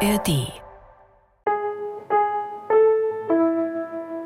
ARD. 0.00 0.52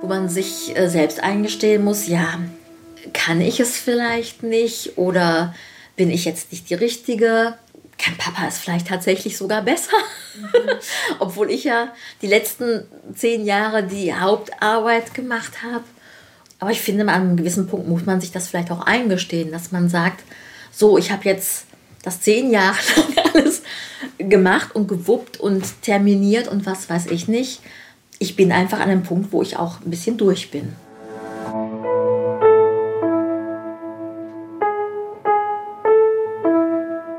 Wo 0.00 0.06
man 0.08 0.29
sich 0.29 0.77
äh, 0.77 0.88
selbst 0.88 1.22
eingestehen 1.22 1.85
muss, 1.85 2.08
ja, 2.08 2.40
kann 3.12 3.40
ich 3.40 3.61
es 3.61 3.77
vielleicht 3.77 4.43
nicht 4.43 4.98
oder 4.98 5.54
bin 5.95 6.11
ich 6.11 6.25
jetzt 6.25 6.51
nicht 6.51 6.71
die 6.71 6.75
Richtige? 6.75 7.54
Kann 7.98 8.17
Papa 8.17 8.48
es 8.48 8.58
vielleicht 8.58 8.88
tatsächlich 8.88 9.37
sogar 9.37 9.62
besser? 9.62 9.96
Mhm. 10.37 10.71
Obwohl 11.21 11.51
ich 11.51 11.64
ja 11.64 11.94
die 12.21 12.26
letzten 12.26 12.87
zehn 13.14 13.44
Jahre 13.44 13.84
die 13.84 14.12
Hauptarbeit 14.12 15.14
gemacht 15.14 15.62
habe. 15.62 15.84
Aber 16.59 16.73
ich 16.73 16.80
finde, 16.80 17.02
an 17.02 17.09
einem 17.09 17.37
gewissen 17.37 17.68
Punkt 17.68 17.87
muss 17.87 18.06
man 18.06 18.20
sich 18.20 18.32
das 18.32 18.48
vielleicht 18.48 18.73
auch 18.73 18.80
eingestehen, 18.80 19.52
dass 19.52 19.70
man 19.70 19.88
sagt, 19.88 20.24
so, 20.73 20.98
ich 20.98 21.12
habe 21.12 21.24
jetzt 21.24 21.66
das 22.02 22.20
zehn 22.20 22.50
Jahre 22.50 22.77
lang 22.96 23.20
alles 23.34 23.62
gemacht 24.19 24.75
und 24.75 24.89
gewuppt 24.89 25.39
und 25.39 25.83
terminiert 25.83 26.48
und 26.48 26.66
was 26.66 26.89
weiß 26.89 27.07
ich 27.07 27.29
nicht. 27.29 27.61
Ich 28.19 28.37
bin 28.37 28.53
einfach 28.53 28.80
an 28.80 28.91
einem 28.91 29.03
Punkt, 29.03 29.33
wo 29.33 29.43
ich 29.43 29.56
auch 29.56 29.80
ein 29.80 29.91
bisschen 29.91 30.16
durch 30.16 30.51
bin. 30.51 30.75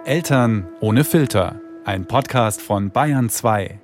Eltern 0.06 0.68
ohne 0.82 1.04
Filter. 1.04 1.62
Ein 1.86 2.06
Podcast 2.06 2.62
von 2.62 2.92
Bayern 2.92 3.30
2. 3.30 3.80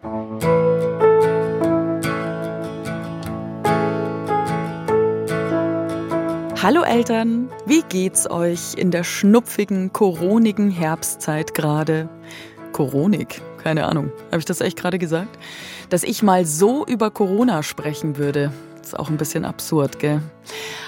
Hallo 6.59 6.81
Eltern, 6.81 7.51
wie 7.67 7.83
geht's 7.83 8.27
euch 8.27 8.73
in 8.75 8.89
der 8.89 9.03
schnupfigen, 9.03 9.93
koronigen 9.93 10.71
Herbstzeit 10.71 11.53
gerade? 11.53 12.09
Koronik, 12.71 13.43
keine 13.61 13.85
Ahnung, 13.85 14.11
habe 14.31 14.39
ich 14.39 14.45
das 14.45 14.61
echt 14.61 14.75
gerade 14.75 14.97
gesagt? 14.97 15.37
Dass 15.91 16.01
ich 16.01 16.23
mal 16.23 16.47
so 16.47 16.83
über 16.83 17.11
Corona 17.11 17.61
sprechen 17.61 18.17
würde, 18.17 18.51
ist 18.81 18.97
auch 18.97 19.11
ein 19.11 19.17
bisschen 19.17 19.45
absurd, 19.45 19.99
gell? 19.99 20.19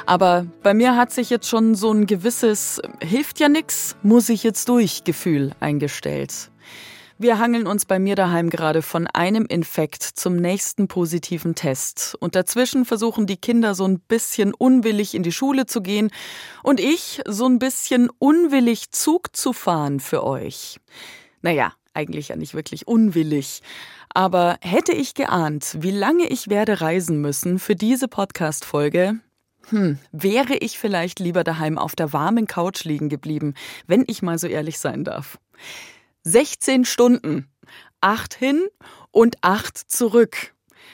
Aber 0.08 0.48
bei 0.64 0.74
mir 0.74 0.96
hat 0.96 1.12
sich 1.12 1.30
jetzt 1.30 1.48
schon 1.48 1.76
so 1.76 1.92
ein 1.92 2.08
gewisses 2.08 2.82
hilft 3.00 3.40
ja 3.40 3.48
nix, 3.48 3.96
muss 4.02 4.30
ich 4.30 4.42
jetzt 4.42 4.70
durch 4.70 5.04
Gefühl 5.04 5.52
eingestellt. 5.60 6.50
Wir 7.22 7.38
hangeln 7.38 7.68
uns 7.68 7.84
bei 7.84 8.00
mir 8.00 8.16
daheim 8.16 8.50
gerade 8.50 8.82
von 8.82 9.06
einem 9.06 9.46
Infekt 9.46 10.04
zum 10.04 10.38
nächsten 10.38 10.88
positiven 10.88 11.54
Test. 11.54 12.16
Und 12.22 12.34
dazwischen 12.34 12.86
versuchen 12.86 13.28
die 13.28 13.36
Kinder 13.36 13.76
so 13.76 13.86
ein 13.86 14.00
bisschen 14.00 14.54
unwillig 14.54 15.14
in 15.14 15.24
die 15.24 15.34
Schule 15.34 15.66
zu 15.66 15.82
gehen 15.82 16.12
und 16.64 16.80
ich 16.80 17.22
so 17.28 17.46
ein 17.46 17.60
bisschen 17.60 18.10
unwillig 18.20 18.92
Zug 18.92 19.36
zu 19.36 19.52
fahren 19.52 20.00
für 20.00 20.24
euch. 20.24 20.80
Naja, 21.42 21.74
eigentlich 21.94 22.30
ja 22.30 22.38
nicht 22.38 22.54
wirklich 22.54 22.88
unwillig. 22.88 23.64
Aber 24.14 24.58
hätte 24.62 24.94
ich 24.94 25.14
geahnt, 25.14 25.76
wie 25.82 25.92
lange 25.92 26.26
ich 26.30 26.50
werde 26.50 26.80
reisen 26.80 27.20
müssen 27.20 27.60
für 27.60 27.76
diese 27.76 28.08
Podcast-Folge, 28.08 29.20
hm, 29.68 30.00
wäre 30.14 30.56
ich 30.56 30.80
vielleicht 30.80 31.20
lieber 31.20 31.44
daheim 31.44 31.78
auf 31.80 31.98
der 31.98 32.14
warmen 32.14 32.48
Couch 32.48 32.86
liegen 32.86 33.10
geblieben, 33.10 33.56
wenn 33.88 34.06
ich 34.08 34.22
mal 34.22 34.40
so 34.40 34.48
ehrlich 34.48 34.80
sein 34.80 35.04
darf. 35.04 35.38
16 36.24 36.86
Stunden. 36.86 37.50
Acht 38.02 38.34
hin 38.34 38.68
und 39.12 39.38
acht 39.42 39.78
zurück. 39.78 40.54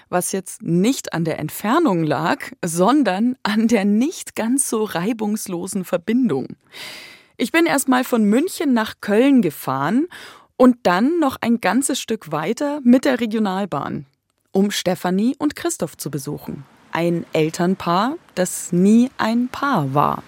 Was 0.10 0.32
jetzt 0.32 0.62
nicht 0.62 1.14
an 1.14 1.26
der 1.26 1.40
Entfernung 1.40 2.04
lag, 2.04 2.52
sondern 2.64 3.36
an 3.44 3.68
der 3.68 3.86
nicht 3.86 4.36
ganz 4.36 4.70
so 4.70 4.84
reibungslosen 4.84 5.84
Verbindung. 5.84 6.56
Ich 7.38 7.52
bin 7.52 7.66
erstmal 7.66 8.04
von 8.04 8.24
München 8.24 8.74
nach 8.74 8.96
Köln 9.02 9.42
gefahren 9.42 10.08
und 10.58 10.78
dann 10.84 11.20
noch 11.20 11.38
ein 11.42 11.60
ganzes 11.60 12.00
Stück 12.00 12.32
weiter 12.32 12.80
mit 12.84 13.04
der 13.04 13.20
Regionalbahn, 13.20 14.06
um 14.52 14.72
Stefanie 14.72 15.36
und 15.38 15.56
Christoph 15.56 15.98
zu 15.98 16.10
besuchen. 16.10 16.66
Ein 16.92 17.26
Elternpaar, 17.34 18.16
das 18.36 18.72
nie 18.72 19.10
ein 19.18 19.50
Paar 19.50 19.94
war. 19.94 20.24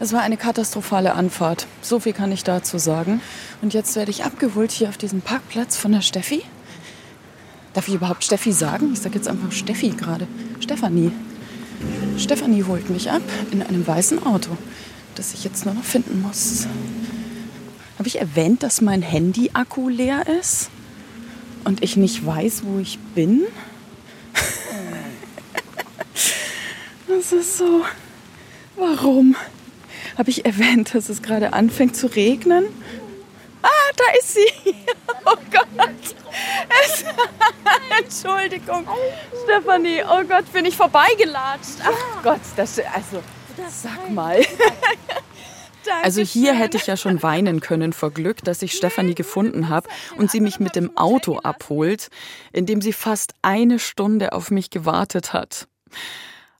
Es 0.00 0.12
war 0.12 0.20
eine 0.20 0.36
katastrophale 0.36 1.14
Anfahrt. 1.14 1.66
So 1.82 1.98
viel 1.98 2.12
kann 2.12 2.30
ich 2.30 2.44
dazu 2.44 2.78
sagen. 2.78 3.20
Und 3.62 3.74
jetzt 3.74 3.96
werde 3.96 4.12
ich 4.12 4.24
abgeholt 4.24 4.70
hier 4.70 4.88
auf 4.88 4.96
diesem 4.96 5.22
Parkplatz 5.22 5.76
von 5.76 5.90
der 5.90 6.02
Steffi. 6.02 6.42
Darf 7.74 7.88
ich 7.88 7.94
überhaupt 7.94 8.22
Steffi 8.22 8.52
sagen? 8.52 8.92
Ich 8.92 9.00
sage 9.00 9.16
jetzt 9.16 9.26
einfach 9.26 9.50
Steffi 9.50 9.90
gerade. 9.90 10.28
Stefanie. 10.60 11.10
Stefanie 12.16 12.64
holt 12.64 12.90
mich 12.90 13.10
ab 13.10 13.22
in 13.50 13.62
einem 13.62 13.86
weißen 13.86 14.24
Auto, 14.24 14.50
das 15.16 15.34
ich 15.34 15.44
jetzt 15.44 15.64
nur 15.64 15.74
noch 15.74 15.84
finden 15.84 16.22
muss. 16.22 16.66
Habe 17.98 18.08
ich 18.08 18.20
erwähnt, 18.20 18.62
dass 18.62 18.80
mein 18.80 19.02
Handy-Akku 19.02 19.88
leer 19.88 20.26
ist? 20.40 20.70
Und 21.64 21.82
ich 21.82 21.96
nicht 21.96 22.24
weiß, 22.24 22.62
wo 22.64 22.78
ich 22.78 22.98
bin? 23.14 23.42
Das 27.08 27.32
ist 27.32 27.58
so. 27.58 27.82
Warum? 28.76 29.34
Habe 30.18 30.30
ich 30.30 30.44
erwähnt, 30.44 30.94
dass 30.94 31.08
es 31.08 31.22
gerade 31.22 31.52
anfängt 31.52 31.96
zu 31.96 32.08
regnen? 32.08 32.66
Ah, 33.62 33.92
da 33.96 34.04
ist 34.18 34.34
sie. 34.34 34.74
Oh 35.24 35.36
Gott. 35.50 36.16
Es, 36.84 37.04
Entschuldigung, 37.98 38.86
Stefanie. 39.44 40.02
Oh 40.10 40.24
Gott, 40.24 40.50
bin 40.52 40.64
ich 40.64 40.74
vorbeigelatscht. 40.74 41.80
Ach 41.84 42.22
Gott, 42.22 42.40
das 42.56 42.78
also 42.78 43.22
sag 43.68 44.10
mal. 44.10 44.40
Also 46.02 46.20
hier 46.20 46.52
hätte 46.52 46.76
ich 46.76 46.86
ja 46.86 46.98
schon 46.98 47.22
weinen 47.22 47.60
können 47.60 47.94
vor 47.94 48.10
Glück, 48.10 48.44
dass 48.44 48.60
ich 48.60 48.72
Stefanie 48.72 49.14
gefunden 49.14 49.70
habe 49.70 49.88
und 50.16 50.30
sie 50.30 50.40
mich 50.40 50.60
mit 50.60 50.76
dem 50.76 50.94
Auto 50.98 51.38
abholt, 51.38 52.08
in 52.52 52.66
dem 52.66 52.82
sie 52.82 52.92
fast 52.92 53.32
eine 53.40 53.78
Stunde 53.78 54.34
auf 54.34 54.50
mich 54.50 54.68
gewartet 54.68 55.32
hat. 55.32 55.66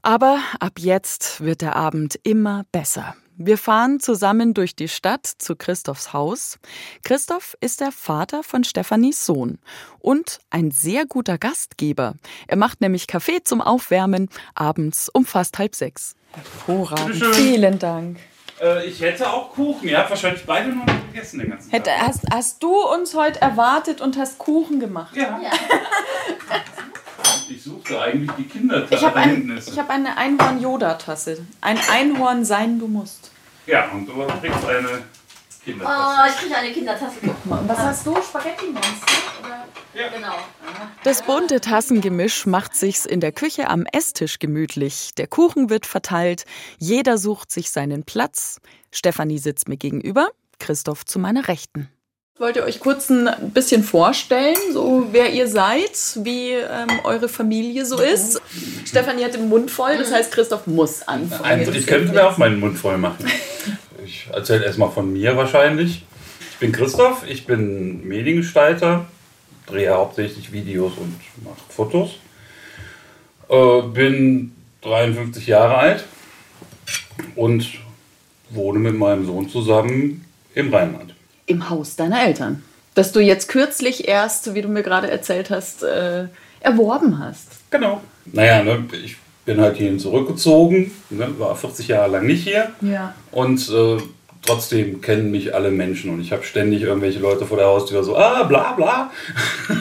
Aber 0.01 0.41
ab 0.61 0.79
jetzt 0.79 1.43
wird 1.43 1.61
der 1.61 1.77
Abend 1.77 2.19
immer 2.23 2.65
besser. 2.73 3.17
Wir 3.41 3.57
fahren 3.57 4.01
zusammen 4.01 4.53
durch 4.53 4.75
die 4.75 4.89
Stadt 4.89 5.25
zu 5.25 5.55
Christophs 5.55 6.13
Haus. 6.13 6.59
Christoph 7.05 7.57
ist 7.61 7.81
der 7.81 7.93
Vater 7.93 8.43
von 8.43 8.65
Stefanis 8.65 9.25
Sohn 9.25 9.61
und 10.01 10.41
ein 10.51 10.73
sehr 10.73 11.07
guter 11.07 11.39
Gastgeber. 11.39 12.15
Er 12.49 12.57
macht 12.57 12.81
nämlich 12.81 13.07
Kaffee 13.07 13.45
zum 13.45 13.61
Aufwärmen 13.61 14.29
abends 14.57 15.09
um 15.09 15.25
fast 15.25 15.57
halb 15.57 15.77
sechs. 15.77 16.17
Hervorragend. 16.33 17.25
Vielen 17.37 17.79
Dank. 17.79 18.19
Äh, 18.61 18.87
ich 18.89 19.01
hätte 19.01 19.31
auch 19.31 19.53
Kuchen. 19.53 19.89
Ihr 19.89 19.99
habt 19.99 20.11
wahrscheinlich 20.11 20.45
beide 20.45 20.71
noch 20.71 20.85
nicht 20.85 21.13
gegessen 21.13 21.39
den 21.39 21.51
ganzen 21.51 21.71
Tag. 21.71 21.89
hast, 22.01 22.25
hast 22.33 22.61
du 22.65 22.75
uns 22.75 23.15
heute 23.15 23.41
erwartet 23.41 24.01
und 24.01 24.19
hast 24.19 24.39
Kuchen 24.39 24.81
gemacht? 24.81 25.15
Ja. 25.17 25.41
ja. 25.41 25.51
Ich 27.89 27.95
suchte 27.95 28.03
eigentlich 28.05 28.31
die 28.37 28.45
Kindertasse. 28.45 28.95
Ich 28.95 29.03
habe 29.03 29.17
ein, 29.17 29.63
hab 29.77 29.91
eine 29.91 30.17
Einhorn-Yoda-Tasse. 30.19 31.47
Ein 31.63 31.79
Einhorn 31.91 32.45
sein, 32.45 32.79
du 32.79 32.87
musst. 32.87 33.31
Ja, 33.67 33.91
und 33.91 34.07
du 34.07 34.13
kriegst 34.13 34.67
eine 34.67 35.05
Kindertasse. 35.65 36.23
Oh, 36.23 36.29
ich 36.29 36.37
kriege 36.37 36.57
eine 36.57 36.73
Kindertasse. 36.73 37.17
Guck 37.23 37.47
mal. 37.47 37.61
Und 37.61 37.69
was 37.69 37.79
hast 37.79 38.07
du? 38.07 38.15
Spaghetti-Monster? 38.21 39.07
Ja. 39.95 40.09
Genau. 40.09 40.35
Das 41.03 41.23
bunte 41.23 41.63
Tassengemisch 41.63 42.45
macht 42.45 42.77
sich's 42.77 43.07
in 43.07 43.21
der 43.21 43.33
Küche 43.33 43.69
am 43.69 43.87
Esstisch 43.91 44.39
gemütlich. 44.39 45.15
Der 45.17 45.27
Kuchen 45.27 45.71
wird 45.71 45.87
verteilt, 45.87 46.45
jeder 46.79 47.17
sucht 47.17 47.51
sich 47.51 47.71
seinen 47.71 48.05
Platz. 48.05 48.61
Stefanie 48.93 49.39
sitzt 49.39 49.67
mir 49.67 49.79
gegenüber, 49.79 50.29
Christoph 50.59 51.07
zu 51.07 51.19
meiner 51.19 51.49
Rechten. 51.49 51.89
Wollt 52.39 52.55
ihr 52.55 52.63
euch 52.63 52.79
kurz 52.79 53.11
ein 53.11 53.51
bisschen 53.53 53.83
vorstellen, 53.83 54.57
so 54.73 55.09
wer 55.11 55.33
ihr 55.33 55.49
seid, 55.49 55.91
wie 56.23 56.53
ähm, 56.53 57.01
eure 57.03 57.29
Familie 57.29 57.85
so 57.85 58.01
ist? 58.01 58.41
Stefanie 58.85 59.25
hat 59.25 59.35
den 59.35 59.49
Mund 59.49 59.73
voll, 59.73 59.99
das 59.99 60.13
heißt, 60.13 60.31
Christoph 60.31 60.69
muss 60.69 61.03
anfangen. 61.03 61.43
Also 61.45 61.73
ich 61.73 61.89
könnte 61.89 62.13
mir 62.13 62.29
auch 62.29 62.39
meinen 62.39 62.61
Mund 62.61 62.79
voll 62.79 62.97
machen. 62.97 63.27
Ich 64.05 64.29
erzähle 64.33 64.65
erstmal 64.65 64.91
von 64.91 65.13
mir 65.13 65.37
wahrscheinlich. 65.37 66.05
Ich 66.53 66.59
bin 66.59 66.71
Christoph, 66.71 67.25
ich 67.29 67.45
bin 67.45 68.07
Mediengestalter, 68.07 69.07
drehe 69.67 69.93
hauptsächlich 69.93 70.53
Videos 70.53 70.93
und 70.97 71.17
mache 71.43 71.57
Fotos. 71.69 72.21
Äh, 73.49 73.83
bin 73.83 74.53
53 74.83 75.45
Jahre 75.49 75.77
alt 75.77 76.05
und 77.35 77.69
wohne 78.51 78.79
mit 78.79 78.95
meinem 78.97 79.27
Sohn 79.27 79.49
zusammen 79.49 80.25
im 80.55 80.73
Rheinland 80.73 81.18
im 81.49 81.71
Haus 81.71 81.97
deiner 81.97 82.23
Eltern. 82.25 82.63
Das 82.95 83.13
du 83.13 83.21
jetzt 83.21 83.49
kürzlich 83.49 84.09
erst, 84.09 84.55
wie 84.55 84.63
du 84.63 84.69
mir 84.69 84.83
gerade 84.83 85.11
erzählt 85.11 85.51
hast, 85.51 85.83
äh, 85.83 86.27
erworben 86.61 87.19
hast. 87.19 87.49
Genau. 87.71 88.01
Naja, 88.33 88.63
ne, 88.63 88.85
ich 89.05 89.17
bin 89.45 89.61
halt 89.61 89.77
hierhin 89.77 89.99
zurückgezogen, 89.99 90.91
ne, 91.11 91.29
war 91.39 91.57
40 91.57 91.89
Jahre 91.89 92.11
lang 92.11 92.27
nicht 92.27 92.45
hier. 92.45 92.73
Ja. 92.81 93.15
Und 93.31 93.69
äh, 93.71 93.99
trotzdem 94.45 95.01
kennen 95.01 95.31
mich 95.31 95.55
alle 95.55 95.71
Menschen 95.71 96.11
und 96.11 96.21
ich 96.21 96.33
habe 96.33 96.43
ständig 96.43 96.83
irgendwelche 96.83 97.19
Leute 97.19 97.47
vor 97.47 97.57
der 97.57 97.67
Haustür 97.67 98.03
so, 98.05 98.17
ah, 98.17 98.43
bla 98.45 98.73
bla. 98.73 99.11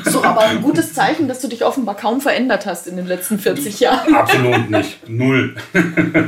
So, 0.06 0.24
aber 0.24 0.42
ein 0.42 0.62
gutes 0.62 0.94
Zeichen, 0.94 1.28
dass 1.28 1.42
du 1.42 1.48
dich 1.48 1.66
offenbar 1.66 1.96
kaum 1.96 2.22
verändert 2.22 2.66
hast 2.66 2.88
in 2.88 2.98
den 2.98 3.08
letzten 3.08 3.40
40 3.40 3.80
Jahren. 3.80 4.16
Absolut 4.16 4.70
nicht. 4.70 5.10
Null. 5.10 5.56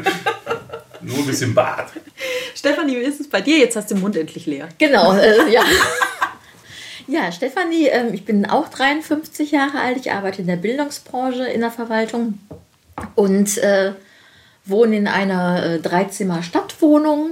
Nur 1.02 1.18
ein 1.18 1.26
bisschen 1.26 1.54
Bart. 1.54 1.92
Stefanie, 2.56 2.98
wie 2.98 3.04
ist 3.04 3.20
es 3.20 3.30
bei 3.30 3.42
dir? 3.42 3.58
Jetzt 3.58 3.76
hast 3.76 3.90
du 3.90 3.96
den 3.96 4.02
Mund 4.02 4.16
endlich 4.16 4.46
leer. 4.46 4.70
Genau, 4.78 5.14
äh, 5.14 5.52
ja. 5.52 5.64
Ja, 7.08 7.32
Stefanie, 7.32 7.88
ähm, 7.88 8.14
ich 8.14 8.24
bin 8.24 8.46
auch 8.46 8.70
53 8.70 9.52
Jahre 9.52 9.80
alt. 9.80 9.98
Ich 9.98 10.12
arbeite 10.12 10.42
in 10.42 10.48
der 10.48 10.58
Bildungsbranche 10.58 11.44
in 11.46 11.62
der 11.62 11.72
Verwaltung 11.72 12.38
und 13.16 13.58
äh, 13.58 13.94
wohne 14.66 14.98
in 14.98 15.08
einer 15.08 15.64
äh, 15.66 15.80
Dreizimmer-Stadtwohnung, 15.80 17.32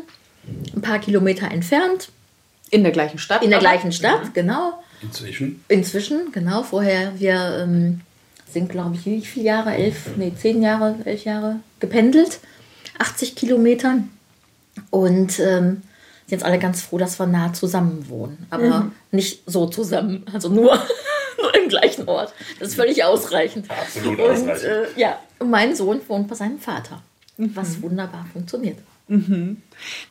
ein 0.76 0.82
paar 0.82 1.00
Kilometer 1.00 1.52
entfernt. 1.52 2.10
In 2.72 2.84
der 2.84 2.92
gleichen 2.92 3.20
Stadt? 3.20 3.44
In 3.44 3.52
der 3.52 3.60
gleichen 3.60 3.92
Stadt, 3.92 4.34
genau. 4.34 4.82
Inzwischen. 5.02 5.64
Inzwischen, 5.68 6.32
genau. 6.32 6.64
Vorher, 6.64 7.14
wir 7.20 7.60
ähm, 7.62 8.02
sind, 8.52 8.70
glaube 8.70 8.96
ich, 8.96 9.06
wie 9.06 9.22
viele 9.22 9.46
Jahre? 9.46 9.76
Elf, 9.76 10.18
nee, 10.18 10.34
zehn 10.36 10.62
Jahre, 10.62 10.96
elf 11.06 11.24
Jahre 11.24 11.60
gependelt. 11.80 12.40
80 13.00 13.36
Kilometer. 13.36 14.00
Und 14.90 15.40
ähm, 15.40 15.82
sind 16.28 16.40
jetzt 16.40 16.44
alle 16.44 16.60
ganz 16.60 16.82
froh, 16.82 16.98
dass 16.98 17.20
wir 17.20 17.26
nah 17.26 17.54
zusammen 17.54 18.06
wohnen. 18.10 18.46
Aber 18.50 18.82
Mhm. 18.82 18.92
nicht 19.12 19.42
so 19.46 19.66
zusammen. 19.68 20.26
Also 20.34 20.50
nur, 20.50 20.78
nur 21.42 21.56
im 21.56 21.70
gleichen 21.70 22.08
Ort. 22.08 22.34
Das 22.60 22.70
ist 22.70 22.76
völlig 22.76 23.04
ausreichend. 23.04 23.68
Absolut 23.72 24.20
Und 24.20 24.26
ausreichend. 24.32 24.64
äh, 24.64 24.86
ja, 25.00 25.20
und 25.40 25.50
mein 25.50 25.76
Sohn 25.76 26.02
wohnt 26.08 26.28
bei 26.28 26.36
seinem 26.36 26.60
Vater. 26.60 27.02
Mhm. 27.38 27.56
Was 27.56 27.82
wunderbar 27.82 28.26
funktioniert. 28.34 28.78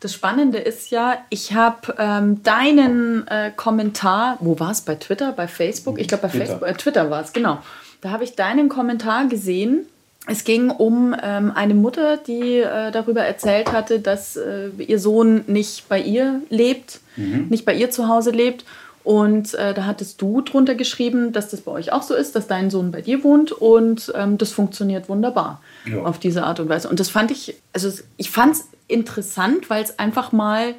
Das 0.01 0.15
Spannende 0.15 0.57
ist 0.57 0.91
ja, 0.91 1.19
ich 1.29 1.53
habe 1.53 1.95
ähm, 1.99 2.43
deinen 2.43 3.27
äh, 3.29 3.53
Kommentar, 3.55 4.39
wo 4.41 4.59
war 4.59 4.71
es? 4.71 4.81
Bei 4.81 4.95
Twitter, 4.95 5.33
bei 5.33 5.47
Facebook? 5.49 5.99
Ich 5.99 6.09
glaube, 6.09 6.23
bei 6.23 6.29
Twitter. 6.31 6.47
Facebook, 6.47 6.69
äh, 6.69 6.73
Twitter 6.75 7.11
war 7.11 7.23
es, 7.23 7.35
genau. 7.35 7.59
Da 8.01 8.11
habe 8.11 8.25
ich 8.25 8.37
deinen 8.37 8.71
Kommentar 8.71 9.27
gesehen. 9.27 9.87
Es 10.29 10.45
ging 10.45 10.71
um 10.71 11.15
ähm, 11.23 11.53
eine 11.55 11.75
Mutter, 11.75 12.17
die 12.17 12.59
äh, 12.59 12.91
darüber 12.91 13.23
erzählt 13.23 13.73
hatte, 13.73 14.01
dass 14.01 14.37
äh, 14.37 14.69
ihr 14.79 14.99
Sohn 14.99 15.45
nicht 15.47 15.89
bei 15.89 16.01
ihr 16.01 16.43
lebt, 16.51 17.01
nicht 17.49 17.65
bei 17.65 17.75
ihr 17.75 17.91
zu 17.91 18.09
Hause 18.09 18.31
lebt. 18.31 18.65
Und 19.05 19.55
äh, 19.55 19.73
da 19.73 19.85
hattest 19.87 20.21
du 20.21 20.41
drunter 20.41 20.75
geschrieben, 20.75 21.33
dass 21.33 21.49
das 21.51 21.61
bei 21.61 21.71
euch 21.71 21.93
auch 21.93 22.03
so 22.03 22.15
ist, 22.15 22.35
dass 22.35 22.49
dein 22.49 22.71
Sohn 22.71 22.91
bei 22.91 23.01
dir 23.03 23.23
wohnt 23.23 23.53
und 23.53 24.13
ähm, 24.17 24.37
das 24.37 24.51
funktioniert 24.51 25.09
wunderbar 25.09 25.63
Ja. 25.85 26.03
auf 26.03 26.19
diese 26.19 26.43
Art 26.43 26.59
und 26.59 26.69
Weise. 26.69 26.89
Und 26.89 26.99
das 26.99 27.09
fand 27.09 27.31
ich, 27.31 27.55
also 27.73 27.89
ich 28.17 28.31
fand 28.31 28.57
es 28.57 28.65
interessant, 28.89 29.71
weil 29.71 29.85
es 29.85 29.99
einfach 30.01 30.33
mal 30.33 30.75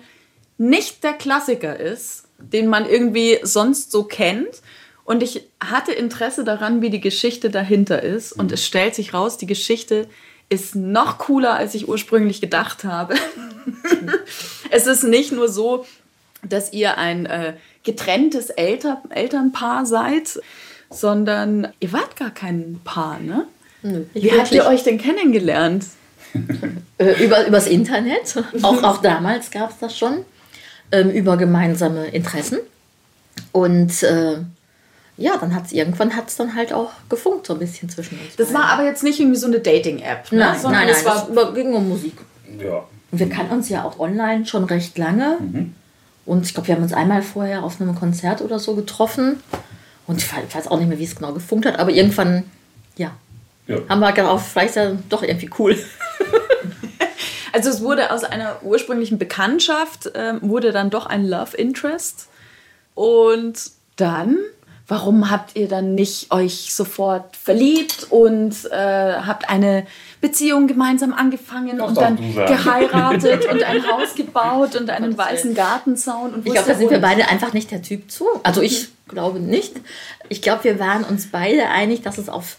nicht 0.58 1.06
der 1.06 1.14
Klassiker 1.14 1.80
ist, 1.80 2.26
den 2.38 2.68
man 2.68 2.86
irgendwie 2.86 3.40
sonst 3.44 3.92
so 3.94 4.04
kennt. 4.04 4.62
Und 5.08 5.24
ich 5.24 5.48
hatte 5.62 5.94
Interesse 5.94 6.44
daran, 6.44 6.82
wie 6.82 6.90
die 6.90 7.00
Geschichte 7.00 7.50
dahinter 7.50 8.04
ist. 8.04 8.34
Und 8.34 8.52
es 8.52 8.66
stellt 8.66 8.94
sich 8.94 9.14
raus, 9.14 9.38
die 9.38 9.46
Geschichte 9.46 10.06
ist 10.50 10.76
noch 10.76 11.18
cooler, 11.18 11.54
als 11.54 11.76
ich 11.76 11.88
ursprünglich 11.88 12.42
gedacht 12.42 12.84
habe. 12.84 13.16
es 14.70 14.86
ist 14.86 15.06
nicht 15.06 15.32
nur 15.32 15.48
so, 15.48 15.86
dass 16.44 16.74
ihr 16.74 16.98
ein 16.98 17.26
äh, 17.26 17.54
getrenntes 17.86 18.50
Elter 18.50 19.02
Elternpaar 19.10 19.86
seid, 19.86 20.42
sondern 20.90 21.70
ihr 21.80 21.94
wart 21.94 22.18
gar 22.18 22.32
kein 22.32 22.82
Paar, 22.84 23.20
ne? 23.22 23.48
Wie 24.14 24.34
habt 24.34 24.52
ihr 24.52 24.66
euch 24.66 24.84
denn 24.84 25.00
kennengelernt? 25.00 25.86
Äh, 27.00 27.24
über, 27.24 27.46
übers 27.46 27.68
Internet. 27.68 28.44
Auch, 28.64 28.82
auch 28.82 28.98
damals 29.04 29.52
gab 29.52 29.70
es 29.70 29.78
das 29.78 29.96
schon. 29.96 30.26
Ähm, 30.92 31.12
über 31.12 31.38
gemeinsame 31.38 32.08
Interessen. 32.08 32.58
Und 33.52 34.02
äh, 34.02 34.38
ja, 35.18 35.38
dann 35.38 35.54
hat 35.56 35.66
es 35.66 35.72
irgendwann 35.72 36.16
hat's 36.16 36.36
dann 36.36 36.56
halt 36.56 36.72
auch 36.74 36.92
gefunkt, 37.10 37.48
so 37.48 37.54
ein 37.54 37.60
bisschen 37.60 37.90
zwischen 37.90 38.20
uns. 38.20 38.36
Das 38.38 38.54
war 38.54 38.66
aber 38.66 38.84
jetzt 38.86 39.04
nicht 39.04 39.20
irgendwie 39.20 39.38
so 39.40 39.48
eine 39.48 39.60
Dating-App, 39.60 40.32
ne? 40.32 40.40
Nein, 40.40 40.60
sondern 40.60 40.82
nein, 40.82 40.88
nein, 40.88 40.96
es 40.98 41.06
war 41.06 41.26
das 41.28 41.36
war, 41.36 41.54
ging 41.54 41.74
um 41.74 41.90
Musik. 41.90 42.14
Ja. 42.60 42.84
Und 43.12 43.20
wir 43.20 43.30
kannten 43.30 43.54
uns 43.54 43.70
ja 43.70 43.84
auch 43.84 44.00
online 44.00 44.46
schon 44.46 44.64
recht 44.66 44.98
lange. 44.98 45.38
Und 46.26 46.46
ich 46.46 46.54
glaube, 46.54 46.68
wir 46.68 46.76
haben 46.76 46.84
uns 46.84 46.94
einmal 46.94 47.22
vorher 47.22 47.64
auf 47.64 47.80
einem 47.82 47.96
Konzert 47.96 48.42
oder 48.42 48.60
so 48.60 48.76
getroffen. 48.76 49.42
Und 50.08 50.18
ich 50.22 50.32
we- 50.32 50.44
weiß 50.54 50.68
auch 50.68 50.78
nicht 50.78 50.90
mehr, 50.90 51.00
wie 51.00 51.04
es 51.06 51.16
genau 51.16 51.34
gefunkt 51.34 51.66
hat, 51.66 51.80
aber 51.80 51.92
irgendwann, 51.92 52.44
ja, 52.98 53.12
Ja. 53.68 53.78
haben 53.90 54.00
wir 54.00 54.12
gedacht, 54.12 54.46
vielleicht 54.46 54.70
ist 54.70 54.76
ja 54.76 54.92
doch 55.10 55.24
irgendwie 55.24 55.50
cool. 55.60 55.78
Also 57.54 57.70
es 57.70 57.82
wurde 57.82 58.12
aus 58.12 58.24
einer 58.24 58.58
ursprünglichen 58.62 59.18
Bekanntschaft, 59.18 60.12
ähm, 60.14 60.40
wurde 60.42 60.72
dann 60.72 60.90
doch 60.92 61.08
ein 61.08 61.26
Love 61.26 61.58
Interest. 61.58 62.28
Und 62.94 63.72
dann, 63.96 64.38
warum 64.88 65.30
habt 65.30 65.56
ihr 65.56 65.68
dann 65.68 65.96
nicht 65.96 66.32
euch 66.32 66.74
sofort 66.74 67.36
verliebt 67.36 68.08
und 68.10 68.54
äh, 68.72 69.14
habt 69.16 69.50
eine 69.50 69.86
Beziehung 70.22 70.68
gemeinsam 70.68 71.14
angefangen 71.14 71.78
Das 71.78 71.90
und 71.90 71.98
dann 71.98 72.18
geheiratet 72.18 73.46
und 73.52 73.64
ein 73.64 73.88
Haus 73.92 74.16
gebaut 74.16 74.76
und 74.76 74.90
einen 74.90 75.18
weißen. 75.18 75.54
Gartenzaun? 75.54 76.34
Und 76.34 76.46
Ich 76.46 76.54
glaube, 76.54 76.70
da 76.70 76.76
sind 76.76 76.90
wir 76.90 77.00
beide 77.00 77.28
einfach 77.28 77.54
nicht 77.54 77.72
der 77.72 77.82
Typ 77.82 78.10
zu. 78.10 78.26
Also 78.44 78.62
ich 78.62 78.90
glaube 79.08 79.40
nicht. 79.40 79.76
Ich 80.30 80.42
glaube, 80.42 80.64
wir 80.64 80.80
waren 80.80 81.04
uns 81.04 81.28
beide 81.32 81.68
einig, 81.70 82.02
dass 82.02 82.18
es 82.18 82.30
auf 82.30 82.58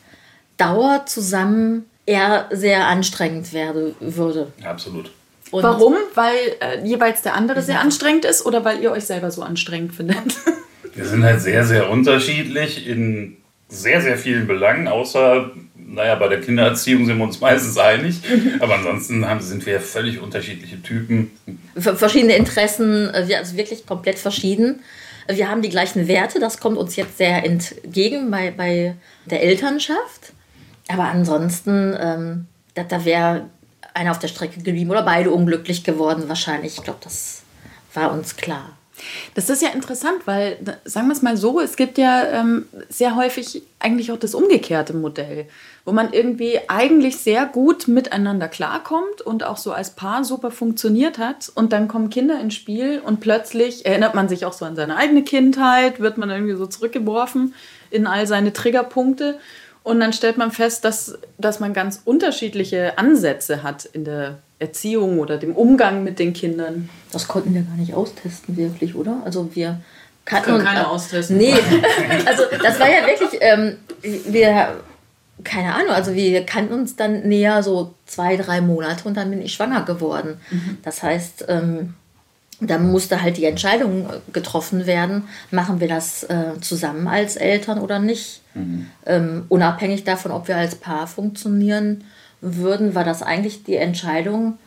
Dauer 0.58 1.06
zusammen 1.06 1.88
eher 2.04 2.46
sehr 2.50 2.86
anstrengend 2.86 3.52
werde, 3.52 3.94
würde. 4.00 4.52
Absolut. 4.64 5.10
Und 5.50 5.62
Warum? 5.62 5.94
Weil 6.14 6.36
äh, 6.60 6.84
jeweils 6.86 7.22
der 7.22 7.34
andere 7.34 7.62
sehr 7.62 7.80
anstrengend 7.80 8.26
ist 8.26 8.44
oder 8.44 8.64
weil 8.64 8.82
ihr 8.82 8.92
euch 8.92 9.04
selber 9.04 9.30
so 9.30 9.42
anstrengend 9.42 9.94
findet? 9.94 10.18
Wir 10.98 11.06
sind 11.06 11.22
halt 11.24 11.40
sehr, 11.40 11.64
sehr 11.64 11.88
unterschiedlich 11.90 12.86
in 12.86 13.36
sehr, 13.68 14.00
sehr 14.00 14.18
vielen 14.18 14.46
Belangen, 14.46 14.88
außer, 14.88 15.50
naja, 15.76 16.14
bei 16.16 16.28
der 16.28 16.40
Kindererziehung 16.40 17.06
sind 17.06 17.18
wir 17.18 17.24
uns 17.24 17.40
meistens 17.40 17.78
einig. 17.78 18.20
Aber 18.60 18.74
ansonsten 18.74 19.26
haben, 19.26 19.40
sind 19.40 19.64
wir 19.66 19.80
völlig 19.80 20.20
unterschiedliche 20.20 20.82
Typen. 20.82 21.30
Ver- 21.76 21.96
verschiedene 21.96 22.34
Interessen, 22.36 23.12
äh, 23.14 23.28
wir- 23.28 23.38
also 23.38 23.56
wirklich 23.56 23.86
komplett 23.86 24.18
verschieden. 24.18 24.80
Wir 25.30 25.48
haben 25.50 25.60
die 25.62 25.68
gleichen 25.68 26.08
Werte, 26.08 26.40
das 26.40 26.58
kommt 26.58 26.78
uns 26.78 26.96
jetzt 26.96 27.18
sehr 27.18 27.44
entgegen 27.44 28.30
bei, 28.30 28.50
bei 28.50 28.94
der 29.26 29.42
Elternschaft. 29.42 30.32
Aber 30.88 31.04
ansonsten, 31.04 31.94
ähm, 32.00 32.46
da, 32.74 32.82
da 32.84 33.04
wäre 33.04 33.50
einer 33.92 34.10
auf 34.10 34.18
der 34.18 34.28
Strecke 34.28 34.62
geblieben 34.62 34.90
oder 34.90 35.02
beide 35.02 35.30
unglücklich 35.30 35.84
geworden 35.84 36.24
wahrscheinlich. 36.28 36.78
Ich 36.78 36.82
glaube, 36.84 37.00
das 37.04 37.42
war 37.92 38.12
uns 38.12 38.36
klar. 38.36 38.77
Das 39.34 39.50
ist 39.50 39.62
ja 39.62 39.70
interessant, 39.70 40.26
weil, 40.26 40.58
sagen 40.84 41.08
wir 41.08 41.12
es 41.12 41.22
mal 41.22 41.36
so, 41.36 41.60
es 41.60 41.76
gibt 41.76 41.98
ja 41.98 42.24
ähm, 42.24 42.66
sehr 42.88 43.16
häufig 43.16 43.62
eigentlich 43.78 44.10
auch 44.10 44.18
das 44.18 44.34
umgekehrte 44.34 44.94
Modell, 44.94 45.46
wo 45.84 45.92
man 45.92 46.12
irgendwie 46.12 46.58
eigentlich 46.68 47.18
sehr 47.18 47.46
gut 47.46 47.88
miteinander 47.88 48.48
klarkommt 48.48 49.20
und 49.22 49.44
auch 49.44 49.56
so 49.56 49.72
als 49.72 49.94
Paar 49.94 50.24
super 50.24 50.50
funktioniert 50.50 51.18
hat 51.18 51.50
und 51.54 51.72
dann 51.72 51.88
kommen 51.88 52.10
Kinder 52.10 52.40
ins 52.40 52.54
Spiel 52.54 53.00
und 53.04 53.20
plötzlich 53.20 53.86
erinnert 53.86 54.14
man 54.14 54.28
sich 54.28 54.44
auch 54.44 54.52
so 54.52 54.64
an 54.64 54.76
seine 54.76 54.96
eigene 54.96 55.22
Kindheit, 55.22 56.00
wird 56.00 56.18
man 56.18 56.30
irgendwie 56.30 56.56
so 56.56 56.66
zurückgeworfen 56.66 57.54
in 57.90 58.06
all 58.06 58.26
seine 58.26 58.52
Triggerpunkte 58.52 59.38
und 59.88 60.00
dann 60.00 60.12
stellt 60.12 60.36
man 60.38 60.52
fest, 60.52 60.84
dass, 60.84 61.18
dass 61.38 61.60
man 61.60 61.72
ganz 61.72 62.02
unterschiedliche 62.04 62.98
Ansätze 62.98 63.62
hat 63.62 63.84
in 63.86 64.04
der 64.04 64.38
Erziehung 64.58 65.18
oder 65.18 65.38
dem 65.38 65.54
Umgang 65.56 66.04
mit 66.04 66.18
den 66.18 66.32
Kindern. 66.32 66.88
Das 67.12 67.26
konnten 67.28 67.54
wir 67.54 67.62
gar 67.62 67.76
nicht 67.76 67.94
austesten, 67.94 68.56
wirklich, 68.56 68.94
oder? 68.94 69.22
Also 69.24 69.48
wir 69.54 69.80
kannten 70.24 70.46
Kann 70.46 70.54
uns- 70.56 70.64
keiner 70.64 70.90
austesten. 70.90 71.36
Nee, 71.38 71.54
also 72.26 72.42
das 72.62 72.78
war 72.78 72.88
ja 72.88 73.06
wirklich, 73.06 73.40
ähm, 73.40 73.76
wir, 74.02 74.80
keine 75.44 75.74
Ahnung, 75.74 75.90
also 75.90 76.12
wir 76.14 76.44
kannten 76.44 76.74
uns 76.74 76.96
dann 76.96 77.22
näher 77.28 77.62
so 77.62 77.94
zwei, 78.06 78.36
drei 78.36 78.60
Monate 78.60 79.06
und 79.08 79.16
dann 79.16 79.30
bin 79.30 79.40
ich 79.40 79.54
schwanger 79.54 79.82
geworden. 79.82 80.40
Das 80.82 81.02
heißt, 81.02 81.46
ähm, 81.48 81.94
da 82.60 82.78
musste 82.78 83.22
halt 83.22 83.36
die 83.36 83.44
Entscheidung 83.44 84.08
äh, 84.10 84.18
getroffen 84.32 84.86
werden, 84.86 85.28
machen 85.50 85.80
wir 85.80 85.88
das 85.88 86.24
äh, 86.24 86.60
zusammen 86.60 87.06
als 87.08 87.36
Eltern 87.36 87.78
oder 87.80 87.98
nicht. 87.98 88.42
Ähm, 89.06 89.44
unabhängig 89.48 90.02
davon, 90.02 90.32
ob 90.32 90.48
wir 90.48 90.56
als 90.56 90.74
Paar 90.74 91.06
funktionieren 91.06 92.02
würden, 92.40 92.96
war 92.96 93.04
das 93.04 93.22
eigentlich 93.22 93.62
die 93.62 93.76
Entscheidung, 93.76 94.58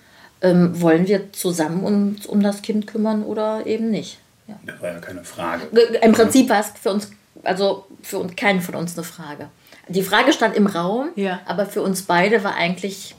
ähm, 0.41 0.79
wollen 0.81 1.07
wir 1.07 1.33
zusammen 1.33 1.83
uns 1.83 2.25
um 2.25 2.41
das 2.41 2.61
Kind 2.61 2.87
kümmern 2.87 3.23
oder 3.23 3.65
eben 3.65 3.91
nicht. 3.91 4.17
Ja. 4.47 4.55
Das 4.65 4.81
war 4.81 4.93
ja 4.93 4.99
keine 4.99 5.25
Frage. 5.25 5.63
Im 6.01 6.13
Prinzip 6.13 6.49
war 6.49 6.61
es 6.61 6.67
für 6.81 6.91
uns, 6.91 7.11
also 7.43 7.85
für 8.01 8.19
uns, 8.19 8.35
keinen 8.37 8.61
von 8.61 8.75
uns 8.75 8.95
eine 8.97 9.03
Frage. 9.03 9.49
Die 9.89 10.03
Frage 10.03 10.31
stand 10.31 10.55
im 10.55 10.67
Raum, 10.67 11.09
Ja. 11.17 11.41
aber 11.45 11.65
für 11.65 11.81
uns 11.81 12.03
beide 12.03 12.45
war 12.45 12.55
eigentlich 12.55 13.15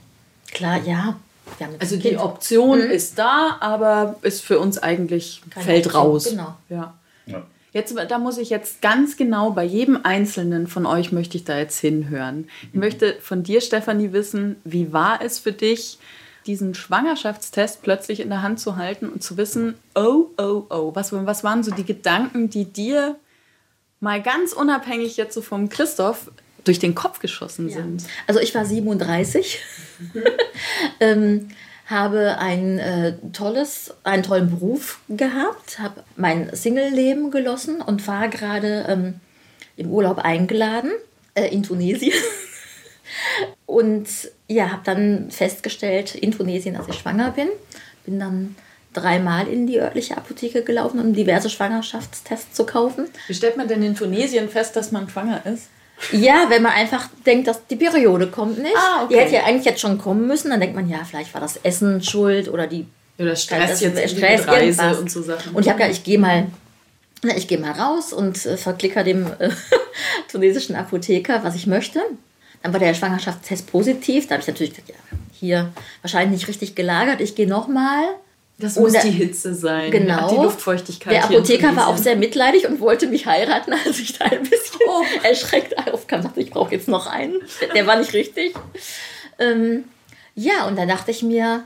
klar, 0.53 0.79
ja, 0.87 1.17
Also 1.79 1.97
die 1.97 2.11
Kind. 2.11 2.21
Option 2.21 2.81
ist 2.81 3.19
da, 3.19 3.57
aber 3.61 4.17
ist 4.23 4.43
für 4.43 4.59
uns 4.59 4.79
eigentlich 4.79 5.43
Keine 5.51 5.65
fällt 5.65 5.87
Option, 5.87 6.03
raus. 6.03 6.25
genau. 6.31 6.57
Ja. 6.69 6.95
Ja. 7.27 7.43
Jetzt, 7.73 7.95
da 8.09 8.19
muss 8.19 8.37
ich 8.37 8.51
jetzt 8.51 8.83
ganz 8.83 9.17
genau 9.17 9.51
bei 9.51 9.65
jedem 9.65 10.01
Einzelnen 10.03 10.67
von 10.67 10.85
euch 10.85 11.11
möchte 11.11 11.39
ich 11.39 11.45
da 11.45 11.57
jetzt 11.57 11.79
hinhören. 11.79 12.49
Ich 12.73 12.79
möchte 12.79 13.17
von 13.21 13.43
dir, 13.43 13.63
Stefanie, 13.63 14.13
wissen, 14.13 14.57
wie 14.65 14.93
war 14.93 15.23
es 15.23 15.39
für 15.39 15.53
dich, 15.53 15.99
diesen 16.47 16.75
Schwangerschaftstest 16.75 17.83
plötzlich 17.83 18.21
in 18.21 18.29
der 18.29 18.43
Hand 18.43 18.61
zu 18.61 18.77
halten 18.77 19.09
und 19.09 19.23
zu 19.23 19.37
wissen, 19.37 19.75
oh, 19.95 20.27
oh, 20.37 20.65
oh, 20.69 20.91
was, 20.95 21.13
was 21.13 21.45
waren 21.45 21.63
so 21.63 21.71
die 21.71 21.85
Gedanken, 21.85 22.51
die 22.51 22.65
dir 22.67 23.17
mal 24.01 24.21
ganz 24.21 24.53
unabhängig 24.53 25.17
jetzt 25.17 25.35
so 25.35 25.41
vom 25.41 25.69
Christoph 25.69 26.31
durch 26.65 26.79
den 26.79 26.95
Kopf 26.95 27.19
geschossen 27.21 27.69
Ja. 27.69 27.77
sind? 27.77 28.05
Also 28.27 28.41
ich 28.41 28.55
war 28.55 28.65
37, 28.65 29.61
ähm, 31.01 31.49
habe 31.87 32.39
ein 32.39 32.79
äh, 32.79 33.15
tolles, 33.33 33.93
einen 34.05 34.23
tollen 34.23 34.51
Beruf 34.51 35.01
gehabt, 35.09 35.79
habe 35.79 36.05
mein 36.17 36.55
Single-Leben 36.55 37.31
genossen 37.31 37.81
und 37.81 38.07
war 38.07 38.29
gerade 38.29 38.87
ähm, 38.89 39.15
im 39.77 39.91
Urlaub 39.91 40.19
eingeladen 40.19 40.93
äh, 41.35 41.49
in 41.49 41.63
Tunesien. 41.63 42.15
und 43.67 44.07
ja, 44.49 44.71
habe 44.71 44.83
dann 44.85 45.31
festgestellt 45.31 46.15
in 46.15 46.33
Tunesien, 46.33 46.75
dass 46.77 46.89
ich 46.89 46.97
schwanger 46.97 47.31
bin. 47.33 47.49
Bin 48.05 48.19
dann 48.19 48.57
dreimal 48.93 49.49
in 49.49 49.67
die 49.67 49.79
örtliche 49.81 50.17
Apotheke 50.17 50.63
gelaufen, 50.63 51.01
um 51.01 51.15
diverse 51.15 51.49
Schwangerschaftstests 51.51 52.55
zu 52.55 52.65
kaufen. 52.65 53.07
Wie 53.27 53.35
stellt 53.35 53.57
man 53.57 53.69
denn 53.69 53.83
in 53.83 53.95
Tunesien 53.95 54.49
fest, 54.49 54.77
dass 54.77 54.93
man 54.93 55.09
schwanger 55.09 55.45
ist? 55.47 55.69
Ja, 56.11 56.47
wenn 56.49 56.63
man 56.63 56.73
einfach 56.73 57.09
denkt, 57.25 57.47
dass 57.47 57.67
die 57.67 57.77
Periode 57.77 58.27
kommt 58.27 58.59
nicht. 58.59 58.75
Ah, 58.77 59.05
okay. 59.05 59.15
Die 59.15 59.21
hätte 59.21 59.35
ja 59.37 59.45
eigentlich 59.45 59.65
jetzt 59.65 59.81
schon 59.81 59.99
kommen 59.99 60.27
müssen. 60.27 60.51
Dann 60.51 60.61
denkt 60.61 60.75
man, 60.75 60.89
ja, 60.89 60.99
vielleicht 61.09 61.33
war 61.33 61.41
das 61.41 61.57
Essen 61.63 62.03
schuld 62.03 62.49
oder 62.49 62.67
die 62.67 62.87
Oder 63.19 63.37
Stress 63.37 63.71
das- 63.71 63.81
jetzt 63.81 63.99
Stress, 63.99 64.11
Stress, 64.13 64.49
Reise 64.49 64.61
irgendwas. 64.83 64.99
und 64.99 65.11
so 65.11 65.23
Sachen. 65.23 65.55
Und 65.55 65.63
ich 65.63 65.69
habe 65.69 65.79
gedacht, 65.79 65.97
ich 65.97 66.03
gehe 66.05 66.19
mal, 66.19 66.47
na, 67.23 67.37
ich 67.37 67.47
gehe 67.47 67.59
mal 67.59 67.71
raus 67.73 68.13
und 68.13 68.45
äh, 68.47 68.57
verklicker 68.57 69.05
dem 69.05 69.27
äh, 69.39 69.51
tunesischen 70.31 70.75
Apotheker, 70.77 71.45
was 71.45 71.55
ich 71.55 71.67
möchte. 71.67 72.01
Dann 72.63 72.73
war 72.73 72.81
der 72.81 72.95
Schwangerschaftstest 72.95 73.71
positiv. 73.71 74.27
Da 74.27 74.35
habe 74.35 74.43
ich 74.43 74.49
natürlich 74.49 74.75
gedacht, 74.75 74.91
ja, 74.91 75.19
hier 75.33 75.73
wahrscheinlich 76.03 76.41
nicht 76.41 76.49
richtig 76.49 76.75
gelagert. 76.75 77.21
Ich 77.21 77.35
gehe 77.35 77.47
nochmal. 77.49 78.05
Das 78.59 78.77
und 78.77 78.85
muss 78.85 78.93
der- 78.93 79.03
die 79.03 79.11
Hitze 79.11 79.55
sein. 79.55 79.91
Genau. 79.91 80.29
Die 80.31 80.37
Luftfeuchtigkeit. 80.37 81.13
Der 81.13 81.25
Apotheker 81.25 81.75
war 81.75 81.89
auch 81.89 81.97
sehr 81.97 82.17
mitleidig 82.17 82.67
und 82.69 82.81
wollte 82.81 83.07
mich 83.09 83.27
heiraten, 83.27 83.73
als 83.87 83.99
ich 83.99 84.19
da 84.19 84.27
ein 84.27 84.43
bisschen 84.43 84.81
Oh. 84.89 85.03
erschreckt 85.23 85.77
aufkam. 85.93 86.23
Dachte, 86.23 86.41
ich 86.41 86.51
brauche 86.51 86.73
jetzt 86.75 86.89
noch 86.89 87.07
einen. 87.07 87.41
Der 87.75 87.87
war 87.87 87.97
nicht 87.97 88.13
richtig. 88.13 88.55
Ähm, 89.39 89.85
ja, 90.35 90.67
und 90.67 90.77
dann 90.79 90.89
dachte 90.89 91.11
ich 91.11 91.23
mir, 91.23 91.65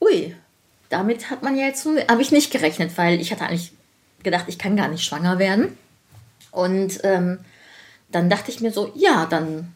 ui, 0.00 0.34
damit 0.90 1.30
hat 1.30 1.42
man 1.42 1.56
ja 1.56 1.66
jetzt, 1.66 1.86
habe 1.86 2.22
ich 2.22 2.30
nicht 2.30 2.50
gerechnet, 2.50 2.92
weil 2.96 3.20
ich 3.20 3.32
hatte 3.32 3.44
eigentlich 3.46 3.72
gedacht, 4.22 4.44
ich 4.48 4.58
kann 4.58 4.76
gar 4.76 4.88
nicht 4.88 5.04
schwanger 5.04 5.38
werden. 5.38 5.76
Und 6.50 7.00
ähm, 7.02 7.40
dann 8.10 8.30
dachte 8.30 8.50
ich 8.50 8.60
mir 8.60 8.70
so, 8.72 8.92
ja, 8.94 9.26
dann, 9.26 9.72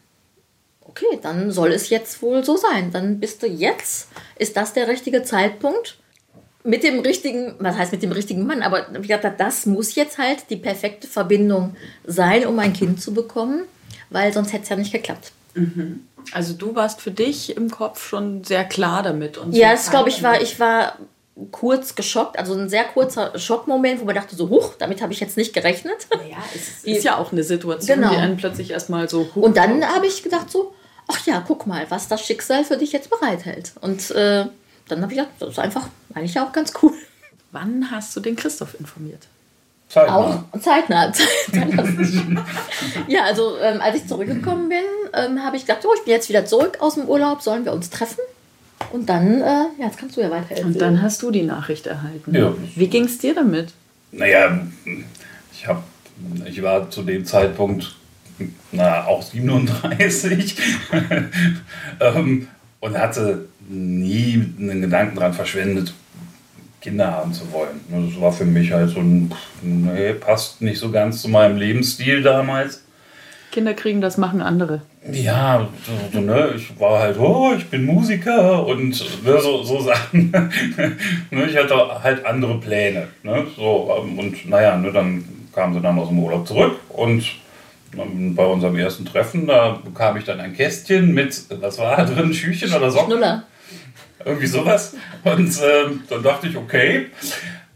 okay, 0.85 1.19
dann 1.21 1.51
soll 1.51 1.71
es 1.73 1.89
jetzt 1.89 2.21
wohl 2.21 2.43
so 2.45 2.55
sein. 2.57 2.91
Dann 2.91 3.19
bist 3.19 3.43
du 3.43 3.47
jetzt, 3.47 4.07
ist 4.37 4.55
das 4.55 4.73
der 4.73 4.87
richtige 4.87 5.23
Zeitpunkt? 5.23 5.97
Mit 6.63 6.83
dem 6.83 6.99
richtigen, 6.99 7.55
was 7.59 7.77
heißt 7.77 7.91
mit 7.93 8.03
dem 8.03 8.11
richtigen 8.11 8.45
Mann, 8.45 8.61
aber 8.63 8.87
ich 9.01 9.07
dachte, 9.07 9.33
das 9.37 9.65
muss 9.65 9.95
jetzt 9.95 10.17
halt 10.17 10.49
die 10.49 10.57
perfekte 10.57 11.07
Verbindung 11.07 11.75
sein, 12.05 12.45
um 12.45 12.59
ein 12.59 12.73
Kind 12.73 13.01
zu 13.01 13.13
bekommen, 13.13 13.61
weil 14.09 14.33
sonst 14.33 14.51
hätte 14.51 14.63
es 14.63 14.69
ja 14.69 14.75
nicht 14.75 14.91
geklappt. 14.91 15.31
Also 16.33 16.53
du 16.53 16.75
warst 16.75 17.01
für 17.01 17.11
dich 17.11 17.55
im 17.55 17.69
Kopf 17.71 18.05
schon 18.07 18.43
sehr 18.43 18.65
klar 18.65 19.03
damit. 19.03 19.37
Und 19.37 19.53
Ja, 19.55 19.71
das 19.71 19.89
glaube 19.89 20.09
ich 20.09 20.21
war, 20.21 20.41
ich 20.41 20.59
war 20.59 20.97
kurz 21.51 21.95
geschockt, 21.95 22.37
also 22.37 22.53
ein 22.53 22.67
sehr 22.67 22.83
kurzer 22.83 23.37
Schockmoment, 23.39 24.01
wo 24.01 24.05
man 24.05 24.15
dachte 24.15 24.35
so, 24.35 24.49
huch, 24.49 24.73
damit 24.77 25.01
habe 25.01 25.13
ich 25.13 25.21
jetzt 25.21 25.37
nicht 25.37 25.53
gerechnet. 25.53 26.07
Ja, 26.29 26.37
es 26.53 26.83
ist 26.83 27.03
ja 27.05 27.17
auch 27.17 27.31
eine 27.31 27.43
Situation, 27.43 27.99
Genau. 28.01 28.09
die 28.11 28.17
einen 28.17 28.35
plötzlich 28.35 28.71
erstmal 28.71 29.07
so 29.09 29.21
hoch 29.33 29.41
Und 29.41 29.55
dann 29.55 29.83
habe 29.87 30.05
ich 30.07 30.21
gedacht 30.23 30.51
so, 30.51 30.73
ach 31.07 31.25
ja, 31.25 31.41
guck 31.47 31.65
mal, 31.65 31.85
was 31.89 32.09
das 32.09 32.21
Schicksal 32.25 32.65
für 32.65 32.75
dich 32.75 32.91
jetzt 32.91 33.09
bereithält. 33.09 33.71
Und 33.79 34.11
äh, 34.11 34.45
dann 34.91 35.01
habe 35.01 35.13
ich 35.13 35.19
gedacht, 35.19 35.33
das 35.39 35.49
ist 35.49 35.59
einfach 35.59 35.87
eigentlich 36.13 36.39
auch 36.39 36.51
ganz 36.51 36.73
cool. 36.81 36.93
Wann 37.51 37.89
hast 37.91 38.15
du 38.15 38.19
den 38.19 38.35
Christoph 38.35 38.79
informiert? 38.79 39.27
Zeitnah. 39.89 40.15
Auch 40.15 40.59
zeitnah. 40.59 41.11
zeitnah. 41.51 42.45
ja, 43.07 43.23
also 43.23 43.57
ähm, 43.57 43.81
als 43.81 43.97
ich 43.97 44.07
zurückgekommen 44.07 44.69
bin, 44.69 44.83
ähm, 45.13 45.43
habe 45.43 45.57
ich 45.57 45.65
gedacht, 45.65 45.83
oh, 45.83 45.93
ich 45.97 46.03
bin 46.03 46.13
jetzt 46.13 46.29
wieder 46.29 46.45
zurück 46.45 46.77
aus 46.79 46.93
dem 46.93 47.05
Urlaub, 47.05 47.41
sollen 47.41 47.65
wir 47.65 47.73
uns 47.73 47.89
treffen? 47.89 48.19
Und 48.91 49.09
dann, 49.09 49.41
äh, 49.41 49.45
ja, 49.45 49.85
jetzt 49.85 49.97
kannst 49.97 50.15
du 50.15 50.21
ja 50.21 50.29
weiter 50.29 50.51
erzählen. 50.51 50.67
Und 50.67 50.81
dann 50.81 51.01
hast 51.01 51.21
du 51.23 51.31
die 51.31 51.41
Nachricht 51.41 51.87
erhalten. 51.87 52.35
Ja. 52.35 52.53
Wie 52.75 52.87
ging 52.87 53.05
es 53.05 53.17
dir 53.17 53.33
damit? 53.33 53.73
Naja, 54.11 54.59
ich, 55.53 55.67
hab, 55.67 55.83
ich 56.45 56.61
war 56.61 56.89
zu 56.89 57.01
dem 57.01 57.25
Zeitpunkt 57.25 57.95
na, 58.71 59.05
auch 59.05 59.21
37 59.21 60.55
ähm, 61.99 62.47
und 62.79 62.97
hatte 62.97 63.45
nie 63.69 64.53
einen 64.59 64.81
Gedanken 64.81 65.15
daran 65.15 65.33
verschwendet, 65.33 65.93
Kinder 66.81 67.11
haben 67.11 67.33
zu 67.33 67.51
wollen. 67.51 67.81
Das 67.89 68.19
war 68.19 68.31
für 68.31 68.45
mich 68.45 68.71
halt 68.71 68.89
so 68.89 68.99
ein, 68.99 69.33
nee, 69.61 70.13
passt 70.13 70.61
nicht 70.61 70.79
so 70.79 70.91
ganz 70.91 71.21
zu 71.21 71.29
meinem 71.29 71.57
Lebensstil 71.57 72.23
damals. 72.23 72.83
Kinder 73.51 73.73
kriegen, 73.73 73.99
das 73.99 74.17
machen 74.17 74.41
andere. 74.41 74.81
Ja, 75.11 75.67
so, 75.85 75.91
so, 76.13 76.21
ne, 76.21 76.53
ich 76.55 76.79
war 76.79 76.99
halt, 76.99 77.17
oh, 77.19 77.53
ich 77.57 77.67
bin 77.67 77.85
Musiker 77.85 78.65
und 78.65 78.89
ne, 79.25 79.41
so, 79.41 79.63
so 79.63 79.81
Sachen. 79.81 80.31
ne, 81.31 81.45
ich 81.49 81.57
hatte 81.57 82.03
halt 82.03 82.25
andere 82.25 82.59
Pläne. 82.59 83.07
Ne, 83.23 83.47
so, 83.55 83.91
und 84.17 84.47
naja, 84.47 84.77
ne, 84.77 84.91
dann 84.91 85.23
kamen 85.53 85.73
sie 85.73 85.81
dann 85.81 85.97
aus 85.97 86.09
dem 86.09 86.19
Urlaub 86.19 86.47
zurück 86.47 86.79
und 86.89 87.25
ähm, 87.97 88.35
bei 88.35 88.45
unserem 88.45 88.75
ersten 88.75 89.05
Treffen, 89.05 89.47
da 89.47 89.79
bekam 89.83 90.17
ich 90.17 90.25
dann 90.25 90.39
ein 90.39 90.53
Kästchen 90.53 91.13
mit, 91.13 91.43
was 91.59 91.79
war 91.79 91.97
da 91.97 92.05
drin, 92.05 92.33
Schüchchen 92.33 92.71
oder 92.71 92.91
Socken? 92.91 93.13
Schnuller. 93.13 93.43
Irgendwie 94.25 94.47
sowas. 94.47 94.95
Und 95.23 95.59
ähm, 95.63 96.03
dann 96.09 96.23
dachte 96.23 96.47
ich, 96.47 96.57
okay, 96.57 97.07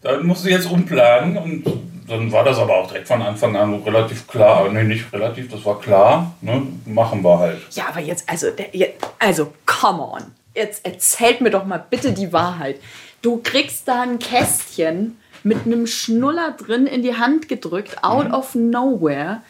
dann 0.02 0.26
musst 0.26 0.46
du 0.46 0.50
jetzt 0.50 0.70
umplanen. 0.70 1.38
Und 1.38 1.64
dann 2.08 2.32
war 2.32 2.44
das 2.44 2.58
aber 2.58 2.76
auch 2.76 2.88
direkt 2.88 3.08
von 3.08 3.22
Anfang 3.22 3.56
an 3.56 3.82
relativ 3.84 4.28
klar. 4.28 4.70
Nee, 4.70 4.84
nicht 4.84 5.12
relativ, 5.14 5.50
das 5.50 5.64
war 5.66 5.80
klar. 5.80 6.36
Ne? 6.42 6.64
Machen 6.86 7.24
wir 7.24 7.40
halt. 7.40 7.62
Ja, 7.72 7.88
aber 7.88 8.02
jetzt, 8.02 8.30
also, 8.30 8.48
also, 9.20 9.54
come 9.66 10.02
on. 10.02 10.24
Jetzt 10.56 10.86
erzählt 10.86 11.42
mir 11.42 11.50
doch 11.50 11.66
mal 11.66 11.84
bitte 11.90 12.12
die 12.12 12.32
Wahrheit. 12.32 12.80
Du 13.22 13.40
kriegst 13.42 13.88
da 13.88 14.02
ein 14.02 14.20
Kästchen 14.20 15.18
mit 15.44 15.66
einem 15.66 15.88
Schnuller 15.88 16.52
drin 16.52 16.86
in 16.86 17.02
die 17.02 17.16
Hand 17.16 17.50
gedrückt, 17.50 18.04
out 18.04 18.32
of 18.32 18.54
nowhere. 18.54 19.42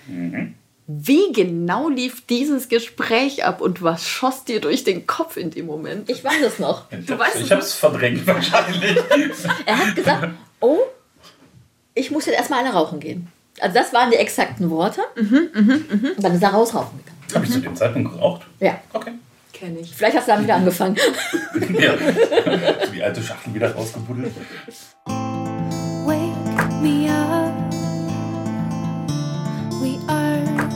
Wie 0.86 1.32
genau 1.32 1.88
lief 1.88 2.26
dieses 2.28 2.68
Gespräch 2.68 3.46
ab 3.46 3.62
und 3.62 3.82
was 3.82 4.06
schoss 4.06 4.44
dir 4.44 4.60
durch 4.60 4.84
den 4.84 5.08
Kopf 5.08 5.38
in 5.38 5.50
dem 5.50 5.66
Moment? 5.66 6.10
Ich 6.10 6.24
weiß 6.24 6.42
es 6.46 6.60
noch. 6.60 6.92
Ich 6.92 7.06
Du 7.06 7.14
hab's- 7.14 7.22
weißt 7.28 7.36
es 7.38 7.42
ich 7.44 7.52
habe 7.52 7.62
es 7.62 7.74
verdrängt 7.74 8.28
wahrscheinlich. 8.28 8.98
Er 9.66 9.78
hat 9.78 9.96
gesagt, 9.96 10.28
oh, 10.60 10.80
ich 11.94 12.12
muss 12.12 12.26
jetzt 12.26 12.36
erstmal 12.38 12.60
eine 12.60 12.74
rauchen 12.74 13.00
gehen. 13.00 13.30
Also 13.62 13.76
das 13.80 13.94
waren 13.94 14.12
die 14.12 14.18
exakten 14.18 14.70
Worte. 14.70 15.02
Mhm, 15.16 16.14
Und 16.18 16.24
dann 16.24 16.36
ist 16.36 16.44
er 16.44 16.50
raus 16.50 16.74
rauchen 16.74 16.98
gegangen. 16.98 17.36
habe 17.36 17.46
ich 17.46 17.52
zu 17.52 17.62
dem 17.62 17.76
Zeitpunkt 17.78 18.12
geraucht? 18.12 18.42
Ja. 18.60 18.80
Okay. 18.92 19.12
Kenn 19.54 19.78
ich. 19.80 19.96
Vielleicht 19.96 20.18
hast 20.18 20.28
du 20.28 20.32
dann 20.34 20.44
wieder 20.44 20.56
angefangen. 20.56 20.98
Ja. 21.80 21.94
Die 22.94 23.02
alte 23.02 23.22
Schachtel 23.24 23.54
wieder 23.54 23.72
rausgebuddelt. 23.74 24.34
Wake 25.06 26.82
me 26.82 27.08
up. 27.10 27.54
We 29.80 29.98
are 30.12 30.70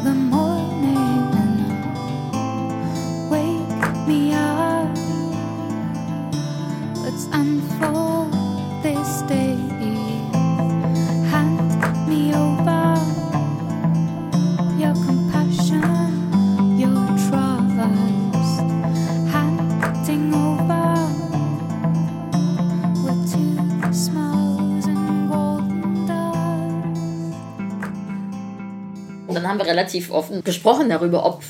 relativ 29.68 30.12
offen 30.12 30.44
gesprochen 30.44 30.90
darüber, 30.90 31.26
ob, 31.26 31.42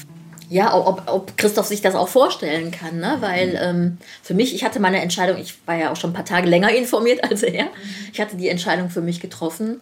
ja, 0.49 0.73
ob, 0.73 1.03
ob 1.07 1.37
Christoph 1.37 1.65
sich 1.65 1.81
das 1.81 1.95
auch 1.95 2.07
vorstellen 2.07 2.71
kann. 2.71 2.99
Ne? 2.99 3.17
Weil 3.19 3.59
ähm, 3.61 3.97
für 4.23 4.33
mich, 4.33 4.55
ich 4.55 4.63
hatte 4.63 4.79
meine 4.79 5.01
Entscheidung, 5.01 5.37
ich 5.37 5.55
war 5.65 5.75
ja 5.75 5.91
auch 5.91 5.95
schon 5.95 6.11
ein 6.11 6.13
paar 6.13 6.25
Tage 6.25 6.47
länger 6.47 6.71
informiert 6.73 7.23
als 7.29 7.43
er. 7.43 7.67
Ich 8.13 8.21
hatte 8.21 8.37
die 8.37 8.47
Entscheidung 8.49 8.89
für 8.89 9.01
mich 9.01 9.19
getroffen. 9.19 9.81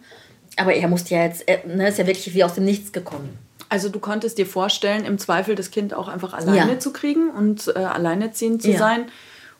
Aber 0.56 0.74
er 0.74 0.88
musste 0.88 1.14
ja 1.14 1.24
jetzt, 1.24 1.44
er, 1.46 1.66
ne, 1.66 1.88
ist 1.88 1.98
ja 1.98 2.06
wirklich 2.06 2.34
wie 2.34 2.42
aus 2.42 2.54
dem 2.54 2.64
Nichts 2.64 2.92
gekommen. 2.92 3.38
Also 3.68 3.88
du 3.88 3.98
konntest 3.98 4.38
dir 4.38 4.46
vorstellen, 4.46 5.04
im 5.04 5.18
Zweifel 5.18 5.54
das 5.54 5.70
Kind 5.70 5.92
auch 5.92 6.08
einfach 6.08 6.32
alleine 6.32 6.72
Ja. 6.72 6.78
zu 6.78 6.92
kriegen 6.92 7.30
und 7.30 7.68
äh, 7.68 7.78
alleinerziehend 7.80 8.62
zu 8.62 8.70
Ja. 8.70 8.78
sein 8.78 9.06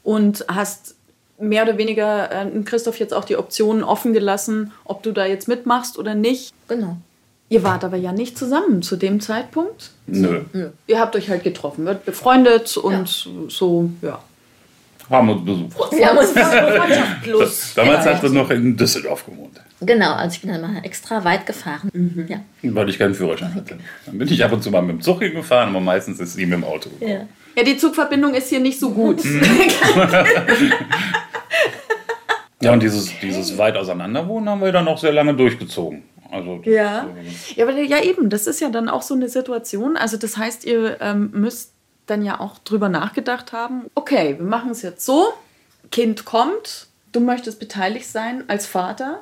und 0.03 0.45
hast 0.49 0.95
mehr 1.39 1.65
oder 1.65 1.77
weniger 1.77 2.31
äh, 2.33 2.63
Christoph 2.63 2.99
jetzt 2.99 3.13
auch 3.13 3.25
die 3.25 3.37
Optionen 3.37 3.83
offen 3.85 4.13
gelassen, 4.13 4.73
ob 4.85 5.03
du 5.03 5.13
da 5.13 5.27
jetzt 5.27 5.49
mitmachst 5.49 5.99
oder 5.99 6.15
nicht. 6.15 6.55
Genau. 6.69 6.97
Ihr 7.49 7.63
wart 7.63 7.85
aber 7.85 7.97
ja 7.97 8.13
nicht 8.13 8.37
zusammen 8.37 8.83
zu 8.83 8.97
dem 8.97 9.21
Zeitpunkt. 9.21 9.91
Nö. 10.07 10.41
Ihr 10.87 10.99
habt 10.99 11.15
euch 11.15 11.31
halt 11.31 11.45
getroffen, 11.45 11.85
wird 11.87 12.05
befreundet 12.05 12.77
und 12.77 13.29
so, 13.49 13.91
ja. 14.03 14.21
Haben 15.09 15.31
uns 15.31 15.45
besucht. 15.45 15.93
Wir 15.93 16.07
haben 16.09 16.19
uns 16.19 16.33
plus. 17.23 17.75
Damals 17.77 18.05
hat 18.07 18.23
er 18.25 18.31
noch 18.31 18.51
in 18.51 18.77
Düsseldorf 18.77 19.25
gewohnt. 19.25 19.61
Genau, 19.81 20.15
also 20.15 20.35
ich 20.35 20.41
bin 20.41 20.51
dann 20.51 20.61
mal 20.63 20.81
extra 20.83 21.23
weit 21.23 21.47
gefahren. 21.47 21.91
Mhm. 21.93 22.27
Ja. 22.29 22.41
Weil 22.63 22.89
ich 22.89 22.99
keinen 22.99 23.15
Führerschein 23.15 23.55
hatte. 23.55 23.79
Dann 24.07 24.19
bin 24.19 24.27
ich 24.27 24.43
ab 24.45 24.51
und 24.53 24.65
zu 24.65 24.71
mal 24.73 24.83
mit 24.83 24.97
dem 24.97 25.01
Zug 25.01 25.23
hingefahren, 25.23 25.69
aber 25.69 25.81
meistens 25.81 26.19
ist 26.19 26.35
sie 26.35 26.47
mit 26.47 26.55
dem 26.55 26.65
Auto. 26.65 26.91
ja. 27.01 27.21
Ja, 27.59 27.63
die 27.63 27.79
Zugverbindung 27.79 28.35
ist 28.35 28.51
hier 28.51 28.61
nicht 28.61 28.79
so 28.79 28.91
gut. 28.91 29.23
Ja, 32.63 32.73
und 32.73 32.83
dieses, 32.83 33.11
dieses 33.21 33.59
weit 33.59 33.77
auseinanderwohnen 33.77 34.49
haben 34.49 34.63
wir 34.63 34.73
dann 34.73 34.89
auch 34.89 34.99
sehr 34.99 35.13
lange 35.13 35.35
durchgezogen. 35.35 36.03
Also, 36.31 36.61
Ja. 36.65 37.07
äh, 37.07 37.55
Ja, 37.59 37.65
aber 37.67 37.77
ja 37.79 38.03
eben, 38.03 38.31
das 38.31 38.47
ist 38.47 38.61
ja 38.61 38.71
dann 38.71 38.89
auch 38.89 39.03
so 39.03 39.15
eine 39.15 39.29
Situation. 39.29 39.97
Also 39.97 40.17
das 40.17 40.37
heißt, 40.37 40.65
ihr 40.65 40.99
ähm, 41.01 41.31
müsst 41.33 41.73
dann 42.07 42.25
ja 42.25 42.39
auch 42.41 42.59
drüber 42.59 42.89
nachgedacht 42.89 43.53
haben, 43.53 43.87
okay, 43.95 44.37
wir 44.39 44.47
machen 44.47 44.71
es 44.71 44.83
jetzt 44.83 45.05
so, 45.05 45.33
Kind 45.91 46.25
kommt, 46.25 46.87
du 47.13 47.21
möchtest 47.21 47.59
beteiligt 47.61 48.07
sein 48.09 48.45
als 48.49 48.67
Vater, 48.67 49.21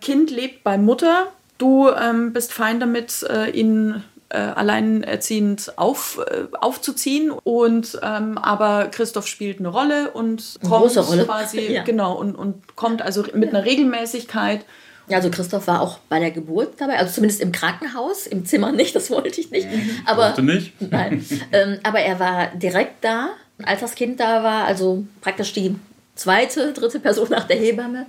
Kind 0.00 0.30
lebt 0.30 0.62
bei 0.64 0.76
Mutter, 0.78 1.28
du 1.58 1.88
ähm, 1.90 2.32
bist 2.32 2.52
fein 2.52 2.78
damit, 2.78 3.22
äh, 3.28 3.50
ihn 3.50 4.02
äh, 4.28 4.38
alleinerziehend 4.38 5.72
auf, 5.76 6.20
äh, 6.26 6.44
aufzuziehen 6.60 7.30
und 7.30 7.98
ähm, 8.02 8.38
aber 8.38 8.86
Christoph 8.90 9.26
spielt 9.26 9.58
eine 9.60 9.68
Rolle 9.68 10.10
und 10.10 10.58
Eine 10.60 10.70
kommt 10.70 10.82
große 10.84 11.00
Rolle. 11.00 11.24
quasi 11.24 11.60
Ja. 11.72 11.82
genau 11.84 12.14
und, 12.14 12.34
und 12.34 12.76
kommt 12.76 13.02
also 13.02 13.24
mit 13.34 13.50
einer 13.54 13.64
Regelmäßigkeit. 13.64 14.64
Ja, 15.08 15.18
also 15.18 15.30
Christoph 15.30 15.66
war 15.66 15.80
auch 15.82 15.98
bei 16.08 16.18
der 16.18 16.30
Geburt 16.30 16.74
dabei, 16.78 16.98
also 16.98 17.12
zumindest 17.12 17.42
im 17.42 17.52
Krankenhaus, 17.52 18.26
im 18.26 18.46
Zimmer 18.46 18.72
nicht, 18.72 18.96
das 18.96 19.10
wollte 19.10 19.40
ich 19.40 19.50
nicht. 19.50 19.68
Aber, 20.06 20.28
Wollte 20.28 20.42
nicht? 20.42 20.80
Nein. 20.90 21.24
ähm, 21.52 21.78
aber 21.82 22.00
er 22.00 22.18
war 22.18 22.46
direkt 22.54 23.04
da, 23.04 23.30
als 23.62 23.80
das 23.80 23.94
Kind 23.94 24.18
da 24.18 24.42
war, 24.42 24.64
also 24.64 25.04
praktisch 25.20 25.52
die 25.52 25.76
zweite, 26.14 26.72
dritte 26.72 27.00
Person 27.00 27.28
nach 27.30 27.44
der 27.44 27.56
Hebamme, 27.56 28.06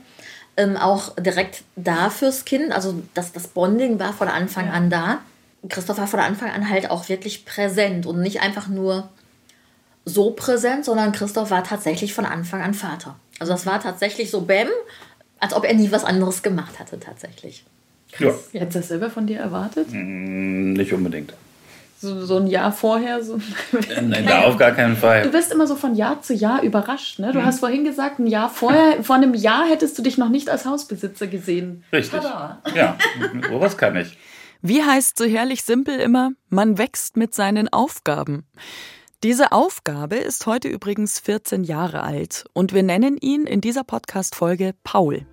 ähm, 0.58 0.78
auch 0.78 1.16
direkt 1.16 1.64
da 1.76 2.10
fürs 2.10 2.46
Kind. 2.46 2.72
Also 2.72 3.04
das, 3.14 3.34
das 3.34 3.48
Bonding 3.48 4.00
war 4.00 4.14
von 4.14 4.28
Anfang 4.28 4.70
an 4.70 4.90
da. 4.90 5.20
Christoph 5.68 5.98
war 5.98 6.08
von 6.08 6.20
Anfang 6.20 6.52
an 6.52 6.70
halt 6.70 6.90
auch 6.90 7.10
wirklich 7.10 7.46
präsent 7.46 8.06
und 8.06 8.22
nicht 8.22 8.42
einfach 8.42 8.68
nur 8.68 9.10
so 10.06 10.32
präsent, 10.32 10.86
sondern 10.86 11.12
Christoph 11.12 11.50
war 11.50 11.64
tatsächlich 11.64 12.14
von 12.14 12.26
Anfang 12.26 12.62
an 12.62 12.74
Vater. 12.74 13.16
Also 13.40 13.52
das 13.52 13.66
war 13.66 13.82
tatsächlich 13.82 14.30
so 14.30 14.42
Bäm, 14.42 14.70
als 15.40 15.54
ob 15.54 15.66
er 15.66 15.74
nie 15.74 15.92
was 15.92 16.04
anderes 16.04 16.42
gemacht 16.44 16.80
hatte 16.80 17.00
tatsächlich. 17.00 17.64
Ja, 18.20 18.32
Hättest 18.54 18.76
du 18.76 18.80
das 18.80 18.88
selber 18.88 19.10
von 19.10 19.28
dir 19.28 19.40
erwartet? 19.40 19.88
mm, 19.92 20.74
nicht 20.74 20.94
unbedingt. 20.94 21.34
So, 22.00 22.26
so 22.26 22.38
ein 22.38 22.48
Jahr 22.48 22.72
vorher? 22.72 23.24
So. 23.24 23.40
Nein, 24.02 24.26
da 24.28 24.44
auf 24.44 24.58
gar 24.58 24.72
keinen 24.72 24.96
Du 24.96 25.02
Fall. 25.02 25.28
bist 25.30 25.52
immer 25.52 25.66
so 25.66 25.76
von 25.76 25.96
Jahr 25.96 26.22
zu 26.22 26.34
Jahr 26.34 26.62
überrascht. 26.62 27.20
Ne? 27.20 27.32
Du 27.32 27.44
hast 27.44 27.62
vorhin 27.62 27.84
gesagt, 27.84 28.20
ein 28.20 28.28
Jahr 28.28 28.50
vorher, 28.50 29.04
vor 29.04 29.16
einem 29.16 29.34
Jahr 29.34 29.66
hättest 29.68 29.98
du 29.98 30.02
dich 30.04 30.18
noch 30.18 30.30
nicht 30.30 30.50
als 30.50 30.66
Hausbesitzer 30.66 31.28
gesehen. 31.28 31.84
Richtig. 31.92 32.20
Tada. 32.22 32.62
Ja, 32.76 32.98
sowas 33.50 33.78
kann 33.78 33.96
ich. 33.96 34.18
Wie 34.62 34.84
heißt 34.84 35.18
so 35.18 35.26
herrlich 35.26 35.64
simpel 35.64 36.00
immer, 36.00 36.32
man 36.50 36.78
wächst 36.78 37.18
mit 37.18 37.34
seinen 37.34 37.72
Aufgaben. 37.72 38.46
Diese 39.24 39.54
Aufgabe 39.54 40.18
ist 40.18 40.46
heute 40.46 40.68
übrigens 40.68 41.20
14 41.20 41.64
Jahre 41.64 42.04
alt 42.04 42.46
und 42.54 42.74
wir 42.74 42.84
nennen 42.84 43.18
ihn 43.18 43.48
in 43.48 43.62
dieser 43.62 43.84
Podcast-Folge 43.84 44.74
Paul. 44.84 45.26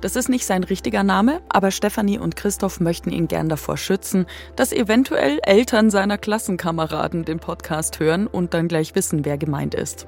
Das 0.00 0.16
ist 0.16 0.28
nicht 0.28 0.46
sein 0.46 0.62
richtiger 0.64 1.02
Name, 1.02 1.42
aber 1.48 1.70
Stefanie 1.70 2.18
und 2.18 2.36
Christoph 2.36 2.80
möchten 2.80 3.10
ihn 3.10 3.28
gern 3.28 3.48
davor 3.48 3.76
schützen, 3.76 4.26
dass 4.56 4.72
eventuell 4.72 5.40
Eltern 5.42 5.90
seiner 5.90 6.18
Klassenkameraden 6.18 7.24
den 7.24 7.40
Podcast 7.40 7.98
hören 7.98 8.26
und 8.26 8.54
dann 8.54 8.68
gleich 8.68 8.94
wissen, 8.94 9.24
wer 9.24 9.38
gemeint 9.38 9.74
ist. 9.74 10.06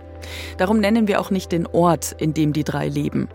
Darum 0.57 0.79
nennen 0.79 1.09
wir 1.09 1.21
auch 1.21 1.31
nicht 1.31 1.53
den 1.53 1.67
Ort, 1.67 2.13
in 2.19 2.35
dem 2.35 2.53
die 2.53 2.65
drei 2.65 2.89
leben. 2.89 3.29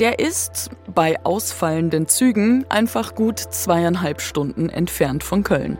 Der 0.00 0.18
ist, 0.18 0.70
bei 0.94 1.24
ausfallenden 1.24 2.08
Zügen, 2.08 2.66
einfach 2.68 3.14
gut 3.14 3.38
zweieinhalb 3.38 4.20
Stunden 4.20 4.68
entfernt 4.68 5.22
von 5.22 5.42
Köln. 5.44 5.78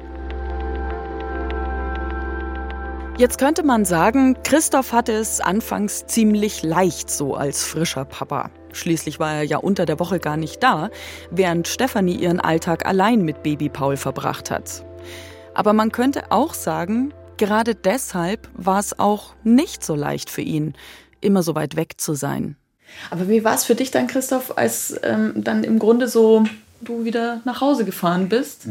Jetzt 3.18 3.38
könnte 3.38 3.62
man 3.62 3.86
sagen, 3.86 4.36
Christoph 4.44 4.92
hatte 4.92 5.12
es 5.12 5.40
anfangs 5.40 6.04
ziemlich 6.04 6.62
leicht 6.62 7.08
so 7.08 7.34
als 7.34 7.64
frischer 7.64 8.04
Papa. 8.04 8.50
Schließlich 8.74 9.18
war 9.18 9.36
er 9.36 9.42
ja 9.42 9.56
unter 9.56 9.86
der 9.86 9.98
Woche 9.98 10.20
gar 10.20 10.36
nicht 10.36 10.62
da, 10.62 10.90
während 11.30 11.66
Stefanie 11.66 12.16
ihren 12.16 12.40
Alltag 12.40 12.84
allein 12.84 13.22
mit 13.22 13.42
Baby 13.42 13.70
Paul 13.70 13.96
verbracht 13.96 14.50
hat. 14.50 14.84
Aber 15.54 15.72
man 15.72 15.92
könnte 15.92 16.30
auch 16.30 16.52
sagen, 16.52 17.14
gerade 17.38 17.74
deshalb 17.74 18.50
war 18.52 18.80
es 18.80 18.98
auch 18.98 19.32
nicht 19.44 19.82
so 19.82 19.94
leicht 19.94 20.28
für 20.28 20.42
ihn, 20.42 20.74
immer 21.22 21.42
so 21.42 21.54
weit 21.54 21.74
weg 21.74 21.94
zu 21.98 22.12
sein. 22.12 22.56
Aber 23.10 23.30
wie 23.30 23.44
war 23.44 23.54
es 23.54 23.64
für 23.64 23.74
dich 23.74 23.90
dann, 23.90 24.08
Christoph, 24.08 24.58
als 24.58 24.94
ähm, 25.02 25.32
dann 25.36 25.64
im 25.64 25.78
Grunde 25.78 26.08
so 26.08 26.44
du 26.82 27.06
wieder 27.06 27.40
nach 27.46 27.62
Hause 27.62 27.86
gefahren 27.86 28.28
bist 28.28 28.66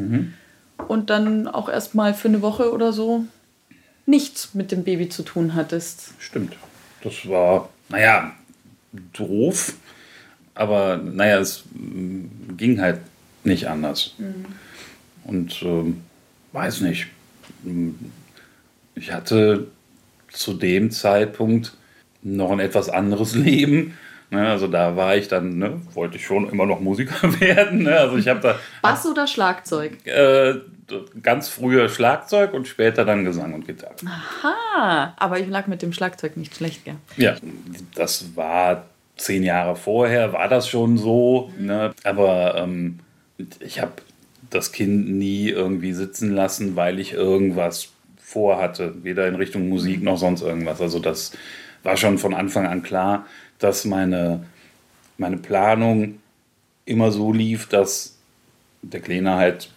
und 0.87 1.09
dann 1.09 1.47
auch 1.47 1.67
erst 1.67 1.95
mal 1.95 2.13
für 2.13 2.27
eine 2.27 2.43
Woche 2.43 2.71
oder 2.71 2.93
so 2.93 3.25
nichts 4.05 4.53
mit 4.53 4.71
dem 4.71 4.83
Baby 4.83 5.09
zu 5.09 5.23
tun 5.23 5.55
hattest? 5.55 6.13
Stimmt. 6.19 6.55
Das 7.03 7.27
war, 7.27 7.69
naja, 7.89 8.33
doof. 9.13 9.73
Aber 10.53 10.97
naja, 10.97 11.39
es 11.39 11.63
mm, 11.73 12.55
ging 12.57 12.79
halt 12.81 12.99
nicht 13.43 13.67
anders. 13.67 14.15
Und 15.25 15.61
ähm, 15.63 16.01
weiß 16.53 16.81
nicht. 16.81 17.07
Ich 18.95 19.11
hatte 19.11 19.67
zu 20.31 20.53
dem 20.53 20.91
Zeitpunkt 20.91 21.75
noch 22.21 22.51
ein 22.51 22.59
etwas 22.59 22.89
anderes 22.89 23.35
Leben. 23.35 23.97
Ne, 24.31 24.47
also 24.47 24.67
da 24.67 24.95
war 24.95 25.15
ich 25.15 25.27
dann, 25.27 25.59
ne, 25.59 25.79
wollte 25.93 26.17
ich 26.17 26.25
schon 26.25 26.49
immer 26.49 26.65
noch 26.65 26.79
Musiker 26.79 27.21
werden. 27.39 27.83
Ne? 27.83 27.95
Also 27.95 28.17
ich 28.17 28.27
habe 28.27 28.39
da 28.39 28.59
Bass 28.81 29.05
oder 29.05 29.27
Schlagzeug? 29.27 30.05
äh, 30.05 30.55
ganz 31.21 31.49
früher 31.49 31.89
Schlagzeug 31.89 32.53
und 32.53 32.67
später 32.67 33.05
dann 33.05 33.25
Gesang 33.25 33.53
und 33.53 33.65
Gitarre. 33.67 33.95
Ah, 34.43 35.13
aber 35.17 35.39
ich 35.39 35.47
lag 35.47 35.67
mit 35.67 35.81
dem 35.81 35.93
Schlagzeug 35.93 36.37
nicht 36.37 36.55
schlecht, 36.55 36.85
gell? 36.85 36.95
Ja, 37.17 37.35
das 37.95 38.35
war 38.35 38.85
zehn 39.17 39.43
Jahre 39.43 39.75
vorher, 39.75 40.33
war 40.33 40.47
das 40.47 40.67
schon 40.67 40.97
so. 40.97 41.51
Ne? 41.57 41.93
Aber 42.03 42.55
ähm, 42.57 42.99
ich 43.59 43.79
habe 43.79 43.93
das 44.49 44.71
Kind 44.71 45.09
nie 45.09 45.49
irgendwie 45.49 45.93
sitzen 45.93 46.33
lassen, 46.33 46.75
weil 46.75 46.99
ich 46.99 47.13
irgendwas 47.13 47.89
vorhatte, 48.17 49.03
weder 49.03 49.27
in 49.27 49.35
Richtung 49.35 49.69
Musik 49.69 50.03
noch 50.03 50.17
sonst 50.17 50.41
irgendwas. 50.41 50.81
Also 50.81 50.99
das 50.99 51.31
war 51.83 51.97
schon 51.97 52.17
von 52.17 52.33
Anfang 52.33 52.67
an 52.67 52.83
klar, 52.83 53.25
dass 53.59 53.85
meine, 53.85 54.45
meine 55.17 55.37
Planung 55.37 56.19
immer 56.85 57.11
so 57.11 57.31
lief, 57.31 57.67
dass 57.67 58.17
der 58.81 58.99
Kleine 58.99 59.35
halt 59.35 59.69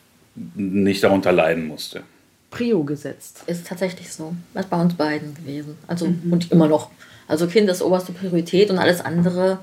nicht 0.55 1.03
darunter 1.03 1.33
leiden 1.33 1.67
musste. 1.67 2.03
Prio 2.51 2.83
gesetzt. 2.85 3.43
Ist 3.47 3.67
tatsächlich 3.67 4.13
so. 4.13 4.35
Das 4.55 4.65
ist 4.65 4.71
bei 4.71 4.81
uns 4.81 4.95
beiden 4.95 5.35
gewesen. 5.35 5.77
Also 5.87 6.07
und 6.07 6.51
immer 6.51 6.69
noch. 6.69 6.91
Also 7.27 7.47
Kind 7.47 7.69
ist 7.69 7.83
oberste 7.83 8.13
Priorität 8.13 8.71
und 8.71 8.79
alles 8.79 9.01
andere 9.03 9.59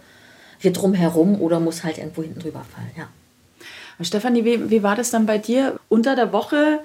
wird 0.62 0.78
drumherum 0.78 1.42
oder 1.42 1.60
muss 1.60 1.84
halt 1.84 1.98
irgendwo 1.98 2.22
hinten 2.22 2.40
drüber 2.40 2.64
fallen. 2.74 2.92
Ja. 2.96 3.08
Stefanie, 4.04 4.46
wie, 4.46 4.70
wie 4.70 4.84
war 4.84 4.96
das 4.96 5.10
dann 5.10 5.26
bei 5.26 5.38
dir 5.38 5.80
unter 5.90 6.16
der 6.16 6.32
Woche? 6.32 6.80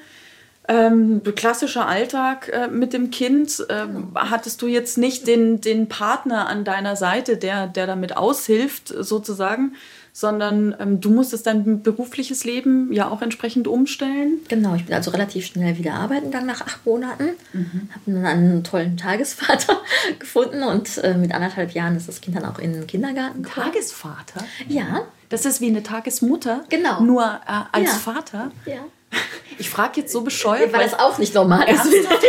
Ähm, 0.72 1.22
klassischer 1.34 1.88
Alltag 1.88 2.48
äh, 2.52 2.68
mit 2.68 2.92
dem 2.92 3.10
Kind. 3.10 3.66
Ähm, 3.68 4.12
hattest 4.14 4.62
du 4.62 4.68
jetzt 4.68 4.98
nicht 4.98 5.26
den, 5.26 5.60
den 5.60 5.88
Partner 5.88 6.46
an 6.46 6.64
deiner 6.64 6.94
Seite, 6.94 7.36
der, 7.36 7.66
der 7.66 7.88
damit 7.88 8.16
aushilft, 8.16 8.94
sozusagen, 8.96 9.74
sondern 10.12 10.76
ähm, 10.78 11.00
du 11.00 11.10
musstest 11.10 11.46
dein 11.48 11.82
berufliches 11.82 12.44
Leben 12.44 12.92
ja 12.92 13.08
auch 13.08 13.20
entsprechend 13.20 13.66
umstellen? 13.66 14.34
Genau, 14.48 14.76
ich 14.76 14.84
bin 14.86 14.94
also 14.94 15.10
relativ 15.10 15.46
schnell 15.46 15.76
wieder 15.76 15.94
arbeiten 15.94 16.26
gegangen 16.26 16.46
nach 16.46 16.60
acht 16.60 16.86
Monaten. 16.86 17.30
Habe 17.92 18.00
dann 18.06 18.24
einen 18.26 18.62
tollen 18.62 18.96
Tagesvater 18.96 19.80
gefunden 20.20 20.62
und 20.62 20.98
äh, 20.98 21.14
mit 21.14 21.32
anderthalb 21.34 21.72
Jahren 21.72 21.96
ist 21.96 22.06
das 22.08 22.20
Kind 22.20 22.36
dann 22.36 22.44
auch 22.44 22.60
in 22.60 22.74
den 22.74 22.86
Kindergarten 22.86 23.42
gekommen. 23.42 23.66
Tagesvater? 23.72 24.44
Ja, 24.68 25.02
Das 25.30 25.44
ist 25.46 25.60
wie 25.60 25.66
eine 25.68 25.82
Tagesmutter. 25.82 26.64
Genau. 26.68 27.00
Nur 27.00 27.24
äh, 27.24 27.62
als 27.72 27.86
Ja. 27.88 27.94
Vater. 27.94 28.50
ja. 28.66 28.78
Ich 29.58 29.68
frage 29.68 30.00
jetzt 30.00 30.12
so 30.12 30.22
bescheuert, 30.22 30.72
Weil 30.72 30.84
das 30.88 30.98
auch 30.98 31.18
nicht 31.18 31.34
normal 31.34 31.68
ist. 31.68 31.82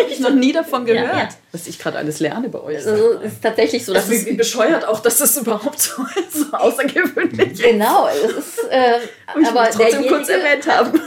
Ich 0.09 0.19
noch 0.19 0.31
nie 0.33 0.51
davon 0.51 0.85
Ja, 0.85 0.93
gehört. 0.95 1.15
ja. 1.17 1.29
Was 1.53 1.65
ich 1.67 1.79
gerade 1.79 1.97
alles 1.97 2.19
lerne 2.19 2.49
bei 2.49 2.59
euch. 2.59 2.77
Also 2.85 3.11
ist 3.19 3.41
tatsächlich 3.41 3.85
so, 3.85 3.93
dass 3.93 4.09
es 4.09 4.25
wie 4.25 4.33
bescheuert 4.33 4.85
auch, 4.85 4.99
dass 4.99 5.17
das 5.19 5.37
überhaupt 5.37 5.79
so, 5.79 6.03
so 6.29 6.51
außergewöhnlich 6.51 7.51
ist. 7.53 7.63
Genau, 7.63 8.07
es 8.07 8.31
ist, 8.33 8.59
äh, 8.69 8.99
aber 9.47 9.69
trotzdem 9.69 10.07
kurz 10.07 10.27
erwähnt 10.27 10.67
haben. 10.67 10.99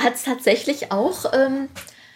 hat 0.00 0.14
es 0.14 0.22
tatsächlich 0.22 0.92
auch, 0.92 1.32
ähm, 1.32 1.68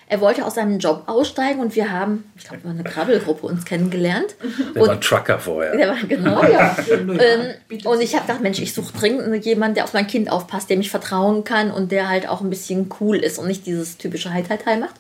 er 0.09 0.21
wollte 0.21 0.45
aus 0.45 0.55
seinem 0.55 0.79
Job 0.79 1.05
aussteigen 1.07 1.61
und 1.61 1.75
wir 1.75 1.91
haben, 1.91 2.31
ich 2.37 2.45
glaube, 2.45 2.63
wir 2.63 2.71
haben 2.71 2.79
eine 2.79 2.89
Krabbelgruppe 2.89 3.47
uns 3.47 3.65
kennengelernt. 3.65 4.37
Der 4.75 4.83
Und 4.83 4.89
war 4.89 5.01
Trucker 5.01 5.41
vorher. 5.41 5.77
der 5.77 5.89
war 5.89 5.97
genau, 6.09 6.45
ja. 6.45 6.77
ähm, 6.89 7.55
und 7.85 8.01
ich 8.01 8.15
habe 8.15 8.27
gedacht, 8.27 8.41
Mensch, 8.41 8.61
ich 8.61 8.73
suche 8.73 8.97
dringend 8.97 9.45
jemanden, 9.45 9.75
der 9.75 9.85
auf 9.85 9.95
mein 9.95 10.07
Kind 10.07 10.31
aufpasst, 10.31 10.71
dem 10.71 10.81
ich 10.81 10.91
vertrauen 10.91 11.43
kann 11.43 11.73
und 11.73 11.91
der 11.91 12.09
halt 12.09 12.29
auch 12.29 12.41
ein 12.41 12.51
bisschen 12.51 12.89
cool 13.01 13.17
ist 13.17 13.39
und 13.39 13.49
nicht 13.49 13.67
dieses 13.67 13.99
typische 13.99 14.33
Hai-Tai-Tai 14.33 14.77
macht. 14.77 14.95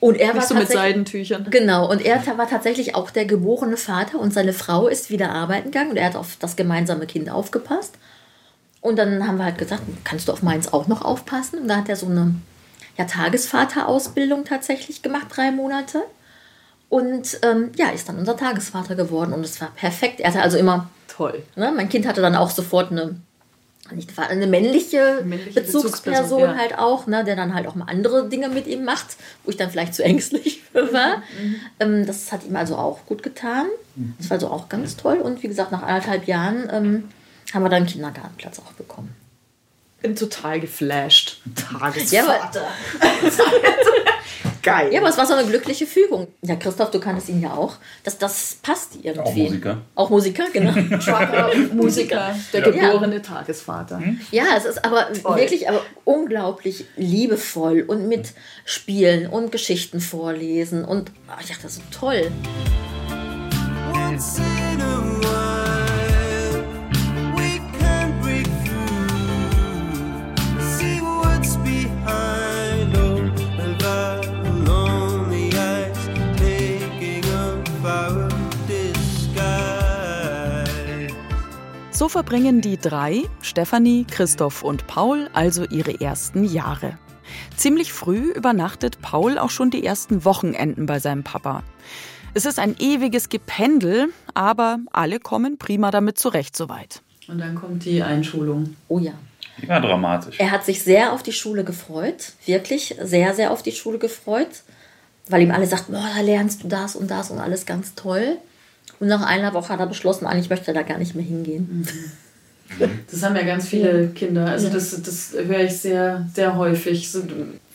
Und 0.00 0.16
er 0.16 0.34
war 0.34 0.42
so 0.42 0.54
mit 0.54 0.68
Seidentüchern. 0.68 1.46
Genau, 1.50 1.90
und 1.90 2.04
er 2.04 2.26
war 2.38 2.48
tatsächlich 2.48 2.94
auch 2.94 3.10
der 3.10 3.26
geborene 3.26 3.76
Vater 3.76 4.18
und 4.18 4.32
seine 4.32 4.54
Frau 4.54 4.88
ist 4.88 5.10
wieder 5.10 5.30
arbeiten 5.30 5.70
gegangen 5.70 5.90
und 5.90 5.96
er 5.98 6.06
hat 6.06 6.16
auf 6.16 6.36
das 6.40 6.56
gemeinsame 6.56 7.06
Kind 7.06 7.30
aufgepasst. 7.30 7.96
Und 8.80 8.98
dann 8.98 9.28
haben 9.28 9.36
wir 9.36 9.44
halt 9.44 9.58
gesagt, 9.58 9.82
kannst 10.02 10.26
du 10.26 10.32
auf 10.32 10.42
meins 10.42 10.72
auch 10.72 10.88
noch 10.88 11.02
aufpassen? 11.02 11.60
Und 11.60 11.68
da 11.68 11.76
hat 11.76 11.88
er 11.88 11.94
so 11.94 12.06
eine 12.06 12.34
ja, 12.96 13.04
Tagesvaterausbildung 13.04 14.44
tatsächlich 14.44 15.02
gemacht, 15.02 15.28
drei 15.30 15.50
Monate. 15.50 16.02
Und 16.88 17.38
ähm, 17.42 17.70
ja, 17.76 17.88
ist 17.88 18.08
dann 18.08 18.18
unser 18.18 18.36
Tagesvater 18.36 18.94
geworden 18.94 19.32
und 19.32 19.44
es 19.44 19.60
war 19.62 19.70
perfekt. 19.74 20.20
Er 20.20 20.28
hatte 20.28 20.42
also 20.42 20.58
immer, 20.58 20.90
Toll. 21.08 21.42
ne, 21.56 21.72
mein 21.74 21.88
Kind 21.88 22.06
hatte 22.06 22.20
dann 22.20 22.34
auch 22.34 22.50
sofort 22.50 22.90
eine, 22.90 23.16
nicht, 23.94 24.10
eine 24.18 24.46
männliche, 24.46 25.22
Männliche 25.24 25.62
Bezugsperson 25.62 25.82
Bezugsperson, 25.82 26.40
ja. 26.40 26.54
halt 26.54 26.78
auch, 26.78 27.06
ne, 27.06 27.24
der 27.24 27.34
dann 27.34 27.54
halt 27.54 27.66
auch 27.66 27.76
mal 27.76 27.86
andere 27.86 28.28
Dinge 28.28 28.50
mit 28.50 28.66
ihm 28.66 28.84
macht, 28.84 29.16
wo 29.44 29.50
ich 29.50 29.56
dann 29.56 29.70
vielleicht 29.70 29.94
zu 29.94 30.04
ängstlich 30.04 30.62
war. 30.74 31.18
Mhm, 31.18 31.56
Ähm, 31.80 32.06
das 32.06 32.30
hat 32.30 32.44
ihm 32.44 32.56
also 32.56 32.76
auch 32.76 33.06
gut 33.06 33.22
getan. 33.22 33.66
Das 34.18 34.28
war 34.28 34.34
also 34.34 34.48
auch 34.48 34.68
ganz 34.68 34.96
toll. 34.96 35.16
Und 35.16 35.42
wie 35.42 35.48
gesagt, 35.48 35.72
nach 35.72 35.82
anderthalb 35.82 36.26
Jahren 36.26 36.68
ähm, 36.70 37.08
haben 37.54 37.62
wir 37.62 37.70
dann 37.70 37.84
einen 37.84 37.86
Kindergartenplatz 37.86 38.58
auch 38.58 38.72
bekommen. 38.72 39.14
Bin 40.02 40.16
total 40.16 40.60
geflasht. 40.60 41.38
Tagesvater. 41.54 42.12
Ja, 42.12 42.24
aber, 43.00 43.30
Geil. 44.62 44.92
ja, 44.92 45.00
aber 45.00 45.08
es 45.08 45.18
war 45.18 45.26
so 45.26 45.34
eine 45.34 45.44
glückliche 45.48 45.86
Fügung. 45.86 46.28
Ja, 46.42 46.54
Christoph, 46.54 46.90
du 46.92 47.00
kanntest 47.00 47.28
ihn 47.28 47.40
ja 47.42 47.52
auch. 47.52 47.74
Das, 48.04 48.16
das 48.18 48.58
passt 48.62 48.96
irgendwie. 49.02 49.20
Auch 49.20 49.34
Musiker. 49.34 49.78
Auch 49.96 50.10
Musiker, 50.10 50.44
genau. 50.52 50.72
Trucker 50.98 51.50
Musiker. 51.72 52.36
Der 52.52 52.60
Ja. 52.60 52.70
geborene 52.90 53.20
Tagesvater. 53.22 54.00
Ja, 54.30 54.44
es 54.56 54.64
ist 54.64 54.84
aber 54.84 55.08
wirklich 55.36 55.68
aber 55.68 55.80
unglaublich 56.04 56.84
liebevoll 56.96 57.82
und 57.86 58.06
mit 58.08 58.34
Spielen 58.64 59.26
und 59.26 59.50
Geschichten 59.50 60.00
vorlesen. 60.00 60.84
Und 60.84 61.10
ach, 61.28 61.40
ich 61.40 61.48
dachte, 61.48 61.62
das 61.64 61.72
ist 61.72 61.82
so 61.92 61.98
toll. 62.00 62.30
Once 63.94 64.38
in 64.38 64.80
a 64.80 65.11
So 81.94 82.08
verbringen 82.08 82.62
die 82.62 82.78
drei, 82.78 83.22
Stefanie, 83.42 84.06
Christoph 84.10 84.62
und 84.62 84.86
Paul, 84.86 85.28
also 85.34 85.64
ihre 85.64 86.00
ersten 86.00 86.44
Jahre. 86.44 86.98
Ziemlich 87.54 87.92
früh 87.92 88.32
übernachtet 88.32 89.02
Paul 89.02 89.38
auch 89.38 89.50
schon 89.50 89.70
die 89.70 89.84
ersten 89.84 90.24
Wochenenden 90.24 90.86
bei 90.86 90.98
seinem 90.98 91.22
Papa. 91.22 91.62
Es 92.32 92.46
ist 92.46 92.58
ein 92.58 92.76
ewiges 92.78 93.28
Gependel, 93.28 94.08
aber 94.32 94.78
alle 94.90 95.20
kommen 95.20 95.58
prima 95.58 95.90
damit 95.90 96.18
zurecht 96.18 96.56
soweit. 96.56 97.02
Und 97.28 97.38
dann 97.38 97.54
kommt 97.54 97.84
die 97.84 98.02
Einschulung. 98.02 98.74
Oh 98.88 98.98
ja. 98.98 99.12
War 99.66 99.82
dramatisch. 99.82 100.40
Er 100.40 100.50
hat 100.50 100.64
sich 100.64 100.82
sehr 100.82 101.12
auf 101.12 101.22
die 101.22 101.32
Schule 101.32 101.62
gefreut, 101.62 102.32
wirklich 102.46 102.96
sehr, 103.02 103.34
sehr 103.34 103.50
auf 103.50 103.62
die 103.62 103.72
Schule 103.72 103.98
gefreut, 103.98 104.62
weil 105.28 105.42
ihm 105.42 105.50
alle 105.50 105.66
sagten, 105.66 105.92
boah, 105.92 106.08
da 106.16 106.22
lernst 106.22 106.64
du 106.64 106.68
das 106.68 106.96
und 106.96 107.10
das 107.10 107.30
und 107.30 107.38
alles 107.38 107.66
ganz 107.66 107.94
toll. 107.94 108.38
Und 109.02 109.08
nach 109.08 109.26
einer 109.26 109.52
Woche 109.52 109.70
hat 109.70 109.80
er 109.80 109.88
beschlossen, 109.88 110.26
eigentlich 110.26 110.48
möchte 110.48 110.68
er 110.68 110.74
da 110.74 110.82
gar 110.82 110.96
nicht 110.96 111.16
mehr 111.16 111.24
hingehen. 111.24 111.84
Das 113.10 113.20
haben 113.24 113.34
ja 113.34 113.42
ganz 113.42 113.66
viele 113.66 114.06
Kinder. 114.10 114.46
Also 114.46 114.68
das, 114.68 115.02
das 115.02 115.32
höre 115.32 115.64
ich 115.64 115.76
sehr, 115.76 116.24
sehr 116.32 116.54
häufig. 116.54 117.10
So, 117.10 117.24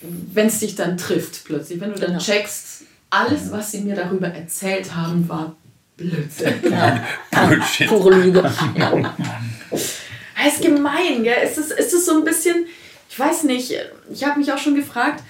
Wenn 0.01 0.47
es 0.47 0.59
dich 0.59 0.75
dann 0.75 0.95
trifft 0.95 1.43
plötzlich, 1.43 1.81
wenn 1.81 1.91
du 1.91 1.99
dann 1.99 2.11
Genau. 2.11 2.23
checkst, 2.23 2.83
alles, 3.09 3.51
was 3.51 3.71
sie 3.73 3.81
mir 3.81 3.93
darüber 3.93 4.27
erzählt 4.29 4.95
haben, 4.95 5.27
war 5.27 5.53
Blödsinn. 5.97 6.53
Bullshit. 7.31 7.87
Pure 7.89 8.15
Lüge. 8.15 8.49
Ja. 8.77 9.13
Das 9.69 10.53
ist 10.53 10.61
gemein, 10.61 11.23
gell? 11.23 11.43
Ist 11.43 11.57
es, 11.57 11.71
ist 11.71 11.93
es 11.93 12.05
so 12.05 12.19
ein 12.19 12.23
bisschen, 12.23 12.67
ich 13.09 13.19
weiß 13.19 13.43
nicht, 13.43 13.73
ich 14.13 14.23
habe 14.23 14.39
mich 14.39 14.49
auch 14.53 14.57
schon 14.57 14.75
gefragt, 14.75 15.21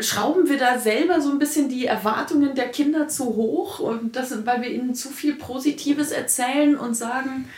schrauben 0.00 0.48
wir 0.48 0.58
da 0.58 0.78
selber 0.78 1.20
so 1.20 1.30
ein 1.30 1.38
bisschen 1.38 1.68
die 1.68 1.86
Erwartungen 1.86 2.54
der 2.54 2.68
Kinder 2.68 3.08
zu 3.08 3.24
hoch 3.24 3.80
und 3.80 4.16
das, 4.16 4.34
weil 4.46 4.62
wir 4.62 4.70
ihnen 4.70 4.94
zu 4.94 5.08
viel 5.08 5.34
Positives 5.34 6.10
erzählen 6.10 6.76
und 6.76 6.94
sagen, 6.94 7.48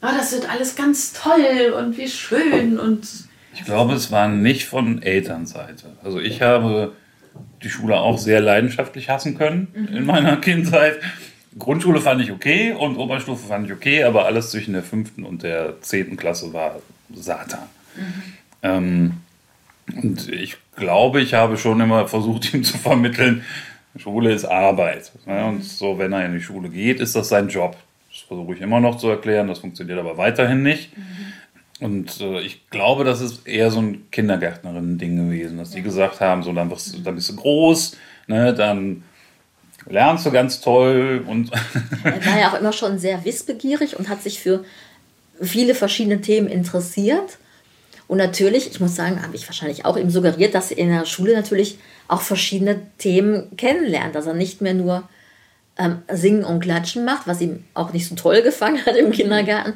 ah, 0.00 0.12
das 0.16 0.32
wird 0.32 0.50
alles 0.50 0.76
ganz 0.76 1.12
toll 1.12 1.74
und 1.78 1.96
wie 1.98 2.08
schön 2.08 2.78
und 2.78 3.06
Ich 3.54 3.64
glaube, 3.64 3.94
es 3.94 4.10
war 4.10 4.28
nicht 4.28 4.66
von 4.66 5.02
Elternseite. 5.02 5.92
Also 6.02 6.20
ich 6.20 6.42
habe 6.42 6.92
die 7.62 7.70
Schule 7.70 7.96
auch 7.96 8.18
sehr 8.18 8.40
leidenschaftlich 8.40 9.08
hassen 9.08 9.36
können 9.36 9.88
in 9.92 10.06
meiner 10.06 10.36
Kindheit. 10.36 11.00
Grundschule 11.58 12.00
fand 12.00 12.20
ich 12.20 12.32
okay 12.32 12.72
und 12.72 12.96
Oberstufe 12.96 13.46
fand 13.46 13.66
ich 13.66 13.72
okay, 13.72 14.04
aber 14.04 14.26
alles 14.26 14.50
zwischen 14.50 14.72
der 14.72 14.82
fünften 14.82 15.24
und 15.24 15.42
der 15.42 15.80
zehnten 15.80 16.16
Klasse 16.16 16.52
war 16.52 16.80
Satan. 17.14 17.68
Ähm, 18.62 19.12
und 20.02 20.28
ich 20.28 20.56
glaube, 20.76 21.20
ich 21.20 21.34
habe 21.34 21.56
schon 21.56 21.80
immer 21.80 22.08
versucht, 22.08 22.52
ihm 22.54 22.64
zu 22.64 22.78
vermitteln, 22.78 23.44
Schule 23.96 24.32
ist 24.32 24.44
Arbeit. 24.44 25.12
Ne? 25.26 25.44
Und 25.46 25.62
so, 25.64 25.98
wenn 25.98 26.12
er 26.12 26.26
in 26.26 26.32
die 26.34 26.40
Schule 26.42 26.68
geht, 26.68 26.98
ist 27.00 27.14
das 27.14 27.28
sein 27.28 27.48
Job. 27.48 27.76
Das 28.10 28.20
versuche 28.22 28.54
ich 28.54 28.60
immer 28.60 28.80
noch 28.80 28.98
zu 28.98 29.08
erklären, 29.08 29.46
das 29.48 29.58
funktioniert 29.60 29.98
aber 29.98 30.16
weiterhin 30.16 30.62
nicht. 30.62 30.90
Und 31.80 32.20
äh, 32.20 32.40
ich 32.40 32.68
glaube, 32.70 33.04
das 33.04 33.20
ist 33.20 33.46
eher 33.46 33.70
so 33.70 33.80
ein 33.80 34.06
Kindergärtnerinnen-Ding 34.10 35.16
gewesen, 35.16 35.58
dass 35.58 35.70
die 35.70 35.82
gesagt 35.82 36.20
haben, 36.20 36.42
so 36.42 36.52
dann, 36.52 36.70
wirst, 36.70 36.94
du- 36.94 37.00
dann 37.02 37.14
bist 37.16 37.28
du 37.30 37.36
groß, 37.36 37.96
ne, 38.28 38.54
dann 38.54 39.02
lernst 39.86 40.24
du 40.24 40.30
ganz 40.30 40.60
toll 40.60 41.24
und 41.26 41.50
Er 42.04 42.24
war 42.26 42.38
ja 42.40 42.50
auch 42.52 42.58
immer 42.58 42.72
schon 42.72 42.98
sehr 42.98 43.24
wissbegierig 43.24 43.98
und 43.98 44.08
hat 44.08 44.22
sich 44.22 44.40
für 44.40 44.64
viele 45.42 45.74
verschiedene 45.74 46.20
Themen 46.20 46.46
interessiert. 46.48 47.38
Und 48.06 48.18
natürlich, 48.18 48.70
ich 48.70 48.80
muss 48.80 48.94
sagen, 48.94 49.22
habe 49.22 49.34
ich 49.34 49.46
wahrscheinlich 49.46 49.84
auch 49.84 49.96
ihm 49.96 50.10
suggeriert, 50.10 50.54
dass 50.54 50.70
er 50.70 50.78
in 50.78 50.90
der 50.90 51.06
Schule 51.06 51.34
natürlich 51.34 51.78
auch 52.06 52.20
verschiedene 52.20 52.82
Themen 52.98 53.56
kennenlernt. 53.56 54.14
Dass 54.14 54.26
er 54.26 54.34
nicht 54.34 54.60
mehr 54.60 54.74
nur 54.74 55.08
ähm, 55.78 56.02
Singen 56.12 56.44
und 56.44 56.60
Klatschen 56.60 57.04
macht, 57.04 57.26
was 57.26 57.40
ihm 57.40 57.64
auch 57.72 57.92
nicht 57.92 58.08
so 58.08 58.14
toll 58.14 58.42
gefallen 58.42 58.84
hat 58.84 58.96
im 58.96 59.10
Kindergarten, 59.10 59.74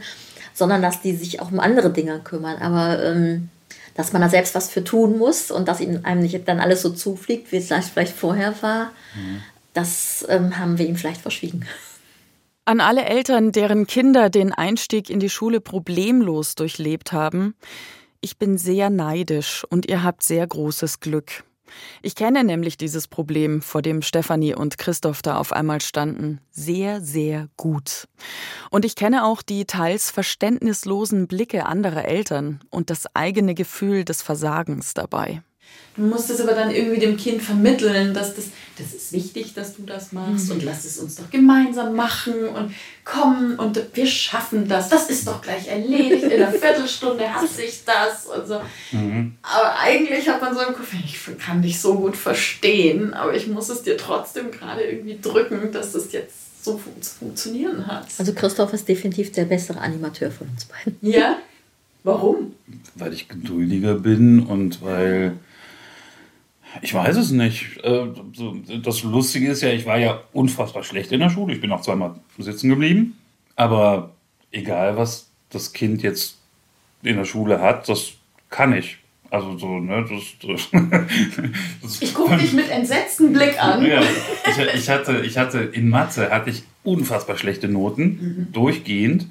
sondern 0.53 0.83
dass 0.83 1.01
die 1.01 1.15
sich 1.15 1.41
auch 1.41 1.51
um 1.51 1.61
andere 1.61 1.91
Dinge 1.91 2.21
kümmern. 2.21 2.61
Aber 2.61 3.03
ähm, 3.03 3.49
dass 3.95 4.13
man 4.13 4.23
da 4.23 4.29
selbst 4.29 4.55
was 4.55 4.71
für 4.71 4.85
tun 4.85 5.19
muss 5.19 5.51
und 5.51 5.67
dass 5.67 5.81
ihm 5.81 6.01
einem 6.05 6.23
nicht 6.23 6.47
dann 6.47 6.61
alles 6.61 6.83
so 6.83 6.91
zufliegt, 6.91 7.51
wie 7.51 7.57
es 7.57 7.67
vielleicht 7.67 8.15
vorher 8.15 8.55
war, 8.63 8.93
das 9.75 10.25
ähm, 10.29 10.57
haben 10.57 10.79
wir 10.79 10.87
ihm 10.87 10.95
vielleicht 10.95 11.21
verschwiegen. 11.21 11.67
An 12.65 12.81
alle 12.81 13.07
Eltern, 13.07 13.51
deren 13.51 13.87
Kinder 13.87 14.31
den 14.31 14.53
Einstieg 14.53 15.11
in 15.11 15.19
die 15.19 15.31
Schule 15.31 15.61
problemlos 15.61 16.55
durchlebt 16.55 17.13
haben, 17.13 17.55
ich 18.21 18.39
bin 18.39 18.59
sehr 18.59 18.91
neidisch 18.91 19.65
und 19.69 19.89
ihr 19.89 20.03
habt 20.03 20.23
sehr 20.23 20.47
großes 20.47 21.01
Glück. 21.01 21.45
Ich 22.03 22.15
kenne 22.15 22.45
nämlich 22.45 22.77
dieses 22.77 23.09
Problem, 23.09 23.61
vor 23.61 23.83
dem 23.83 24.03
Stefanie 24.03 24.55
und 24.55 24.79
Christoph 24.79 25.23
da 25.23 25.37
auf 25.37 25.53
einmal 25.53 25.81
standen, 25.81 26.41
sehr, 26.51 27.01
sehr 27.01 27.49
gut. 27.57 28.09
Und 28.71 28.85
ich 28.85 28.95
kenne 28.95 29.25
auch 29.25 29.43
die 29.43 29.67
teils 29.67 30.11
verständnislosen 30.11 31.27
Blicke 31.27 31.67
anderer 31.67 32.05
Eltern 32.07 32.61
und 32.71 32.91
das 32.91 33.15
eigene 33.15 33.55
Gefühl 33.55 34.05
des 34.05 34.23
Versagens 34.23 34.95
dabei. 34.95 35.43
Du 35.99 36.05
musst 36.05 36.31
es 36.31 36.41
aber 36.41 36.53
dann 36.53 36.71
irgendwie 36.71 37.01
dem 37.01 37.17
Kind 37.17 37.43
vermitteln, 37.43 38.15
dass 38.15 38.37
das, 38.37 38.45
das 38.79 38.95
ist 38.95 39.13
wichtig, 39.13 39.55
dass 39.55 39.75
du 39.75 39.83
das 39.83 40.13
machst 40.13 40.49
und 40.49 40.63
lass 40.63 40.85
es 40.85 40.99
uns 40.99 41.17
doch 41.17 41.29
gemeinsam 41.29 41.97
machen 41.97 42.49
und 42.51 42.73
komm 43.05 43.57
und 43.59 43.81
wir 43.95 44.07
schaffen 44.07 44.69
das. 44.69 44.89
Das 44.91 45.11
ist 45.11 45.27
doch 45.27 45.43
gleich 45.43 45.67
erledigt. 45.67 46.23
In 46.23 46.33
einer 46.41 46.53
Viertelstunde 46.53 47.35
hasse 47.35 47.63
ich 47.63 47.83
das 47.85 48.27
und 48.27 48.47
so. 48.47 48.61
Aber 49.43 49.79
eigentlich 49.81 50.29
hat 50.29 50.41
man 50.41 50.55
so 50.55 50.61
im 50.61 50.73
Kopf, 50.73 50.93
ich 51.05 51.19
kann 51.39 51.63
dich 51.63 51.81
so 51.81 51.97
gut 51.97 52.17
verstehen, 52.17 53.13
aber 53.13 53.35
ich 53.35 53.49
muss 53.49 53.69
es 53.69 53.83
dir 53.83 53.97
trotzdem 53.97 54.53
gerade 54.53 54.83
irgendwie 54.83 55.19
drücken, 55.21 55.73
dass 55.73 55.91
das 55.91 56.13
jetzt 56.13 56.65
so 56.65 56.79
fun 56.79 56.93
zu 57.01 57.17
funktionieren 57.17 57.89
hat. 57.89 58.07
Also 58.19 58.33
Christoph 58.35 58.73
ist 58.73 58.89
definitiv 58.89 59.33
der 59.33 59.47
bessere 59.47 59.81
Animateur 59.81 60.31
von 60.31 60.49
uns 60.49 60.65
beiden. 60.67 60.97
Ja? 61.03 61.39
Warum? 62.05 62.53
weil 62.95 63.13
ich 63.13 63.29
geduldiger 63.29 63.95
bin 63.95 64.41
und 64.41 64.83
weil 64.83 65.37
ich 66.83 66.93
weiß 66.95 67.17
es 67.17 67.31
nicht. 67.31 67.79
Äh, 67.83 68.07
Das 68.83 69.03
Lustige 69.03 69.51
ist 69.51 69.63
ja, 69.63 69.71
ich 69.71 69.87
war 69.87 69.99
ja 69.99 70.21
unfassbar 70.33 70.83
schlecht 70.83 71.13
in 71.13 71.21
der 71.21 71.31
Schule. 71.31 71.55
Ich 71.55 71.61
bin 71.61 71.73
auch 71.73 71.81
zweimal 71.83 72.15
sitzen 72.39 72.69
geblieben. 72.71 73.19
Aber 73.57 74.11
egal, 74.53 74.97
was 74.97 75.31
das 75.51 75.73
Kind 75.73 76.03
jetzt 76.03 76.37
in 77.03 77.17
der 77.17 77.25
Schule 77.25 77.61
hat, 77.61 77.89
das 77.89 78.13
kann 78.51 78.73
ich. 78.73 78.99
Also 79.31 79.59
so, 79.59 79.79
ne, 79.79 80.07
das, 80.09 80.23
das, 80.41 80.69
Ich 82.01 82.15
gucke 82.15 82.37
dich 82.39 82.53
mit 82.55 82.71
entsetztem 82.71 83.33
Blick 83.35 83.63
an. 83.63 83.85
ja, 83.85 84.01
ich, 84.01 84.75
ich, 84.75 84.89
hatte, 84.89 85.21
ich 85.21 85.37
hatte 85.37 85.59
in 85.61 85.89
Mathe 85.91 86.31
hatte 86.31 86.49
ich 86.49 86.63
unfassbar 86.83 87.37
schlechte 87.37 87.69
Noten, 87.69 88.49
durchgehend. 88.53 89.27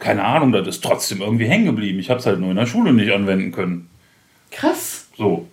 Keine 0.00 0.24
Ahnung, 0.24 0.50
das 0.50 0.66
ist 0.66 0.82
trotzdem 0.82 1.20
irgendwie 1.20 1.46
hängen 1.46 1.66
geblieben. 1.66 2.00
Ich 2.00 2.10
habe 2.10 2.18
es 2.18 2.26
halt 2.26 2.40
nur 2.40 2.50
in 2.50 2.56
der 2.56 2.66
Schule 2.66 2.92
nicht 2.92 3.12
anwenden 3.12 3.52
können. 3.52 3.88
Krass. 4.50 5.08
So. 5.16 5.46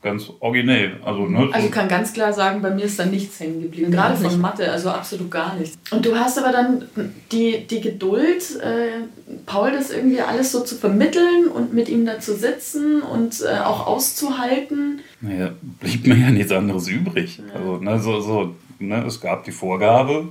Ganz 0.00 0.30
originell. 0.40 0.96
Also, 1.04 1.26
ne, 1.26 1.38
Also 1.38 1.52
so- 1.60 1.66
ich 1.66 1.72
kann 1.72 1.88
ganz 1.88 2.12
klar 2.12 2.32
sagen, 2.32 2.62
bei 2.62 2.70
mir 2.70 2.84
ist 2.84 2.98
da 2.98 3.04
nichts 3.06 3.40
hängen 3.40 3.60
geblieben. 3.62 3.90
Gerade 3.90 4.16
von 4.16 4.26
nicht. 4.28 4.38
Mathe, 4.38 4.70
also 4.70 4.90
absolut 4.90 5.30
gar 5.30 5.56
nichts. 5.56 5.76
Und 5.90 6.06
du 6.06 6.14
hast 6.14 6.38
aber 6.38 6.52
dann 6.52 6.84
die, 7.32 7.66
die 7.66 7.80
Geduld, 7.80 8.60
äh, 8.60 9.02
Paul 9.44 9.72
das 9.72 9.90
irgendwie 9.90 10.20
alles 10.20 10.52
so 10.52 10.60
zu 10.60 10.76
vermitteln 10.76 11.48
und 11.52 11.74
mit 11.74 11.88
ihm 11.88 12.06
da 12.06 12.20
zu 12.20 12.36
sitzen 12.36 13.02
und 13.02 13.40
äh, 13.42 13.58
auch 13.58 13.86
auszuhalten. 13.88 15.00
Naja, 15.20 15.50
blieb 15.80 16.06
mir 16.06 16.16
ja 16.16 16.30
nichts 16.30 16.52
anderes 16.52 16.86
übrig. 16.88 17.40
Also, 17.54 17.78
ne, 17.78 17.98
so, 17.98 18.20
so, 18.20 18.54
ne, 18.78 19.04
es 19.04 19.20
gab 19.20 19.44
die 19.44 19.52
Vorgabe. 19.52 20.28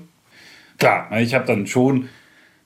Klar, 0.78 1.10
ne, 1.12 1.22
ich 1.24 1.34
habe 1.36 1.46
dann 1.46 1.68
schon 1.68 2.08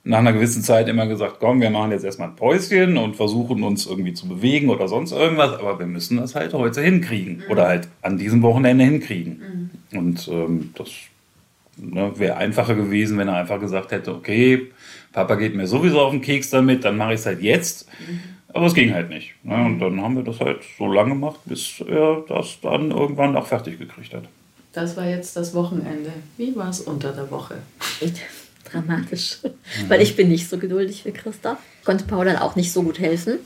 nach 0.03 0.19
einer 0.19 0.33
gewissen 0.33 0.63
Zeit 0.63 0.87
immer 0.87 1.05
gesagt, 1.05 1.37
komm, 1.39 1.61
wir 1.61 1.69
machen 1.69 1.91
jetzt 1.91 2.03
erstmal 2.03 2.29
ein 2.29 2.35
Päuschen 2.35 2.97
und 2.97 3.15
versuchen 3.15 3.63
uns 3.63 3.85
irgendwie 3.85 4.13
zu 4.13 4.27
bewegen 4.27 4.69
oder 4.69 4.87
sonst 4.87 5.11
irgendwas, 5.11 5.53
aber 5.59 5.77
wir 5.77 5.85
müssen 5.85 6.17
das 6.17 6.33
halt 6.33 6.53
heute 6.53 6.81
hinkriegen 6.81 7.43
oder 7.49 7.67
halt 7.67 7.87
an 8.01 8.17
diesem 8.17 8.41
Wochenende 8.41 8.83
hinkriegen. 8.83 9.69
Und 9.93 10.27
ähm, 10.27 10.71
das 10.75 10.87
ne, 11.77 12.11
wäre 12.15 12.37
einfacher 12.37 12.75
gewesen, 12.75 13.17
wenn 13.17 13.27
er 13.27 13.35
einfach 13.35 13.59
gesagt 13.59 13.91
hätte, 13.91 14.13
okay, 14.15 14.71
Papa 15.13 15.35
geht 15.35 15.55
mir 15.55 15.67
sowieso 15.67 16.01
auf 16.01 16.11
den 16.11 16.21
Keks 16.21 16.49
damit, 16.49 16.83
dann 16.83 16.97
mache 16.97 17.13
ich 17.13 17.19
es 17.19 17.25
halt 17.25 17.41
jetzt. 17.41 17.87
Aber 18.53 18.65
es 18.65 18.73
ging 18.73 18.93
halt 18.93 19.09
nicht. 19.09 19.33
Ne? 19.43 19.55
Und 19.55 19.79
dann 19.79 20.01
haben 20.01 20.15
wir 20.15 20.23
das 20.23 20.39
halt 20.39 20.61
so 20.77 20.87
lange 20.87 21.11
gemacht, 21.11 21.39
bis 21.45 21.81
er 21.87 22.23
das 22.27 22.59
dann 22.61 22.91
irgendwann 22.91 23.35
auch 23.35 23.45
fertig 23.45 23.77
gekriegt 23.79 24.13
hat. 24.13 24.23
Das 24.73 24.95
war 24.95 25.05
jetzt 25.05 25.35
das 25.35 25.53
Wochenende. 25.53 26.11
Wie 26.37 26.55
war 26.55 26.69
es 26.69 26.81
unter 26.81 27.11
der 27.11 27.29
Woche? 27.29 27.55
Dramatisch. 28.71 29.39
Weil 29.87 30.01
ich 30.01 30.15
bin 30.15 30.29
nicht 30.29 30.49
so 30.49 30.57
geduldig 30.57 31.05
wie 31.05 31.11
Christoph. 31.11 31.59
Konnte 31.83 32.05
Paul 32.05 32.25
dann 32.25 32.37
auch 32.37 32.55
nicht 32.55 32.71
so 32.71 32.83
gut 32.83 32.99
helfen. 32.99 33.39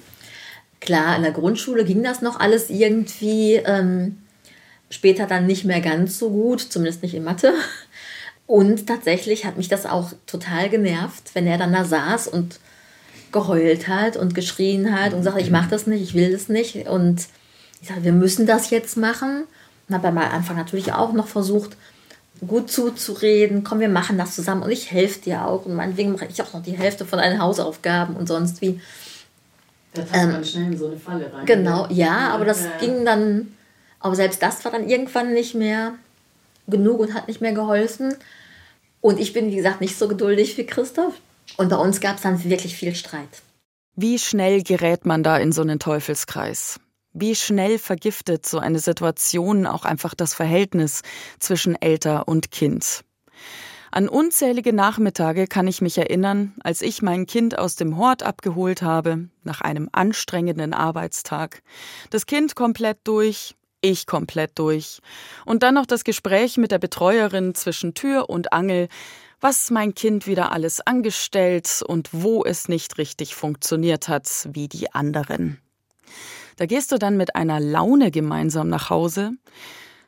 Klar, 0.80 1.16
in 1.16 1.24
der 1.24 1.32
Grundschule 1.32 1.86
ging 1.86 2.04
das 2.04 2.22
noch 2.22 2.40
alles 2.40 2.70
irgendwie. 2.70 3.56
Ähm, 3.56 4.18
später 4.90 5.26
dann 5.26 5.48
nicht 5.48 5.66
mehr 5.66 5.82
ganz 5.82 6.20
so 6.20 6.30
gut, 6.30 6.62
zumindest 6.62 7.04
nicht 7.04 7.16
in 7.16 7.24
Mathe. 7.24 7.54
Und 8.48 8.88
tatsächlich 8.88 9.46
hat 9.46 9.58
mich 9.58 9.68
das 9.70 9.86
auch 9.86 10.14
total 10.28 10.70
genervt, 10.70 11.32
wenn 11.34 11.48
er 11.48 11.58
dann 11.58 11.74
da 11.74 11.84
saß 11.84 12.28
und 12.28 12.60
geheult 13.32 13.88
hat 13.88 14.18
und 14.18 14.36
geschrien 14.36 14.94
hat 14.98 15.14
und 15.14 15.24
sagte, 15.24 15.42
ich 15.42 15.50
mache 15.50 15.70
das 15.70 15.88
nicht, 15.88 16.04
ich 16.04 16.14
will 16.14 16.32
das 16.32 16.48
nicht. 16.48 16.88
Und 16.88 17.28
ich 17.82 17.88
sagte, 17.88 18.04
wir 18.04 18.14
müssen 18.14 18.46
das 18.46 18.70
jetzt 18.70 18.98
machen. 18.98 19.46
Und 19.88 19.96
habe 19.96 20.08
am 20.08 20.18
Anfang 20.18 20.58
natürlich 20.58 20.94
auch 20.94 21.14
noch 21.14 21.28
versucht, 21.28 21.76
gut 22.46 22.70
zuzureden. 22.72 23.64
Komm, 23.64 23.80
wir 23.80 23.90
machen 23.90 24.18
das 24.18 24.36
zusammen 24.36 24.64
und 24.64 24.72
ich 24.72 24.92
helfe 24.92 25.20
dir 25.22 25.46
auch. 25.46 25.66
Und 25.66 25.76
meinetwegen 25.76 26.12
mache 26.14 26.26
ich 26.26 26.42
auch 26.42 26.54
noch 26.54 26.64
die 26.64 26.78
Hälfte 26.78 27.06
von 27.06 27.20
deinen 27.20 27.42
Hausaufgaben 27.42 28.16
und 28.16 28.28
sonst 28.28 28.62
wie. 28.62 28.80
Da 29.94 30.02
tappt 30.02 30.16
Ähm, 30.16 30.32
man 30.32 30.44
schnell 30.46 30.66
in 30.74 30.78
so 30.78 30.88
eine 30.88 30.98
Falle 30.98 31.32
rein. 31.32 31.46
Genau, 31.46 31.88
ja, 31.90 32.30
aber 32.30 32.46
das 32.46 32.64
Ja. 32.64 32.72
ging 32.80 33.06
dann, 33.06 33.56
aber 34.00 34.16
selbst 34.16 34.42
das 34.42 34.64
war 34.66 34.72
dann 34.72 34.90
irgendwann 34.90 35.34
nicht 35.34 35.56
mehr 35.56 35.94
genug 36.68 37.00
und 37.00 37.14
hat 37.14 37.28
nicht 37.28 37.42
mehr 37.42 37.54
geholfen. 37.54 38.16
Und 39.02 39.20
ich 39.20 39.34
bin, 39.34 39.52
wie 39.52 39.56
gesagt, 39.56 39.82
nicht 39.82 39.98
so 39.98 40.08
geduldig 40.08 40.58
wie 40.58 40.66
Christoph. 40.66 41.14
Und 41.58 41.70
bei 41.70 41.78
uns 41.78 42.02
gab 42.02 42.16
es 42.18 42.24
dann 42.24 42.44
wirklich 42.44 42.76
viel 42.76 42.96
Streit. 42.96 43.30
Wie 43.96 44.20
schnell 44.20 44.64
gerät 44.64 45.06
man 45.06 45.24
da 45.24 45.38
in 45.38 45.52
so 45.52 45.62
einen 45.62 45.80
Teufelskreis? 45.80 46.80
Wie 47.18 47.34
schnell 47.34 47.80
vergiftet 47.80 48.46
so 48.46 48.60
eine 48.60 48.80
Situation 48.80 49.68
auch 49.68 49.86
einfach 49.86 50.16
das 50.16 50.34
Verhältnis 50.34 51.02
zwischen 51.40 51.82
Elter 51.82 52.28
und 52.28 52.52
Kind? 52.52 53.06
An 53.90 54.10
unzählige 54.10 54.74
Nachmittage 54.74 55.48
kann 55.48 55.66
ich 55.66 55.80
mich 55.80 55.98
erinnern, 55.98 56.56
als 56.62 56.82
ich 56.82 57.02
mein 57.02 57.26
Kind 57.26 57.58
aus 57.58 57.78
dem 57.78 57.96
Hort 57.96 58.24
abgeholt 58.24 58.82
habe, 58.82 59.30
nach 59.44 59.62
einem 59.62 59.88
anstrengenden 59.94 60.74
Arbeitstag. 60.74 61.62
Das 62.10 62.26
Kind 62.26 62.54
komplett 62.58 62.98
durch, 63.06 63.56
ich 63.80 64.08
komplett 64.08 64.60
durch. 64.60 65.00
Und 65.46 65.64
dann 65.64 65.76
noch 65.76 65.86
das 65.86 66.04
Gespräch 66.04 66.58
mit 66.58 66.72
der 66.72 66.80
Betreuerin 66.80 67.56
zwischen 67.56 67.94
Tür 67.94 68.30
und 68.30 68.52
Angel, 68.52 68.90
was 69.40 69.72
mein 69.72 69.96
Kind 69.96 70.28
wieder 70.28 70.52
alles 70.52 70.82
angestellt 70.82 71.82
und 71.88 72.10
wo 72.12 72.44
es 72.44 72.68
nicht 72.68 72.98
richtig 72.98 73.36
funktioniert 73.36 74.10
hat 74.10 74.50
wie 74.52 74.68
die 74.68 74.92
anderen. 74.94 75.62
Da 76.56 76.66
gehst 76.66 76.92
du 76.92 76.98
dann 76.98 77.18
mit 77.18 77.36
einer 77.36 77.60
Laune 77.60 78.12
gemeinsam 78.12 78.70
nach 78.70 78.90
Hause, 78.90 79.32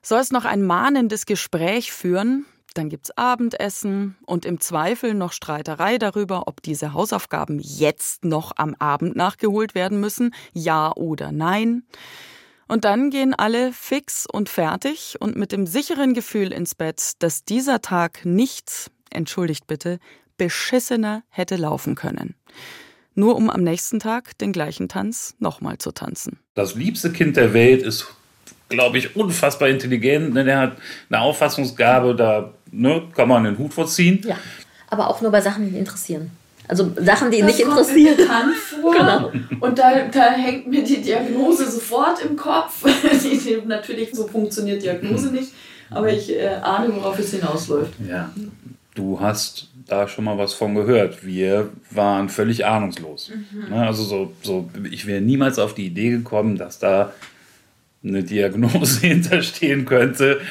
sollst 0.01 0.31
noch 0.31 0.45
ein 0.45 0.61
mahnendes 0.61 1.25
Gespräch 1.25 1.91
führen, 1.91 2.45
dann 2.77 2.89
gibt's 2.89 3.11
Abendessen 3.17 4.17
und 4.25 4.45
im 4.45 4.59
Zweifel 4.59 5.15
noch 5.15 5.31
Streiterei 5.31 5.97
darüber, 5.97 6.47
ob 6.47 6.61
diese 6.61 6.93
Hausaufgaben 6.93 7.59
jetzt 7.59 8.23
noch 8.23 8.51
am 8.57 8.75
Abend 8.77 9.15
nachgeholt 9.15 9.73
werden 9.73 9.99
müssen, 9.99 10.33
ja 10.53 10.91
oder 10.95 11.31
nein. 11.31 11.83
Und 12.67 12.85
dann 12.85 13.09
gehen 13.09 13.33
alle 13.33 13.71
fix 13.73 14.27
und 14.31 14.49
fertig 14.49 15.15
und 15.19 15.35
mit 15.35 15.51
dem 15.51 15.65
sicheren 15.65 16.13
Gefühl 16.13 16.51
ins 16.51 16.75
Bett, 16.75 17.13
dass 17.19 17.43
dieser 17.45 17.81
Tag 17.81 18.25
nicht, 18.25 18.91
entschuldigt 19.09 19.65
bitte, 19.67 19.99
beschissener 20.37 21.23
hätte 21.29 21.55
laufen 21.55 21.95
können. 21.95 22.35
Nur 23.17 23.35
um 23.35 23.49
am 23.49 23.63
nächsten 23.63 23.97
Tag 23.97 24.37
den 24.37 24.51
gleichen 24.51 24.89
Tanz 24.89 25.33
nochmal 25.39 25.79
zu 25.79 25.91
tanzen. 25.91 26.37
Das 26.53 26.75
liebste 26.75 27.11
Kind 27.11 27.35
der 27.35 27.51
Welt 27.51 27.81
ist, 27.81 28.05
glaube 28.69 28.99
ich, 28.99 29.15
unfassbar 29.15 29.69
intelligent. 29.69 30.35
Ne? 30.35 30.43
Der 30.45 30.59
hat 30.59 30.77
eine 31.09 31.21
Auffassungsgabe, 31.21 32.15
da 32.15 32.53
ne, 32.71 33.01
kann 33.15 33.27
man 33.27 33.43
den 33.43 33.57
Hut 33.57 33.73
vorziehen. 33.73 34.21
Ja, 34.23 34.37
aber 34.91 35.07
auch 35.07 35.19
nur 35.21 35.31
bei 35.31 35.41
Sachen, 35.41 35.65
die 35.65 35.71
ihn 35.71 35.79
interessieren. 35.79 36.29
Also 36.67 36.91
Sachen, 36.97 37.31
die 37.31 37.39
ihn 37.39 37.47
Das 37.47 37.57
nicht 37.57 37.65
interessieren. 37.65 38.17
vor. 38.81 38.91
Genau. 38.93 39.31
Und 39.61 39.79
da, 39.79 40.05
da 40.11 40.33
hängt 40.33 40.67
mir 40.67 40.83
die 40.83 41.01
Diagnose 41.01 41.71
sofort 41.71 42.23
im 42.23 42.35
Kopf. 42.35 42.83
Die, 43.23 43.37
die, 43.37 43.61
natürlich, 43.65 44.13
so 44.13 44.27
funktioniert 44.27 44.83
Diagnose 44.83 45.31
nicht. 45.31 45.53
Aber 45.89 46.11
ich 46.11 46.29
äh, 46.31 46.49
ahne, 46.49 46.95
worauf 46.95 47.17
es 47.17 47.31
hinausläuft. 47.31 47.93
Ja, 48.07 48.29
du 48.97 49.19
hast 49.19 49.69
da 49.85 50.07
schon 50.07 50.25
mal 50.25 50.37
was 50.37 50.53
von 50.53 50.75
gehört. 50.75 51.25
Wir 51.25 51.69
waren 51.91 52.29
völlig 52.29 52.65
ahnungslos. 52.65 53.31
Ne, 53.69 53.87
Also 53.87 54.03
so, 54.03 54.33
so, 54.41 54.69
ich 54.89 55.05
wäre 55.05 55.21
niemals 55.21 55.59
auf 55.59 55.73
die 55.75 55.85
Idee 55.85 56.09
gekommen, 56.09 56.57
dass 56.57 56.79
da 56.79 57.13
eine 58.03 58.23
Diagnose 58.23 58.99
hinterstehen 59.07 59.85
könnte, 59.85 60.41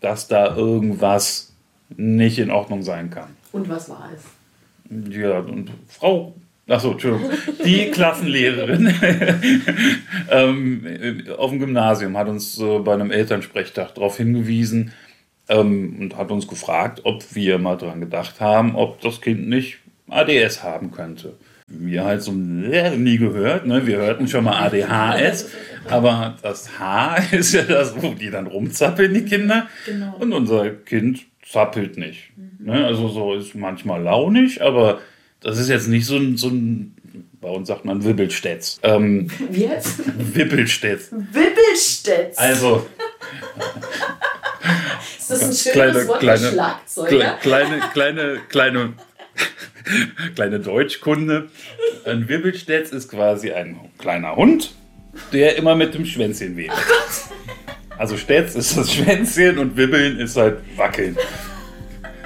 dass 0.00 0.28
da 0.28 0.56
irgendwas 0.56 1.52
nicht 1.96 2.38
in 2.38 2.50
Ordnung 2.50 2.82
sein 2.82 3.10
kann. 3.10 3.28
Und 3.52 3.68
was 3.68 3.88
war 3.88 4.10
es? 4.14 4.22
Ja, 5.14 5.40
und 5.40 5.70
Frau, 5.88 6.34
achso, 6.68 6.92
Entschuldigung, 6.92 7.30
die 7.64 7.86
Klassenlehrerin 7.92 8.92
ähm, 10.30 11.24
auf 11.36 11.50
dem 11.50 11.58
Gymnasium 11.58 12.16
hat 12.16 12.28
uns 12.28 12.58
äh, 12.58 12.78
bei 12.78 12.94
einem 12.94 13.10
Elternsprechtag 13.10 13.94
darauf 13.94 14.16
hingewiesen 14.16 14.92
ähm, 15.48 15.96
und 16.00 16.16
hat 16.16 16.30
uns 16.30 16.46
gefragt, 16.46 17.00
ob 17.04 17.34
wir 17.34 17.58
mal 17.58 17.76
dran 17.76 18.00
gedacht 18.00 18.40
haben, 18.40 18.74
ob 18.76 19.00
das 19.00 19.20
Kind 19.20 19.48
nicht 19.48 19.78
ADS 20.08 20.62
haben 20.62 20.92
könnte. 20.92 21.34
Wir 21.68 22.04
halt 22.04 22.22
so 22.22 22.32
äh, 22.32 22.96
nie 22.96 23.18
gehört, 23.18 23.66
ne? 23.66 23.86
wir 23.86 23.96
hörten 23.96 24.28
schon 24.28 24.44
mal 24.44 24.66
ADHS, 24.66 25.50
aber 25.88 26.36
das 26.42 26.78
H 26.78 27.16
ist 27.32 27.54
ja 27.54 27.62
das, 27.62 28.00
wo 28.00 28.14
die 28.14 28.30
dann 28.30 28.46
rumzappeln, 28.46 29.12
die 29.12 29.24
Kinder. 29.24 29.66
Genau. 29.84 30.16
Und 30.18 30.32
unser 30.32 30.70
Kind 30.70 31.26
zappelt 31.44 31.96
nicht. 31.96 32.30
Ne? 32.58 32.84
Also 32.84 33.08
so 33.08 33.34
ist 33.34 33.54
manchmal 33.54 34.02
launig, 34.02 34.62
aber 34.62 35.00
das 35.40 35.58
ist 35.58 35.68
jetzt 35.68 35.88
nicht 35.88 36.06
so 36.06 36.16
ein, 36.16 36.36
so 36.36 36.48
ein 36.48 36.96
bei 37.40 37.48
uns 37.48 37.68
sagt 37.68 37.84
man 37.84 38.04
Wibbelstätz. 38.04 38.80
Ähm, 38.82 39.28
Wie 39.50 39.62
jetzt? 39.62 40.00
Wibbelstätz. 40.34 41.12
Wibbelstätz. 41.12 42.36
Also 42.38 42.86
ist 45.30 45.42
das 45.42 45.42
ein 45.42 45.54
schönes 45.54 45.72
kleine, 45.72 46.08
Wort 46.08 46.20
kleine, 46.20 46.50
Schlagzeuger? 46.50 47.38
kleine, 47.42 47.80
kleine, 47.92 48.40
kleine, 48.48 48.92
kleine 50.34 50.60
Deutschkunde. 50.60 51.48
Ein 52.04 52.28
Wibbelstätz 52.28 52.90
ist 52.90 53.10
quasi 53.10 53.52
ein 53.52 53.78
kleiner 53.98 54.36
Hund, 54.36 54.74
der 55.32 55.56
immer 55.56 55.74
mit 55.74 55.94
dem 55.94 56.06
Schwänzchen 56.06 56.56
wedelt. 56.56 56.76
Also 57.98 58.16
Stätz 58.16 58.54
ist 58.54 58.76
das 58.76 58.92
Schwänzchen 58.92 59.58
und 59.58 59.76
Wibbeln 59.76 60.18
ist 60.20 60.36
halt 60.36 60.58
wackeln. 60.76 61.16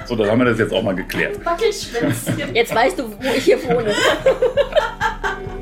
So, 0.05 0.15
dann 0.15 0.29
haben 0.29 0.39
wir 0.39 0.45
das 0.45 0.59
jetzt 0.59 0.73
auch 0.73 0.83
mal 0.83 0.95
geklärt. 0.95 1.43
Wackelschwänzchen. 1.45 2.53
Jetzt 2.53 2.75
weißt 2.75 2.99
du, 2.99 3.09
wo 3.09 3.33
ich 3.35 3.45
hier 3.45 3.63
wohne. 3.63 3.93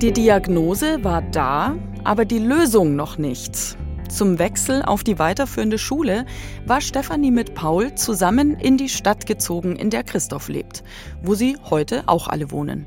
Die 0.00 0.12
Diagnose 0.12 1.02
war 1.02 1.22
da, 1.22 1.74
aber 2.04 2.24
die 2.24 2.38
Lösung 2.38 2.94
noch 2.94 3.18
nicht. 3.18 3.76
Zum 4.08 4.38
Wechsel 4.38 4.82
auf 4.84 5.02
die 5.02 5.18
weiterführende 5.18 5.76
Schule 5.76 6.24
war 6.64 6.80
Stefanie 6.80 7.32
mit 7.32 7.56
Paul 7.56 7.92
zusammen 7.96 8.54
in 8.60 8.76
die 8.76 8.88
Stadt 8.88 9.26
gezogen, 9.26 9.74
in 9.74 9.90
der 9.90 10.04
Christoph 10.04 10.48
lebt, 10.48 10.84
wo 11.20 11.34
sie 11.34 11.56
heute 11.68 12.04
auch 12.06 12.28
alle 12.28 12.52
wohnen. 12.52 12.86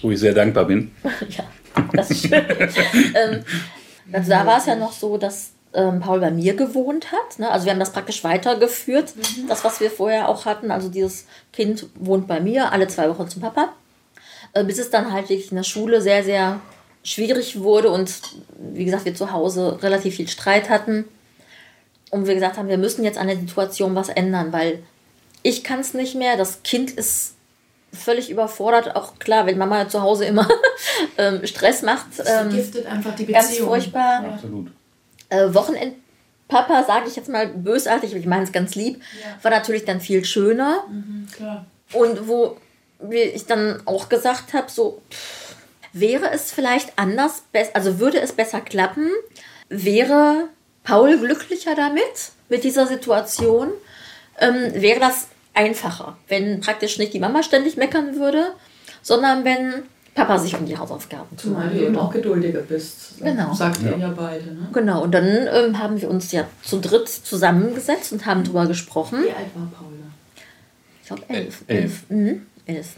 Wo 0.00 0.10
ich 0.10 0.18
sehr 0.18 0.32
dankbar 0.32 0.64
bin. 0.64 0.92
Ja, 1.28 1.44
das 1.92 2.10
ist 2.10 2.22
schön. 2.22 2.32
ähm, 2.32 3.44
also 4.10 4.30
da 4.30 4.46
war 4.46 4.56
es 4.56 4.64
ja 4.64 4.76
noch 4.76 4.92
so, 4.92 5.18
dass 5.18 5.50
ähm, 5.74 6.00
Paul 6.00 6.20
bei 6.20 6.30
mir 6.30 6.56
gewohnt 6.56 7.12
hat. 7.12 7.38
Ne? 7.38 7.50
Also 7.50 7.66
wir 7.66 7.72
haben 7.72 7.80
das 7.80 7.92
praktisch 7.92 8.24
weitergeführt, 8.24 9.12
das, 9.46 9.62
was 9.62 9.80
wir 9.80 9.90
vorher 9.90 10.30
auch 10.30 10.46
hatten. 10.46 10.70
Also 10.70 10.88
dieses 10.88 11.26
Kind 11.52 11.84
wohnt 11.96 12.26
bei 12.26 12.40
mir 12.40 12.72
alle 12.72 12.88
zwei 12.88 13.10
Wochen 13.10 13.28
zum 13.28 13.42
Papa. 13.42 13.74
Äh, 14.56 14.64
bis 14.64 14.78
es 14.78 14.90
dann 14.90 15.12
halt 15.12 15.28
wirklich 15.28 15.50
in 15.50 15.56
der 15.56 15.64
Schule 15.64 16.00
sehr, 16.00 16.24
sehr 16.24 16.60
schwierig 17.04 17.60
wurde 17.60 17.90
und 17.90 18.10
wie 18.58 18.84
gesagt, 18.84 19.04
wir 19.04 19.14
zu 19.14 19.30
Hause 19.32 19.78
relativ 19.82 20.16
viel 20.16 20.28
Streit 20.28 20.70
hatten. 20.70 21.04
Und 22.10 22.26
wir 22.26 22.34
gesagt 22.34 22.56
haben, 22.56 22.68
wir 22.68 22.78
müssen 22.78 23.04
jetzt 23.04 23.18
an 23.18 23.26
der 23.26 23.36
Situation 23.36 23.94
was 23.94 24.08
ändern, 24.08 24.52
weil 24.52 24.82
ich 25.42 25.62
kann 25.62 25.80
es 25.80 25.92
nicht 25.92 26.14
mehr. 26.14 26.36
Das 26.36 26.62
Kind 26.62 26.90
ist 26.90 27.34
völlig 27.92 28.30
überfordert. 28.30 28.96
Auch 28.96 29.18
klar, 29.18 29.44
wenn 29.46 29.58
Mama 29.58 29.88
zu 29.88 30.00
Hause 30.02 30.24
immer 30.24 30.48
ähm, 31.18 31.44
Stress 31.46 31.82
macht. 31.82 32.06
Das 32.16 32.26
Ähm, 32.28 32.50
vergiftet 32.50 32.86
einfach 32.86 33.14
die 33.14 33.24
Beziehung. 33.24 33.34
ganz 33.42 33.56
furchtbar. 33.58 34.22
Ja. 34.22 34.28
Absolut. 34.34 34.70
äh, 35.28 35.52
Wochenendpapa, 35.54 36.84
sage 36.84 37.08
ich 37.08 37.16
jetzt 37.16 37.28
mal 37.28 37.46
bösartig, 37.48 38.14
ich 38.14 38.26
meine 38.26 38.44
es 38.44 38.52
ganz 38.52 38.74
lieb, 38.74 39.00
Ja. 39.22 39.42
war 39.42 39.50
natürlich 39.50 39.84
dann 39.84 40.00
viel 40.00 40.24
schöner. 40.24 40.84
Mhm, 40.88 41.26
klar. 41.34 41.66
Und 41.92 42.26
wo 42.28 42.56
wir- 43.00 43.34
ich 43.34 43.46
dann 43.46 43.82
auch 43.86 44.08
gesagt 44.08 44.52
habe, 44.54 44.70
so 44.70 45.00
pff, 45.10 45.54
wäre 45.92 46.30
es 46.32 46.52
vielleicht 46.52 46.98
anders, 46.98 47.42
also 47.74 47.98
würde 47.98 48.20
es 48.20 48.32
besser 48.32 48.60
klappen, 48.60 49.08
wäre 49.68 50.48
Paul 50.84 51.18
glücklicher 51.18 51.74
damit, 51.74 52.02
mit 52.48 52.64
dieser 52.64 52.86
Situation, 52.86 53.68
ähm, 54.38 54.72
wäre 54.74 55.00
das 55.00 55.26
einfacher, 55.54 56.16
wenn 56.28 56.60
praktisch 56.60 56.98
nicht 56.98 57.14
die 57.14 57.18
Mama 57.20 57.42
ständig 57.42 57.76
meckern 57.76 58.16
würde, 58.16 58.52
sondern 59.02 59.44
wenn 59.44 59.82
Papa 60.14 60.38
sich 60.38 60.54
um 60.54 60.64
die 60.64 60.76
Hausaufgaben 60.78 61.36
Zumal 61.36 61.62
kümmern 61.68 61.78
du 61.78 61.84
eben 61.86 61.98
auch 61.98 62.10
geduldiger 62.12 62.60
bist. 62.60 63.18
Genau. 63.20 63.52
Sagt 63.52 63.82
ihr 63.82 63.96
ja 63.98 64.08
beide, 64.16 64.46
ne? 64.46 64.68
Genau, 64.72 65.02
und 65.02 65.12
dann 65.12 65.26
ähm, 65.52 65.78
haben 65.78 66.00
wir 66.00 66.08
uns 66.08 66.32
ja 66.32 66.46
zu 66.62 66.78
dritt 66.80 67.08
zusammengesetzt 67.08 68.12
und 68.12 68.24
haben 68.26 68.44
drüber 68.44 68.66
gesprochen. 68.66 69.24
Wie 69.24 69.30
alt 69.30 69.46
war 69.54 69.68
Paul? 69.78 69.92
Ich 71.02 71.08
glaube 71.08 71.22
elf. 71.28 71.64
Elf. 71.66 71.80
Elf. 71.82 72.10
Mhm. 72.10 72.46
Elf. 72.66 72.88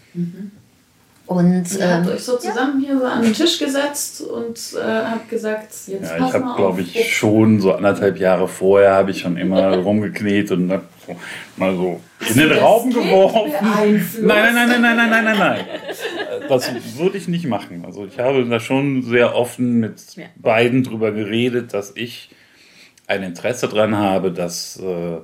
Und 1.27 1.71
Ihr 1.79 1.95
habt 1.95 2.07
ähm, 2.07 2.13
euch 2.15 2.23
so 2.23 2.39
zusammen 2.39 2.81
hier 2.83 2.99
so 2.99 3.05
an 3.05 3.23
den 3.23 3.35
Tisch 3.35 3.59
gesetzt 3.59 4.23
und 4.23 4.59
äh, 4.75 4.83
habt 4.83 5.29
gesagt, 5.29 5.73
jetzt 5.87 5.89
Ja, 6.11 6.17
pass 6.17 6.29
ich 6.29 6.35
habe, 6.35 6.45
mal 6.47 6.57
glaube 6.57 6.81
auf. 6.81 6.95
ich, 6.95 7.15
schon 7.15 7.61
so 7.61 7.75
anderthalb 7.75 8.19
Jahre 8.19 8.49
vorher 8.49 8.95
habe 8.95 9.11
ich 9.11 9.21
schon 9.21 9.37
immer 9.37 9.77
rumgeknetet 9.77 10.53
und 10.53 10.73
hab 10.73 10.85
so, 11.07 11.17
mal 11.59 11.77
so 11.77 12.01
in 12.31 12.35
den 12.39 12.53
Raum 12.53 12.89
geworfen. 12.91 13.53
beeinflusst? 13.53 14.23
Nein, 14.27 14.55
nein, 14.55 14.69
nein, 14.71 14.81
nein, 14.81 14.97
nein, 14.97 15.11
nein, 15.11 15.25
nein, 15.25 15.39
nein. 15.39 15.65
Das 16.49 16.71
würde 16.97 17.19
ich 17.19 17.29
nicht 17.29 17.45
machen. 17.47 17.85
Also 17.85 18.07
ich 18.07 18.19
habe 18.19 18.47
da 18.47 18.59
schon 18.59 19.03
sehr 19.03 19.35
offen 19.37 19.81
mit 19.81 20.01
Ja. 20.17 20.25
beiden 20.37 20.83
drüber 20.83 21.13
geredet, 21.13 21.75
dass 21.75 21.93
ich 21.95 22.31
ein 23.07 23.23
Interesse 23.23 23.69
dran 23.69 23.99
habe, 23.99 24.33
dass 24.33 24.81
äh, 24.81 25.19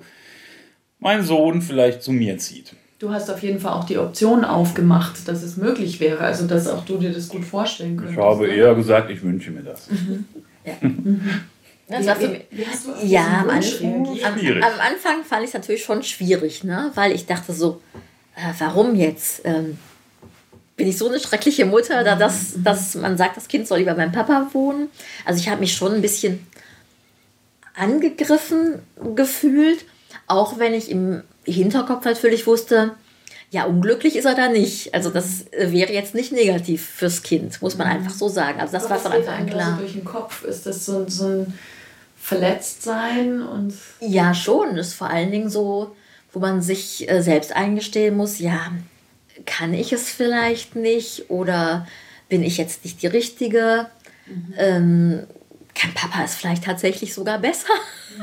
mein 0.98 1.22
Sohn 1.22 1.62
vielleicht 1.62 2.02
zu 2.02 2.12
mir 2.12 2.36
zieht. 2.36 2.74
Du 3.04 3.12
hast 3.12 3.30
auf 3.30 3.42
jeden 3.42 3.60
Fall 3.60 3.74
auch 3.74 3.84
die 3.84 3.98
Option 3.98 4.46
aufgemacht, 4.46 5.28
dass 5.28 5.42
es 5.42 5.58
möglich 5.58 6.00
wäre. 6.00 6.20
Also, 6.20 6.46
dass 6.46 6.66
auch 6.66 6.86
du 6.86 6.96
dir 6.96 7.12
das 7.12 7.28
gut 7.28 7.44
vorstellen 7.44 7.98
könntest. 7.98 8.18
Ich 8.18 8.24
habe 8.24 8.46
ne? 8.46 8.54
eher 8.54 8.74
gesagt, 8.74 9.10
ich 9.10 9.22
wünsche 9.22 9.50
mir 9.50 9.60
das. 9.60 9.90
Wie 11.86 12.66
hast 12.66 12.86
du 12.86 12.92
auf 12.92 13.04
ja, 13.04 13.44
diesen 13.60 14.06
am 14.24 14.32
Anfang, 14.32 14.62
am 14.62 14.80
Anfang 14.80 15.22
fand 15.22 15.42
ich 15.42 15.48
es 15.48 15.52
natürlich 15.52 15.84
schon 15.84 16.02
schwierig, 16.02 16.64
ne? 16.64 16.92
weil 16.94 17.12
ich 17.12 17.26
dachte 17.26 17.52
so, 17.52 17.82
äh, 18.36 18.54
warum 18.58 18.94
jetzt? 18.94 19.42
Ähm, 19.44 19.76
bin 20.74 20.88
ich 20.88 20.96
so 20.96 21.06
eine 21.10 21.20
schreckliche 21.20 21.66
Mutter, 21.66 22.04
da 22.04 22.16
das, 22.16 22.54
dass 22.56 22.94
man 22.94 23.18
sagt, 23.18 23.36
das 23.36 23.48
Kind 23.48 23.68
soll 23.68 23.80
lieber 23.80 23.92
beim 23.92 24.12
Papa 24.12 24.48
wohnen. 24.54 24.88
Also 25.26 25.40
ich 25.40 25.50
habe 25.50 25.60
mich 25.60 25.74
schon 25.74 25.92
ein 25.92 26.00
bisschen 26.00 26.46
angegriffen 27.74 28.78
gefühlt, 29.14 29.84
auch 30.26 30.58
wenn 30.58 30.72
ich 30.72 30.90
im 30.90 31.22
Hinterkopf 31.44 32.04
natürlich 32.04 32.46
wusste, 32.46 32.92
ja, 33.50 33.64
unglücklich 33.64 34.16
ist 34.16 34.24
er 34.24 34.34
da 34.34 34.48
nicht. 34.48 34.94
Also 34.94 35.10
das 35.10 35.44
wäre 35.56 35.92
jetzt 35.92 36.14
nicht 36.14 36.32
negativ 36.32 36.84
fürs 36.88 37.22
Kind, 37.22 37.60
muss 37.62 37.76
man 37.78 37.86
einfach 37.86 38.12
so 38.14 38.28
sagen. 38.28 38.60
Also 38.60 38.72
das 38.72 38.84
Aber 38.86 38.94
war 38.94 38.98
von 39.00 39.12
Anfang 39.12 39.34
an 39.40 39.46
da 39.46 39.52
klar. 39.52 39.70
So 39.76 39.80
durch 39.82 39.92
den 39.92 40.04
Kopf 40.04 40.44
ist 40.44 40.66
das 40.66 40.84
so, 40.84 40.98
ein- 40.98 41.08
so 41.08 41.26
ein 41.26 41.58
Verletztsein 42.16 43.42
und 43.42 43.74
Ja, 44.00 44.34
schon. 44.34 44.76
Ist 44.76 44.94
vor 44.94 45.08
allen 45.10 45.30
Dingen 45.30 45.50
so, 45.50 45.94
wo 46.32 46.38
man 46.40 46.62
sich 46.62 47.08
äh, 47.08 47.22
selbst 47.22 47.54
eingestehen 47.54 48.16
muss, 48.16 48.38
ja, 48.38 48.72
kann 49.46 49.74
ich 49.74 49.92
es 49.92 50.08
vielleicht 50.10 50.74
nicht 50.74 51.30
oder 51.30 51.86
bin 52.28 52.42
ich 52.42 52.56
jetzt 52.56 52.84
nicht 52.84 53.02
die 53.02 53.06
Richtige? 53.08 53.86
Ähm, 54.56 55.24
kann 55.74 55.92
Papa 55.94 56.22
es 56.24 56.34
vielleicht 56.34 56.64
tatsächlich 56.64 57.14
sogar 57.14 57.38
besser? 57.38 57.72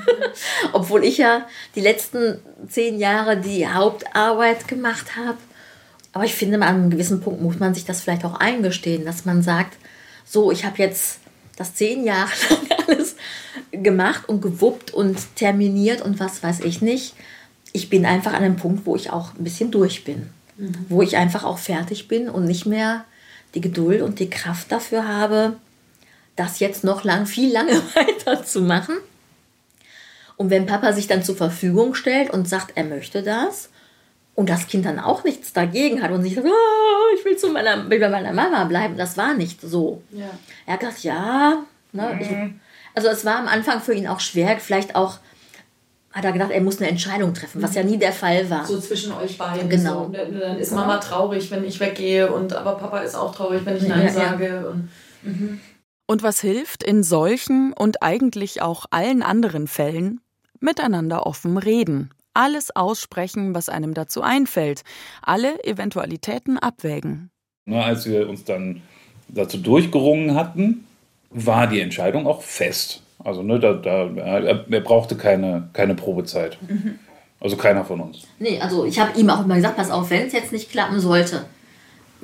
Obwohl 0.73 1.03
ich 1.03 1.17
ja 1.17 1.47
die 1.75 1.81
letzten 1.81 2.39
zehn 2.67 2.97
Jahre 2.97 3.37
die 3.37 3.67
Hauptarbeit 3.67 4.67
gemacht 4.67 5.15
habe. 5.15 5.37
Aber 6.13 6.23
ich 6.25 6.33
finde, 6.33 6.57
an 6.57 6.63
einem 6.63 6.89
gewissen 6.89 7.21
Punkt 7.21 7.41
muss 7.41 7.59
man 7.59 7.73
sich 7.73 7.85
das 7.85 8.01
vielleicht 8.01 8.25
auch 8.25 8.35
eingestehen, 8.35 9.05
dass 9.05 9.25
man 9.25 9.41
sagt, 9.41 9.77
so, 10.25 10.51
ich 10.51 10.65
habe 10.65 10.77
jetzt 10.77 11.19
das 11.57 11.75
zehn 11.75 12.03
Jahre 12.03 12.31
lang 12.49 12.87
alles 12.87 13.15
gemacht 13.71 14.27
und 14.27 14.41
gewuppt 14.41 14.91
und 14.93 15.35
terminiert 15.35 16.01
und 16.01 16.19
was 16.19 16.43
weiß 16.43 16.61
ich 16.61 16.81
nicht. 16.81 17.15
Ich 17.73 17.89
bin 17.89 18.05
einfach 18.05 18.33
an 18.33 18.43
einem 18.43 18.57
Punkt, 18.57 18.85
wo 18.85 18.95
ich 18.95 19.11
auch 19.11 19.33
ein 19.35 19.43
bisschen 19.43 19.71
durch 19.71 20.03
bin. 20.03 20.29
Wo 20.89 21.01
ich 21.01 21.17
einfach 21.17 21.43
auch 21.43 21.57
fertig 21.57 22.07
bin 22.07 22.29
und 22.29 22.45
nicht 22.45 22.65
mehr 22.65 23.05
die 23.55 23.61
Geduld 23.61 24.01
und 24.01 24.19
die 24.19 24.29
Kraft 24.29 24.71
dafür 24.71 25.07
habe, 25.07 25.55
das 26.41 26.59
jetzt 26.59 26.83
noch 26.83 27.03
lang, 27.03 27.25
viel 27.25 27.51
lange 27.51 27.73
weiterzumachen. 27.95 28.97
Und 30.37 30.49
wenn 30.49 30.65
Papa 30.65 30.93
sich 30.93 31.07
dann 31.07 31.23
zur 31.23 31.35
Verfügung 31.35 31.93
stellt 31.93 32.31
und 32.31 32.47
sagt, 32.49 32.71
er 32.75 32.83
möchte 32.83 33.21
das, 33.23 33.69
und 34.33 34.49
das 34.49 34.67
Kind 34.67 34.85
dann 34.85 34.97
auch 34.97 35.23
nichts 35.23 35.53
dagegen 35.53 36.01
hat 36.01 36.09
und 36.11 36.23
sich 36.23 36.35
sagt, 36.35 36.47
"Ah, 36.47 37.15
ich 37.17 37.25
will 37.25 37.37
zu 37.37 37.49
meiner, 37.49 37.89
will 37.89 37.99
bei 37.99 38.09
meiner 38.09 38.31
Mama 38.33 38.63
bleiben, 38.63 38.95
das 38.97 39.17
war 39.17 39.33
nicht 39.33 39.61
so. 39.61 40.01
ja. 40.11 40.29
Er 40.65 40.73
hat 40.73 40.79
gesagt, 40.79 41.03
ja. 41.03 41.63
Ne, 41.91 42.17
ich, 42.21 42.29
also 42.95 43.09
es 43.09 43.25
war 43.25 43.35
am 43.35 43.47
Anfang 43.49 43.81
für 43.81 43.93
ihn 43.93 44.07
auch 44.07 44.21
schwer, 44.21 44.57
vielleicht 44.59 44.95
auch 44.95 45.19
hat 46.13 46.23
er 46.25 46.31
gedacht, 46.31 46.51
er 46.51 46.61
muss 46.61 46.79
eine 46.79 46.89
Entscheidung 46.89 47.33
treffen, 47.33 47.61
was 47.61 47.75
ja 47.75 47.83
nie 47.83 47.97
der 47.97 48.13
Fall 48.13 48.49
war. 48.49 48.65
so 48.65 48.79
zwischen 48.79 49.11
euch 49.13 49.37
beiden. 49.37 49.69
Genau. 49.69 50.05
So. 50.05 50.11
Dann 50.11 50.39
dann 50.39 50.57
ist 50.57 50.71
Mama 50.71 50.97
traurig, 50.97 51.51
wenn 51.51 51.63
ich 51.65 51.79
weggehe 51.79 52.31
und 52.31 52.53
aber 52.53 52.75
Papa 52.75 52.99
ist 52.99 53.15
auch 53.15 53.35
traurig, 53.35 53.61
wenn 53.65 53.75
ich 53.77 53.83
Ja, 53.83 53.95
Nein 53.97 54.05
ja. 54.07 54.11
sage. 54.13 54.69
Und 54.71 54.89
Und 56.11 56.23
was 56.23 56.41
hilft 56.41 56.83
in 56.83 57.03
solchen 57.03 57.71
und 57.71 58.03
eigentlich 58.03 58.61
auch 58.61 58.85
allen 58.91 59.23
anderen 59.23 59.69
Fällen? 59.69 60.19
Miteinander 60.59 61.25
offen 61.25 61.57
reden. 61.57 62.09
Alles 62.33 62.75
aussprechen, 62.75 63.55
was 63.55 63.69
einem 63.69 63.93
dazu 63.93 64.21
einfällt. 64.21 64.81
Alle 65.21 65.63
Eventualitäten 65.63 66.57
abwägen. 66.57 67.29
Ne, 67.63 67.81
als 67.81 68.05
wir 68.07 68.27
uns 68.27 68.43
dann 68.43 68.81
dazu 69.29 69.57
durchgerungen 69.57 70.35
hatten, 70.35 70.85
war 71.29 71.67
die 71.67 71.79
Entscheidung 71.79 72.27
auch 72.27 72.41
fest. 72.41 73.03
Also 73.23 73.41
ne, 73.41 73.57
da, 73.61 73.71
da, 73.71 74.09
er, 74.13 74.65
er 74.69 74.81
brauchte 74.81 75.15
keine, 75.15 75.69
keine 75.71 75.95
Probezeit. 75.95 76.57
Also 77.39 77.55
keiner 77.55 77.85
von 77.85 78.01
uns. 78.01 78.27
Nee, 78.37 78.59
also 78.59 78.83
ich 78.83 78.99
habe 78.99 79.17
ihm 79.17 79.29
auch 79.29 79.45
immer 79.45 79.55
gesagt, 79.55 79.77
pass 79.77 79.89
auf, 79.89 80.09
wenn 80.09 80.27
es 80.27 80.33
jetzt 80.33 80.51
nicht 80.51 80.69
klappen 80.69 80.99
sollte, 80.99 81.45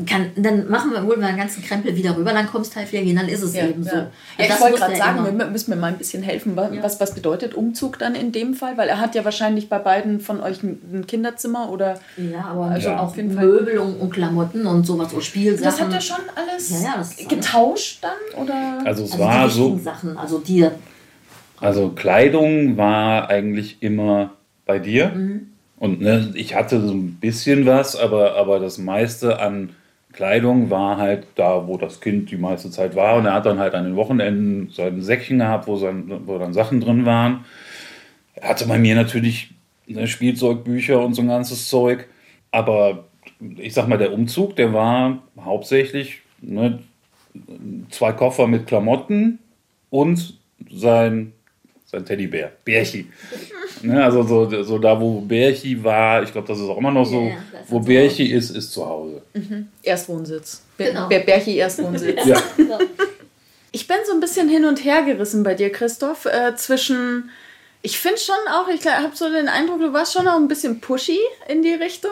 kann, 0.05 0.29
dann 0.35 0.69
machen 0.69 0.91
wir, 0.91 1.01
holen 1.01 1.19
wir 1.19 1.27
den 1.27 1.37
ganzen 1.37 1.63
Krempel 1.63 1.95
wieder 1.95 2.15
rüber, 2.15 2.31
dann 2.31 2.45
kommst 2.45 2.75
halt 2.75 2.91
wieder 2.91 3.01
hin, 3.01 3.15
dann 3.15 3.27
ist 3.27 3.41
es 3.41 3.55
eben 3.55 3.83
so. 3.83 3.89
Ja. 3.89 4.11
Also 4.37 4.49
Ja, 4.49 4.55
ich 4.55 4.61
wollte 4.61 4.77
gerade 4.77 4.93
er 4.93 4.97
sagen, 4.99 5.17
immer. 5.25 5.39
wir 5.39 5.47
müssen 5.47 5.71
mir 5.71 5.75
mal 5.75 5.87
ein 5.87 5.97
bisschen 5.97 6.21
helfen. 6.21 6.55
Was, 6.55 6.69
was, 6.83 6.99
was 6.99 7.15
bedeutet 7.15 7.55
Umzug 7.55 7.97
dann 7.97 8.13
in 8.13 8.31
dem 8.31 8.53
Fall? 8.53 8.77
Weil 8.77 8.89
er 8.89 8.99
hat 8.99 9.15
ja 9.15 9.25
wahrscheinlich 9.25 9.69
bei 9.69 9.79
beiden 9.79 10.19
von 10.19 10.39
euch 10.41 10.61
ein 10.61 11.05
Kinderzimmer 11.07 11.71
oder. 11.71 11.99
Ja, 12.17 12.45
aber 12.45 12.65
Also 12.65 12.89
auch 12.91 13.07
auf 13.07 13.17
jeden 13.17 13.31
Fall. 13.33 13.45
Möbel 13.45 13.79
und, 13.79 13.95
und 13.95 14.11
Klamotten 14.11 14.67
und 14.67 14.85
sowas, 14.85 15.11
so 15.11 15.19
Spielsachen. 15.19 15.63
Das 15.63 15.81
hat 15.81 15.93
er 15.93 16.01
schon 16.01 16.25
alles 16.35 16.83
Ja, 16.83 17.01
ja, 17.01 17.27
getauscht 17.27 18.03
dann? 18.03 18.43
Oder? 18.43 18.81
Also 18.85 19.03
es 19.03 19.13
also 19.13 19.23
war 19.23 19.49
so, 19.49 19.77
Sachen, 19.79 20.15
also 20.15 20.37
die, 20.37 20.67
also 21.59 21.89
Kleidung 21.89 22.77
war 22.77 23.29
eigentlich 23.29 23.77
immer 23.81 24.31
bei 24.67 24.77
dir. 24.77 25.11
Und 25.79 26.01
ne, 26.01 26.31
ich 26.35 26.55
hatte 26.55 26.81
so 26.81 26.93
ein 26.93 27.15
bisschen 27.15 27.65
was, 27.65 27.95
aber, 27.95 28.35
aber 28.35 28.59
das 28.59 28.77
meiste 28.77 29.39
an 29.39 29.69
Kleidung 30.17 30.71
war 30.71 30.97
halt 30.97 31.27
da, 31.35 31.67
wo 31.67 31.77
das 31.77 32.01
Kind 32.01 32.31
die 32.31 32.37
meiste 32.37 32.71
Zeit 32.71 32.95
war. 32.95 33.17
Und 33.17 33.27
er 33.27 33.33
hat 33.33 33.45
dann 33.45 33.59
halt 33.59 33.75
an 33.75 33.83
den 33.83 33.95
Wochenenden 33.95 34.71
sein 34.73 34.99
Säckchen 34.99 35.37
gehabt, 35.37 35.67
wo, 35.67 35.75
sein, 35.75 36.11
wo 36.25 36.39
dann 36.39 36.55
Sachen 36.55 36.81
drin 36.81 37.05
waren. 37.05 37.45
Er 38.33 38.49
hatte 38.49 38.67
bei 38.67 38.79
mir 38.79 38.95
natürlich 38.95 39.51
ne, 39.85 40.07
Spielzeugbücher 40.07 40.99
und 41.05 41.13
so 41.13 41.21
ein 41.21 41.27
ganzes 41.27 41.69
Zeug. 41.69 42.07
Aber 42.49 43.05
ich 43.57 43.75
sag 43.75 43.87
mal, 43.87 43.99
der 43.99 44.11
Umzug, 44.11 44.55
der 44.55 44.73
war 44.73 45.21
hauptsächlich 45.39 46.21
ne, 46.41 46.79
zwei 47.91 48.11
Koffer 48.11 48.47
mit 48.47 48.65
Klamotten 48.65 49.37
und 49.91 50.39
sein, 50.67 51.33
sein 51.89 52.05
Teddybär, 52.05 52.51
Bärchi. 52.65 53.07
ne, 53.81 54.03
also 54.03 54.23
so, 54.23 54.63
so 54.63 54.77
da, 54.77 54.99
wo 54.99 55.21
Bärchi 55.21 55.81
war, 55.83 56.21
ich 56.23 56.31
glaube, 56.31 56.47
das 56.47 56.59
ist 56.59 56.65
auch 56.67 56.77
immer 56.77 56.91
noch 56.91 57.05
so, 57.05 57.21
Ja, 57.23 57.37
wo 57.67 57.79
Bärchi 57.79 58.31
ist, 58.31 58.49
ist 58.49 58.71
zu 58.73 58.85
Hause. 58.85 59.21
Erstwohnsitz. 59.81 60.61
Genau. 60.77 61.07
Ber 61.07 61.19
Berchi 61.19 61.57
Erstwohnsitz. 61.57 62.25
Ja. 62.25 62.41
Ich 63.71 63.87
bin 63.87 63.97
so 64.05 64.13
ein 64.13 64.19
bisschen 64.19 64.49
hin 64.49 64.65
und 64.65 64.83
her 64.83 65.03
gerissen 65.03 65.43
bei 65.43 65.53
dir, 65.53 65.71
Christoph, 65.71 66.25
äh, 66.25 66.55
zwischen 66.55 67.29
Ich 67.81 67.99
finde 67.99 68.17
schon 68.17 68.35
auch, 68.51 68.67
ich 68.69 68.85
habe 68.87 69.15
so 69.15 69.29
den 69.29 69.47
Eindruck, 69.47 69.79
du 69.79 69.93
warst 69.93 70.13
schon 70.13 70.27
auch 70.27 70.37
ein 70.37 70.47
bisschen 70.47 70.81
pushy 70.81 71.19
in 71.47 71.61
die 71.61 71.73
Richtung. 71.73 72.11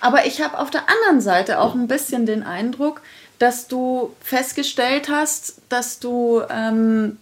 Aber 0.00 0.26
ich 0.26 0.40
habe 0.40 0.58
auf 0.58 0.70
der 0.70 0.84
anderen 0.88 1.20
Seite 1.20 1.60
auch 1.60 1.74
ein 1.74 1.86
bisschen 1.86 2.24
den 2.26 2.42
Eindruck, 2.42 3.02
dass 3.38 3.68
du 3.68 4.14
festgestellt 4.20 5.08
hast, 5.08 5.56
dass 5.68 5.98
du 5.98 6.42
ähm, 6.50 7.18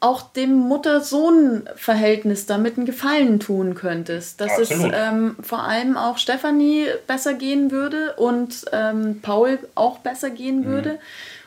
auch 0.00 0.22
dem 0.32 0.54
Mutter-Sohn-Verhältnis 0.54 2.46
damit 2.46 2.76
einen 2.76 2.86
Gefallen 2.86 3.40
tun 3.40 3.74
könntest. 3.74 4.40
Dass 4.40 4.58
Absolut. 4.58 4.92
es 4.92 4.98
ähm, 4.98 5.36
vor 5.42 5.64
allem 5.64 5.96
auch 5.96 6.18
Stefanie 6.18 6.86
besser 7.06 7.34
gehen 7.34 7.70
würde 7.70 8.14
und 8.14 8.64
ähm, 8.72 9.20
Paul 9.22 9.58
auch 9.74 9.98
besser 9.98 10.30
gehen 10.30 10.64
würde. 10.66 10.98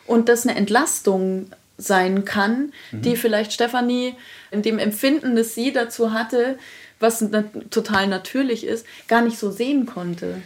Und 0.06 0.28
das 0.28 0.46
eine 0.46 0.58
Entlastung 0.58 1.48
sein 1.78 2.26
kann, 2.26 2.74
die 2.92 3.16
vielleicht 3.16 3.54
Stefanie 3.54 4.16
in 4.52 4.62
dem 4.62 4.78
Empfinden, 4.78 5.36
das 5.36 5.56
sie 5.56 5.72
dazu 5.72 6.14
hatte, 6.14 6.60
was 7.00 7.22
na 7.22 7.44
total 7.70 8.08
natürlich 8.08 8.66
ist, 8.66 8.86
gar 9.08 9.22
nicht 9.22 9.38
so 9.38 9.52
sehen 9.52 9.86
konnte. 9.86 10.42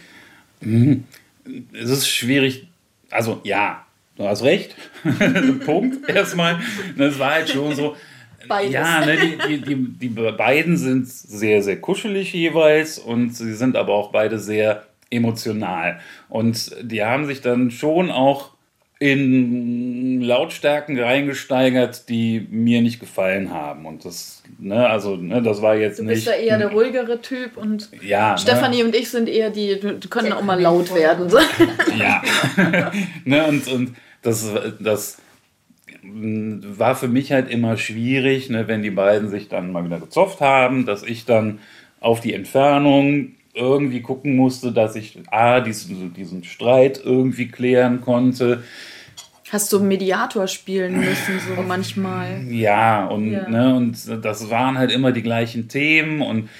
es 1.72 1.90
ist 1.90 2.08
schwierig. 2.08 2.68
Also 3.10 3.40
ja, 3.44 3.85
du 4.16 4.24
hast 4.24 4.42
recht. 4.42 4.74
Punkt 5.64 6.08
erstmal. 6.08 6.58
Das 6.96 7.18
war 7.18 7.32
halt 7.32 7.48
schon 7.50 7.74
so. 7.74 7.96
Beides. 8.48 8.72
Ja, 8.72 9.04
ne, 9.04 9.16
die, 9.16 9.58
die, 9.58 9.60
die, 9.60 10.08
die 10.08 10.08
beiden 10.08 10.76
sind 10.76 11.08
sehr, 11.08 11.62
sehr 11.62 11.80
kuschelig 11.80 12.32
jeweils 12.32 12.98
und 12.98 13.34
sie 13.34 13.54
sind 13.54 13.76
aber 13.76 13.94
auch 13.94 14.12
beide 14.12 14.38
sehr 14.38 14.84
emotional. 15.10 15.98
Und 16.28 16.70
die 16.82 17.02
haben 17.02 17.26
sich 17.26 17.40
dann 17.40 17.70
schon 17.70 18.10
auch 18.10 18.56
in 18.98 20.22
Lautstärken 20.22 20.98
reingesteigert, 20.98 22.08
die 22.08 22.46
mir 22.50 22.80
nicht 22.80 22.98
gefallen 22.98 23.52
haben. 23.52 23.84
Und 23.84 24.06
das, 24.06 24.42
ne, 24.58 24.88
also, 24.88 25.16
ne, 25.16 25.42
das 25.42 25.60
war 25.60 25.76
jetzt 25.76 25.98
Du 25.98 26.04
nicht. 26.04 26.14
bist 26.14 26.26
ja 26.26 26.32
eher 26.32 26.58
der 26.58 26.68
ruhigere 26.70 27.20
Typ 27.20 27.58
und 27.58 27.90
Ja, 28.02 28.32
ne? 28.32 28.38
Stefanie 28.38 28.84
und 28.84 28.94
ich 28.94 29.10
sind 29.10 29.28
eher 29.28 29.50
die, 29.50 29.78
die 29.78 30.08
können 30.08 30.32
auch 30.32 30.42
mal 30.42 30.58
laut 30.58 30.94
werden. 30.94 31.28
So. 31.28 31.38
Ja. 31.98 32.22
ne, 33.24 33.46
und, 33.46 33.68
und 33.68 33.94
das, 34.26 34.50
das 34.80 35.18
war 36.02 36.94
für 36.96 37.08
mich 37.08 37.32
halt 37.32 37.48
immer 37.50 37.76
schwierig, 37.76 38.50
ne, 38.50 38.68
wenn 38.68 38.82
die 38.82 38.90
beiden 38.90 39.28
sich 39.28 39.48
dann 39.48 39.72
mal 39.72 39.84
wieder 39.84 40.00
gezofft 40.00 40.40
haben, 40.40 40.86
dass 40.86 41.02
ich 41.02 41.24
dann 41.24 41.60
auf 42.00 42.20
die 42.20 42.34
Entfernung 42.34 43.32
irgendwie 43.54 44.02
gucken 44.02 44.36
musste, 44.36 44.72
dass 44.72 44.96
ich 44.96 45.18
A, 45.30 45.60
diesen, 45.60 46.12
diesen 46.12 46.44
Streit 46.44 47.00
irgendwie 47.02 47.48
klären 47.48 48.02
konnte. 48.02 48.62
Hast 49.50 49.72
du 49.72 49.80
Mediator 49.80 50.46
spielen 50.48 50.98
müssen, 50.98 51.40
so 51.40 51.62
manchmal. 51.62 52.44
Ja, 52.50 53.06
und, 53.06 53.30
Ja. 53.30 53.48
Ne, 53.48 53.74
und 53.74 54.24
das 54.24 54.50
waren 54.50 54.76
halt 54.76 54.90
immer 54.92 55.12
die 55.12 55.22
gleichen 55.22 55.68
Themen 55.68 56.20
und 56.20 56.50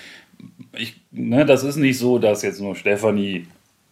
ich, 0.73 1.01
ne, 1.11 1.45
das 1.45 1.65
ist 1.65 1.77
nicht 1.77 1.99
so, 1.99 2.19
dass 2.19 2.43
jetzt 2.43 2.61
nur 2.61 2.77
Stefanie 2.77 3.47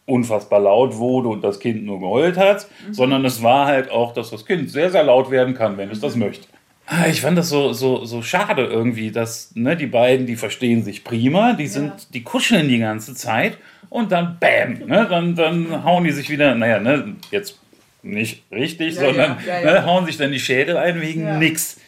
unfassbar 0.07 0.61
laut 0.61 0.97
wurde 0.97 1.29
und 1.29 1.43
das 1.43 1.59
Kind 1.61 1.85
nur 1.85 1.99
geheult 2.01 2.37
hat, 2.37 2.67
sondern 2.91 3.25
es 3.25 3.43
war 3.43 3.67
halt 3.67 3.91
auch, 3.91 4.13
dass 4.13 4.31
das 4.31 4.45
Kind 4.45 4.71
sehr, 4.71 4.91
sehr 4.91 5.03
laut 5.05 5.31
werden 5.31 5.55
kann, 5.55 5.79
wenn 5.79 5.91
es 5.91 6.01
das 6.01 6.15
möchte. 6.17 6.47
Ah, 6.87 7.07
Ich 7.09 7.23
fand 7.23 7.39
das 7.39 7.49
so, 7.49 7.73
so, 7.73 8.05
so 8.05 8.21
schade 8.21 8.63
irgendwie, 8.65 9.11
dass 9.11 9.53
ne, 9.55 9.75
die 9.77 9.87
beiden, 9.87 10.27
die 10.27 10.37
verstehen 10.37 10.83
sich 10.83 11.03
prima, 11.05 11.55
die 11.55 11.67
sind, 11.67 12.13
die 12.13 12.23
kuscheln 12.23 12.69
die 12.69 12.79
ganze 12.81 13.15
Zeit 13.15 13.57
und 13.89 14.13
dann 14.13 14.37
bam, 14.39 14.87
ne, 14.87 15.07
dann, 15.09 15.35
dann 15.35 15.83
hauen 15.85 16.05
die 16.05 16.11
sich 16.13 16.29
wieder, 16.29 16.55
naja, 16.55 16.81
ne, 16.81 17.17
jetzt 17.31 17.59
nicht 18.03 18.43
richtig, 18.53 18.97
Ja, 18.97 19.01
sondern 19.07 19.39
ja, 19.47 19.61
ja, 19.61 19.65
ja. 19.65 19.73
Ne, 19.81 19.87
hauen 19.87 20.05
sich 20.05 20.19
dann 20.19 20.31
die 20.33 20.39
Schädel 20.41 20.77
ein 20.77 21.01
wegen 21.01 21.25
Ja. 21.25 21.39
nix. 21.39 21.81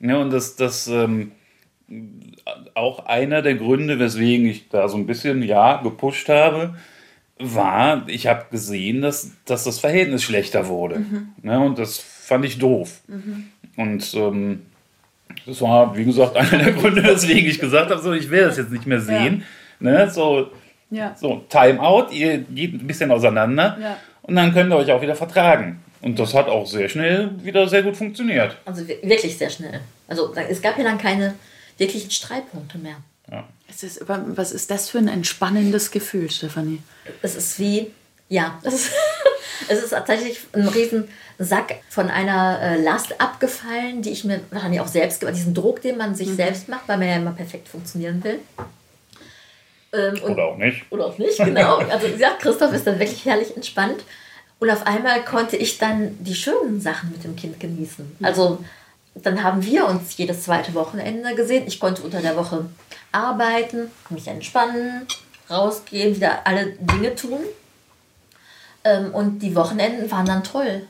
Ja, 0.00 0.18
und 0.18 0.30
das, 0.30 0.56
das 0.56 0.86
ähm, 0.88 1.32
auch 2.74 3.06
einer 3.06 3.40
der 3.42 3.54
Gründe, 3.54 3.98
weswegen 3.98 4.46
ich 4.46 4.68
da 4.68 4.88
so 4.88 4.96
ein 4.96 5.06
bisschen, 5.06 5.42
ja, 5.42 5.80
gepusht 5.82 6.28
habe, 6.28 6.74
war, 7.42 8.08
ich 8.08 8.26
habe 8.26 8.44
gesehen, 8.50 9.02
dass, 9.02 9.30
dass 9.44 9.64
das 9.64 9.78
Verhältnis 9.80 10.22
schlechter 10.22 10.68
wurde. 10.68 11.00
Mhm. 11.00 11.28
Ne, 11.42 11.58
und 11.60 11.78
das 11.78 11.98
fand 11.98 12.44
ich 12.44 12.58
doof. 12.58 13.00
Und 13.76 14.14
ähm, 14.14 14.62
das 15.46 15.60
war, 15.60 15.96
wie 15.96 16.04
gesagt, 16.04 16.36
einer 16.36 16.62
der 16.64 16.72
Gründe, 16.72 17.02
weswegen 17.04 17.48
ich 17.50 17.58
gesagt 17.58 17.90
habe, 17.90 18.00
so, 18.00 18.12
ich 18.12 18.30
will 18.30 18.42
das 18.42 18.56
jetzt 18.58 18.70
nicht 18.70 18.86
mehr 18.86 19.00
sehen. 19.00 19.44
Ne, 19.80 20.10
so, 20.10 20.50
Ja. 20.90 21.14
so, 21.18 21.44
Timeout, 21.48 22.08
ihr 22.12 22.38
geht 22.38 22.74
ein 22.74 22.86
bisschen 22.86 23.10
auseinander 23.10 23.76
Ja. 23.80 23.96
und 24.22 24.36
dann 24.36 24.52
könnt 24.52 24.72
ihr 24.72 24.76
euch 24.76 24.90
auch 24.92 25.02
wieder 25.02 25.16
vertragen. 25.16 25.80
Und 26.00 26.18
das 26.18 26.34
hat 26.34 26.48
auch 26.48 26.66
sehr 26.66 26.88
schnell 26.88 27.30
wieder 27.44 27.68
sehr 27.68 27.82
gut 27.82 27.96
funktioniert. 27.96 28.56
Also 28.64 28.86
wi- 28.88 28.98
wirklich 29.02 29.38
sehr 29.38 29.50
schnell. 29.50 29.80
Also 30.08 30.34
es 30.34 30.60
gab 30.60 30.76
ja 30.76 30.82
dann 30.84 30.98
keine 30.98 31.34
wirklichen 31.78 32.10
Streitpunkte 32.10 32.76
mehr. 32.78 32.96
Es 33.28 33.61
ist, 33.82 34.00
was 34.06 34.52
ist 34.52 34.70
das 34.70 34.88
für 34.90 34.98
ein 34.98 35.08
entspannendes 35.08 35.90
Gefühl, 35.90 36.30
Stefanie? 36.30 36.82
Es 37.22 37.34
ist 37.36 37.58
wie, 37.58 37.90
ja, 38.28 38.58
es 38.64 38.74
ist, 38.74 38.90
es 39.68 39.82
ist 39.82 39.90
tatsächlich 39.90 40.40
ein 40.52 40.68
riesen 40.68 41.08
Sack 41.38 41.76
von 41.88 42.10
einer 42.10 42.60
äh, 42.60 42.82
Last 42.82 43.20
abgefallen, 43.20 44.02
die 44.02 44.10
ich 44.10 44.24
mir 44.24 44.40
wahrscheinlich 44.50 44.80
auch 44.80 44.88
selbst, 44.88 45.22
diesen 45.22 45.54
Druck, 45.54 45.80
den 45.82 45.96
man 45.96 46.14
sich 46.14 46.28
selbst 46.28 46.68
macht, 46.68 46.86
weil 46.88 46.98
man 46.98 47.08
ja 47.08 47.16
immer 47.16 47.32
perfekt 47.32 47.68
funktionieren 47.68 48.22
will. 48.22 48.38
Ähm, 49.92 50.14
und- 50.22 50.32
Oder 50.32 50.44
auch 50.44 50.56
nicht. 50.58 50.84
oder 50.90 51.06
auch 51.06 51.18
nicht, 51.18 51.38
genau. 51.38 51.76
Also 51.90 52.06
wie 52.08 52.12
gesagt, 52.12 52.40
Christoph 52.40 52.72
ist 52.72 52.86
dann 52.86 52.98
wirklich 52.98 53.24
herrlich 53.24 53.54
entspannt. 53.56 54.04
Und 54.58 54.70
auf 54.70 54.86
einmal 54.86 55.24
konnte 55.24 55.56
ich 55.56 55.78
dann 55.78 56.16
die 56.20 56.36
schönen 56.36 56.80
Sachen 56.80 57.10
mit 57.10 57.24
dem 57.24 57.34
Kind 57.34 57.58
genießen. 57.58 58.16
Also 58.22 58.64
dann 59.14 59.42
haben 59.42 59.62
wir 59.64 59.86
uns 59.86 60.16
jedes 60.16 60.44
zweite 60.44 60.74
Wochenende 60.74 61.34
gesehen. 61.34 61.66
Ich 61.66 61.80
konnte 61.80 62.02
unter 62.02 62.20
der 62.20 62.36
Woche 62.36 62.66
arbeiten, 63.12 63.90
mich 64.08 64.26
entspannen, 64.26 65.06
rausgehen, 65.50 66.16
wieder 66.16 66.46
alle 66.46 66.72
Dinge 66.78 67.14
tun. 67.14 67.40
Ähm, 68.84 69.14
und 69.14 69.40
die 69.40 69.54
Wochenenden 69.54 70.10
waren 70.10 70.26
dann 70.26 70.44
toll. 70.44 70.86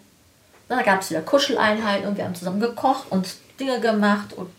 Da 0.69 0.83
gab 0.83 1.03
es 1.03 1.11
wieder 1.11 1.21
Kuscheleinheiten 1.21 2.09
und 2.09 2.17
wir 2.17 2.25
haben 2.25 2.35
zusammen 2.35 2.61
gekocht 2.61 3.07
und 3.11 3.37
Dinge 3.59 3.81
gemacht. 3.81 4.33
Und 4.33 4.51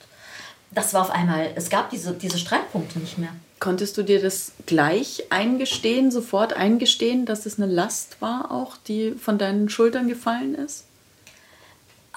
das 0.72 0.93
war 0.93 1.01
auf 1.01 1.11
einmal, 1.11 1.51
es 1.55 1.70
gab 1.70 1.89
diese, 1.89 2.14
diese 2.14 2.38
Streitpunkte 2.38 2.99
nicht 2.99 3.18
mehr. 3.18 3.34
Konntest 3.59 3.97
du 3.97 4.03
dir 4.03 4.22
das 4.22 4.51
gleich 4.66 5.24
eingestehen, 5.30 6.11
sofort 6.11 6.53
eingestehen, 6.53 7.26
dass 7.26 7.45
es 7.45 7.57
eine 7.57 7.72
Last 7.72 8.22
war, 8.22 8.51
auch 8.51 8.76
die 8.88 9.14
von 9.14 9.38
deinen 9.38 9.70
Schultern 9.70 10.09
gefallen 10.09 10.53
ist? 10.53 10.84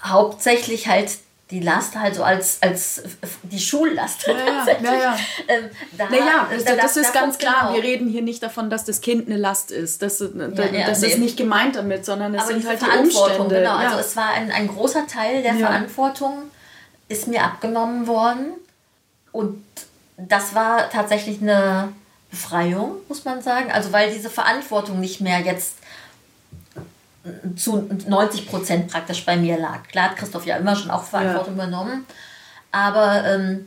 hauptsächlich 0.03 0.88
halt 0.88 1.11
die 1.51 1.61
Last 1.61 1.94
halt 1.94 2.16
so 2.16 2.24
als, 2.24 2.59
als 2.61 3.03
die 3.44 3.61
Schullast. 3.61 4.26
Ja, 4.26 4.34
tatsächlich. 4.34 4.90
ja, 4.90 4.94
ja. 5.01 5.16
Ähm, 5.47 5.70
da, 5.97 6.09
Naja, 6.09 6.49
das, 6.51 6.64
da- 6.64 6.74
das 6.74 6.94
da- 6.94 7.01
ist 7.03 7.12
ganz 7.12 7.38
klar. 7.38 7.68
genau. 7.68 7.74
Wir 7.74 7.82
reden 7.84 8.09
hier 8.09 8.22
nicht 8.22 8.42
davon, 8.42 8.68
dass 8.68 8.84
das 8.84 9.01
Kind 9.01 9.28
eine 9.28 9.36
Last 9.36 9.70
ist. 9.70 10.03
Das, 10.03 10.18
das, 10.18 10.30
ja, 10.34 10.86
das 10.86 11.01
nee. 11.03 11.07
ist 11.09 11.18
nicht 11.18 11.36
gemeint 11.36 11.76
damit, 11.76 12.05
sondern 12.05 12.34
es 12.34 12.40
Aber 12.40 12.49
sind 12.49 12.59
diese 12.59 12.68
halt 12.70 12.80
die 12.80 12.84
Verantwortung, 12.84 13.47
Umstände. 13.47 13.55
genau. 13.64 13.80
Ja. 13.80 13.86
Also 13.90 13.99
es 14.01 14.16
war 14.16 14.30
ein, 14.30 14.51
ein 14.51 14.66
großer 14.66 15.07
Teil 15.07 15.42
der. 15.42 15.55
Verantwortung, 15.55 16.42
ist 17.09 17.28
mir 17.28 17.44
abgenommen 17.44 18.09
worden. 18.09 18.47
Und 19.30 19.62
das 20.16 20.55
war 20.55 20.90
tatsächlich 20.90 21.40
eine 21.40 21.90
Befreiung, 22.30 22.97
muss 23.07 23.24
man 23.24 23.40
sagen. 23.42 23.70
Also 23.70 23.92
weil 23.92 24.12
diese 24.12 24.30
Verantwortung 24.30 24.99
nicht 24.99 25.20
mehr 25.20 25.38
jetzt 25.40 25.76
zu 27.57 27.89
90 28.07 28.49
Prozent 28.49 28.91
praktisch 28.91 29.24
bei 29.24 29.37
mir 29.37 29.59
lag. 29.59 29.87
Klar 29.89 30.11
hat 30.11 30.16
Christoph 30.16 30.47
ja 30.47 30.57
immer 30.57 30.77
schon 30.77 30.91
auch 30.91 31.05
Verantwortung 31.05 31.55
übernommen. 31.55 32.07
Aber 32.72 33.24
ähm, 33.24 33.66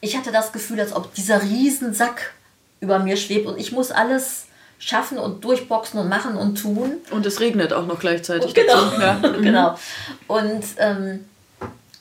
ich 0.00 0.16
hatte 0.16 0.32
das 0.32 0.52
Gefühl, 0.52 0.80
als 0.80 0.94
ob 0.94 1.14
dieser 1.14 1.42
Riesensack 1.42 2.32
über 2.80 2.98
mir 2.98 3.16
schwebt 3.16 3.46
und 3.46 3.58
ich 3.58 3.72
muss 3.72 3.90
alles 3.90 4.46
schaffen 4.78 5.18
und 5.18 5.44
durchboxen 5.44 5.98
und 5.98 6.08
machen 6.08 6.36
und 6.36 6.56
tun. 6.60 6.98
Und 7.10 7.26
es 7.26 7.40
regnet 7.40 7.72
auch 7.72 7.86
noch 7.86 7.98
gleichzeitig. 7.98 8.54
Genau. 8.54 8.74
dazu. 8.74 9.00
Ja. 9.00 9.14
genau. 9.40 9.78
Und 10.26 10.64
ähm, 10.78 11.24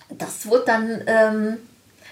das 0.09 0.45
wurde 0.47 0.63
dann, 0.65 1.01
ähm, 1.07 1.57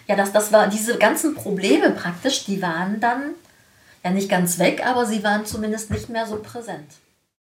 ja, 0.08 0.16
das, 0.16 0.32
das 0.32 0.52
war, 0.52 0.68
diese 0.68 0.98
ganzen 0.98 1.36
Probleme 1.36 1.91
praktisch, 1.91 2.46
die 2.46 2.62
waren 2.62 3.00
dann 3.00 3.32
ja 4.04 4.12
nicht 4.12 4.30
ganz 4.30 4.60
weg, 4.60 4.86
aber 4.86 5.06
sie 5.06 5.24
waren 5.24 5.46
zumindest 5.46 5.91
nicht 5.91 6.10
mehr 6.10 6.26
so 6.26 6.38
präsent. 6.38 6.89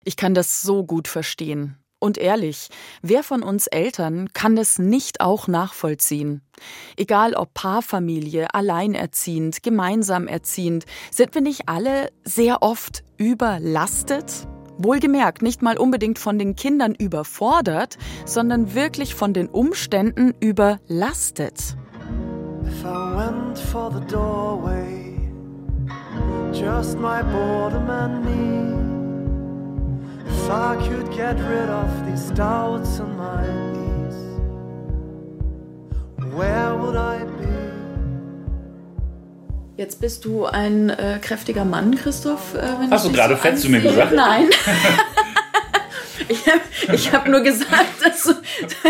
Ich 0.10 0.16
kann 0.16 0.34
das 0.34 0.64
so 0.64 0.84
gut 0.84 1.08
verstehen. 1.08 1.78
Und 2.00 2.18
ehrlich, 2.18 2.70
wer 3.04 3.22
von 3.22 3.44
uns 3.44 3.68
Eltern 3.68 4.30
kann 4.34 4.56
das 4.56 4.80
nicht 4.80 5.22
auch 5.22 5.48
nachvollziehen? 5.48 6.42
Egal 6.98 7.36
ob 7.36 7.54
Paarfamilie, 7.54 8.52
alleinerziehend, 8.52 9.62
gemeinsam 9.62 10.28
erziehend, 10.28 10.86
sind 11.12 11.36
wir 11.36 11.44
nicht 11.44 11.70
alle 11.70 12.10
sehr 12.24 12.64
oft 12.64 13.04
überlastet? 13.18 14.48
Wohlgemerkt, 14.80 15.44
nicht 15.44 15.62
mal 15.62 15.78
unbedingt 15.78 16.18
von 16.18 16.40
den 16.40 16.56
Kindern 16.56 16.96
überfordert, 16.96 18.00
sondern 18.26 18.74
wirklich 18.74 19.14
von 19.14 19.34
den 19.34 19.48
Umständen 19.48 20.34
überlastet. 20.40 21.78
If 22.66 22.84
I 22.84 23.16
went 23.16 23.60
for 23.60 23.92
the 23.94 24.04
doorway, 24.12 25.20
just 26.52 26.98
my 26.98 27.22
boredom 27.22 27.88
and 27.92 28.26
me. 28.26 28.79
If 30.30 30.50
I 30.50 30.76
could 30.88 31.12
get 31.12 31.38
rid 31.40 31.70
of 31.70 31.90
these 32.06 32.32
doubts 32.32 33.00
and 33.00 33.18
my 33.18 33.46
knees, 33.74 34.16
where 36.34 36.76
would 36.76 36.96
I 36.96 37.24
be? 37.40 37.50
Jetzt 39.78 40.02
bist 40.02 40.26
du 40.26 40.46
ein 40.46 40.90
äh, 40.90 41.20
kräftiger 41.22 41.66
Mann, 41.66 41.96
Christoph. 41.96 42.54
Äh, 42.54 42.62
wenn 42.80 42.92
Hast 42.92 43.06
du 43.06 43.12
gerade 43.12 43.36
so 43.36 43.42
fett 43.42 43.60
zu 43.60 43.70
mir 43.70 43.82
gesagt? 43.82 44.14
Nein. 44.14 44.50
ich 46.28 46.46
habe 46.48 46.62
ich 46.94 47.14
hab 47.14 47.28
nur 47.28 47.42
gesagt, 47.42 48.04
dass 48.04 48.24
du, 48.24 48.34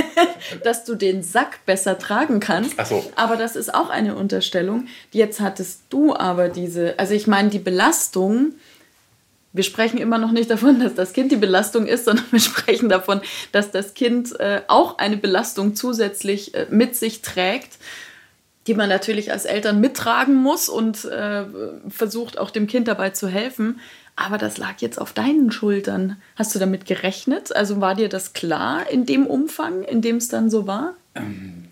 dass 0.64 0.86
du 0.86 0.96
den 0.96 1.24
Sack 1.24 1.66
besser 1.66 1.98
tragen 2.00 2.40
kannst. 2.40 2.74
Ach 2.78 2.86
so. 2.86 3.04
Aber 3.16 3.36
das 3.36 3.56
ist 3.56 3.74
auch 3.74 3.90
eine 3.90 4.16
Unterstellung. 4.16 4.88
Jetzt 5.12 5.40
hattest 5.40 5.84
du 5.90 6.16
aber 6.16 6.50
diese, 6.50 6.98
also 6.98 7.14
ich 7.14 7.28
meine, 7.28 7.50
die 7.50 7.60
Belastung, 7.60 8.54
wir 9.52 9.64
sprechen 9.64 9.98
immer 9.98 10.18
noch 10.18 10.32
nicht 10.32 10.50
davon, 10.50 10.80
dass 10.80 10.96
das 10.96 11.14
Kind 11.14 11.32
die 11.32 11.38
Belastung 11.38 11.88
ist, 11.88 12.06
sondern 12.06 12.26
wir 12.32 12.40
sprechen 12.40 12.90
davon, 12.90 13.22
dass 13.52 13.72
das 13.72 13.94
Kind 13.94 14.40
äh, 14.40 14.62
auch 14.68 14.98
eine 14.98 15.18
Belastung 15.18 15.76
zusätzlich 15.76 16.54
äh, 16.54 16.68
mit 16.70 16.96
sich 16.96 17.22
trägt, 17.22 17.78
die 18.68 18.76
man 18.76 18.90
natürlich 18.90 19.32
als 19.32 19.46
Eltern 19.46 19.80
mittragen 19.80 20.36
muss 20.36 20.70
und 20.70 21.06
äh, 21.06 21.46
versucht 21.90 22.38
auch 22.38 22.52
dem 22.52 22.68
Kind 22.68 22.88
dabei 22.88 23.10
zu 23.10 23.28
helfen. 23.28 23.80
Aber 24.16 24.38
das 24.38 24.58
lag 24.58 24.76
jetzt 24.80 25.00
auf 25.00 25.14
deinen 25.14 25.50
Schultern. 25.50 26.18
Hast 26.36 26.54
du 26.54 26.60
damit 26.60 26.86
gerechnet? 26.86 27.56
Also 27.56 27.80
war 27.80 27.96
dir 27.96 28.10
das 28.10 28.34
klar 28.34 28.90
in 28.92 29.06
dem 29.06 29.26
Umfang, 29.26 29.84
in 29.84 30.02
dem 30.02 30.18
es 30.18 30.28
dann 30.28 30.50
so 30.50 30.68
war? 30.68 30.94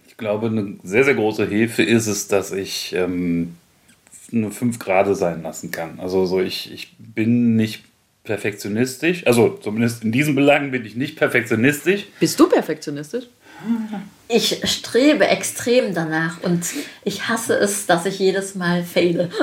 Ich 0.08 0.16
glaube, 0.16 0.48
eine 0.48 0.78
sehr, 0.82 1.04
sehr 1.04 1.16
große 1.16 1.46
Hilfe 1.46 1.84
ist 1.84 2.08
es, 2.08 2.30
dass 2.30 2.54
ich 2.54 2.94
ähm, 2.94 3.58
nur 4.32 4.52
fünf 4.52 4.80
Grade 4.80 5.16
sein 5.16 5.44
lassen 5.44 5.72
kann. 5.72 6.00
Also 6.00 6.26
so 6.26 6.42
ich, 6.42 6.72
ich 6.74 6.94
bin 6.98 7.56
nicht 7.56 7.84
perfektionistisch. 8.24 9.26
Also 9.26 9.58
zumindest 9.62 10.04
in 10.04 10.12
diesen 10.12 10.36
Belangen 10.36 10.72
bin 10.72 10.86
ich 10.86 10.96
nicht 10.96 11.16
perfektionistisch. 11.18 12.06
Bist 12.20 12.40
du 12.40 12.48
perfektionistisch? 12.48 13.26
Ich 14.28 14.62
strebe 14.66 15.28
extrem 15.28 15.94
danach 15.96 16.44
und 16.44 16.64
ich 17.04 17.28
hasse 17.28 17.56
es, 17.56 17.88
dass 17.88 18.06
ich 18.06 18.20
jedes 18.20 18.54
Mal 18.56 18.84
faile. 18.84 19.30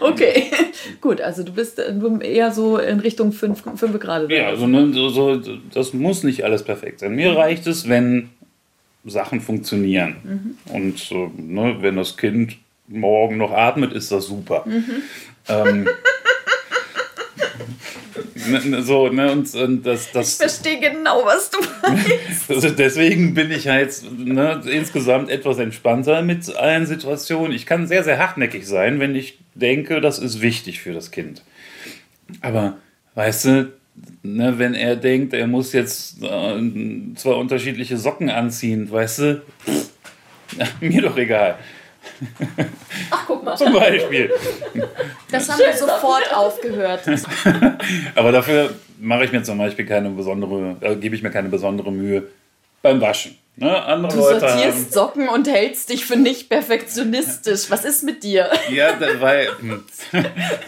Okay, 0.00 0.50
gut. 1.00 1.20
Also 1.20 1.42
du 1.42 1.52
bist 1.52 1.78
äh, 1.78 1.92
eher 2.20 2.52
so 2.52 2.78
in 2.78 3.00
Richtung 3.00 3.32
5 3.32 3.62
Grad. 3.98 4.30
Ja, 4.30 4.48
also 4.48 4.66
ne, 4.66 4.92
so, 4.92 5.08
so, 5.08 5.40
das 5.72 5.94
muss 5.94 6.22
nicht 6.22 6.44
alles 6.44 6.64
perfekt 6.64 7.00
sein. 7.00 7.14
Mir 7.14 7.36
reicht 7.36 7.66
es, 7.66 7.88
wenn 7.88 8.30
Sachen 9.04 9.40
funktionieren. 9.40 10.56
Und 10.66 10.98
so, 10.98 11.30
ne, 11.36 11.76
wenn 11.80 11.96
das 11.96 12.16
Kind 12.16 12.56
morgen 12.88 13.36
noch 13.36 13.52
atmet, 13.52 13.92
ist 13.92 14.12
das 14.12 14.26
super. 14.26 14.64
Ähm, 15.48 15.88
ne, 18.48 18.60
ne, 18.64 18.82
so, 18.82 19.08
ne, 19.08 19.32
und, 19.32 19.52
und 19.54 19.84
das, 19.84 20.12
das, 20.12 20.32
Ich 20.32 20.36
verstehe 20.38 20.80
genau, 20.80 21.24
was 21.24 21.50
du 21.50 21.58
meinst. 21.82 22.48
Also 22.48 22.70
deswegen 22.70 23.34
bin 23.34 23.50
ich 23.50 23.68
halt 23.68 24.02
ne, 24.16 24.62
insgesamt 24.70 25.30
etwas 25.30 25.58
entspannter 25.58 26.22
mit 26.22 26.54
allen 26.54 26.86
Situationen. 26.86 27.52
Ich 27.52 27.66
kann 27.66 27.86
sehr, 27.86 28.04
sehr 28.04 28.18
hartnäckig 28.18 28.66
sein, 28.66 29.00
wenn 29.00 29.16
ich 29.16 29.38
denke, 29.54 30.00
das 30.00 30.18
ist 30.18 30.40
wichtig 30.42 30.80
für 30.80 30.92
das 30.92 31.10
Kind. 31.10 31.42
Aber 32.40 32.76
weißt 33.14 33.44
du, 33.46 33.72
ne, 34.22 34.58
wenn 34.58 34.74
er 34.74 34.96
denkt, 34.96 35.32
er 35.32 35.46
muss 35.46 35.72
jetzt 35.72 36.22
äh, 36.22 36.60
zwei 37.16 37.32
unterschiedliche 37.32 37.96
Socken 37.96 38.30
anziehen, 38.30 38.90
weißt 38.90 39.18
du, 39.18 39.42
pff, 39.64 39.90
mir 40.80 41.02
doch 41.02 41.16
egal. 41.16 41.56
Ach, 43.10 43.24
guck 43.26 43.44
mal. 43.44 43.56
Zum 43.56 43.72
Beispiel. 43.72 44.30
Das 45.30 45.48
haben 45.48 45.58
wir 45.58 45.72
sofort 45.72 46.34
aufgehört. 46.34 47.02
Aber 48.14 48.32
dafür 48.32 48.74
mache 48.98 49.24
ich 49.24 49.32
mir 49.32 49.42
zum 49.42 49.58
Beispiel 49.58 49.86
keine 49.86 50.10
besondere, 50.10 50.76
äh, 50.80 50.96
gebe 50.96 51.14
ich 51.14 51.22
mir 51.22 51.30
keine 51.30 51.48
besondere 51.48 51.92
Mühe 51.92 52.24
beim 52.82 53.00
Waschen. 53.00 53.36
Ne? 53.56 53.82
Andere 53.84 54.12
Du 54.12 54.18
Leute 54.18 54.46
haben, 54.46 54.58
sortierst 54.58 54.92
Socken 54.92 55.28
und 55.28 55.48
hältst 55.48 55.88
dich 55.88 56.04
für 56.04 56.16
nicht 56.16 56.50
perfektionistisch. 56.50 57.70
Was 57.70 57.84
ist 57.84 58.02
mit 58.02 58.22
dir? 58.22 58.50
Ja, 58.70 58.98
weil 59.20 59.48
hm, 59.58 59.84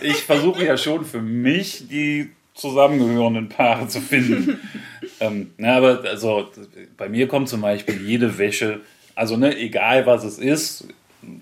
ich 0.00 0.16
versuche 0.16 0.64
ja 0.64 0.76
schon 0.78 1.04
für 1.04 1.20
mich 1.20 1.86
die 1.88 2.30
zusammengehörenden 2.54 3.48
Paare 3.50 3.88
zu 3.88 4.00
finden. 4.00 4.58
ähm, 5.20 5.50
na, 5.58 5.76
aber 5.76 6.02
also 6.04 6.48
bei 6.96 7.08
mir 7.08 7.28
kommt 7.28 7.48
zum 7.48 7.60
Beispiel 7.60 8.00
jede 8.02 8.38
Wäsche, 8.38 8.80
also 9.14 9.36
ne, 9.36 9.56
egal 9.56 10.06
was 10.06 10.24
es 10.24 10.38
ist, 10.38 10.88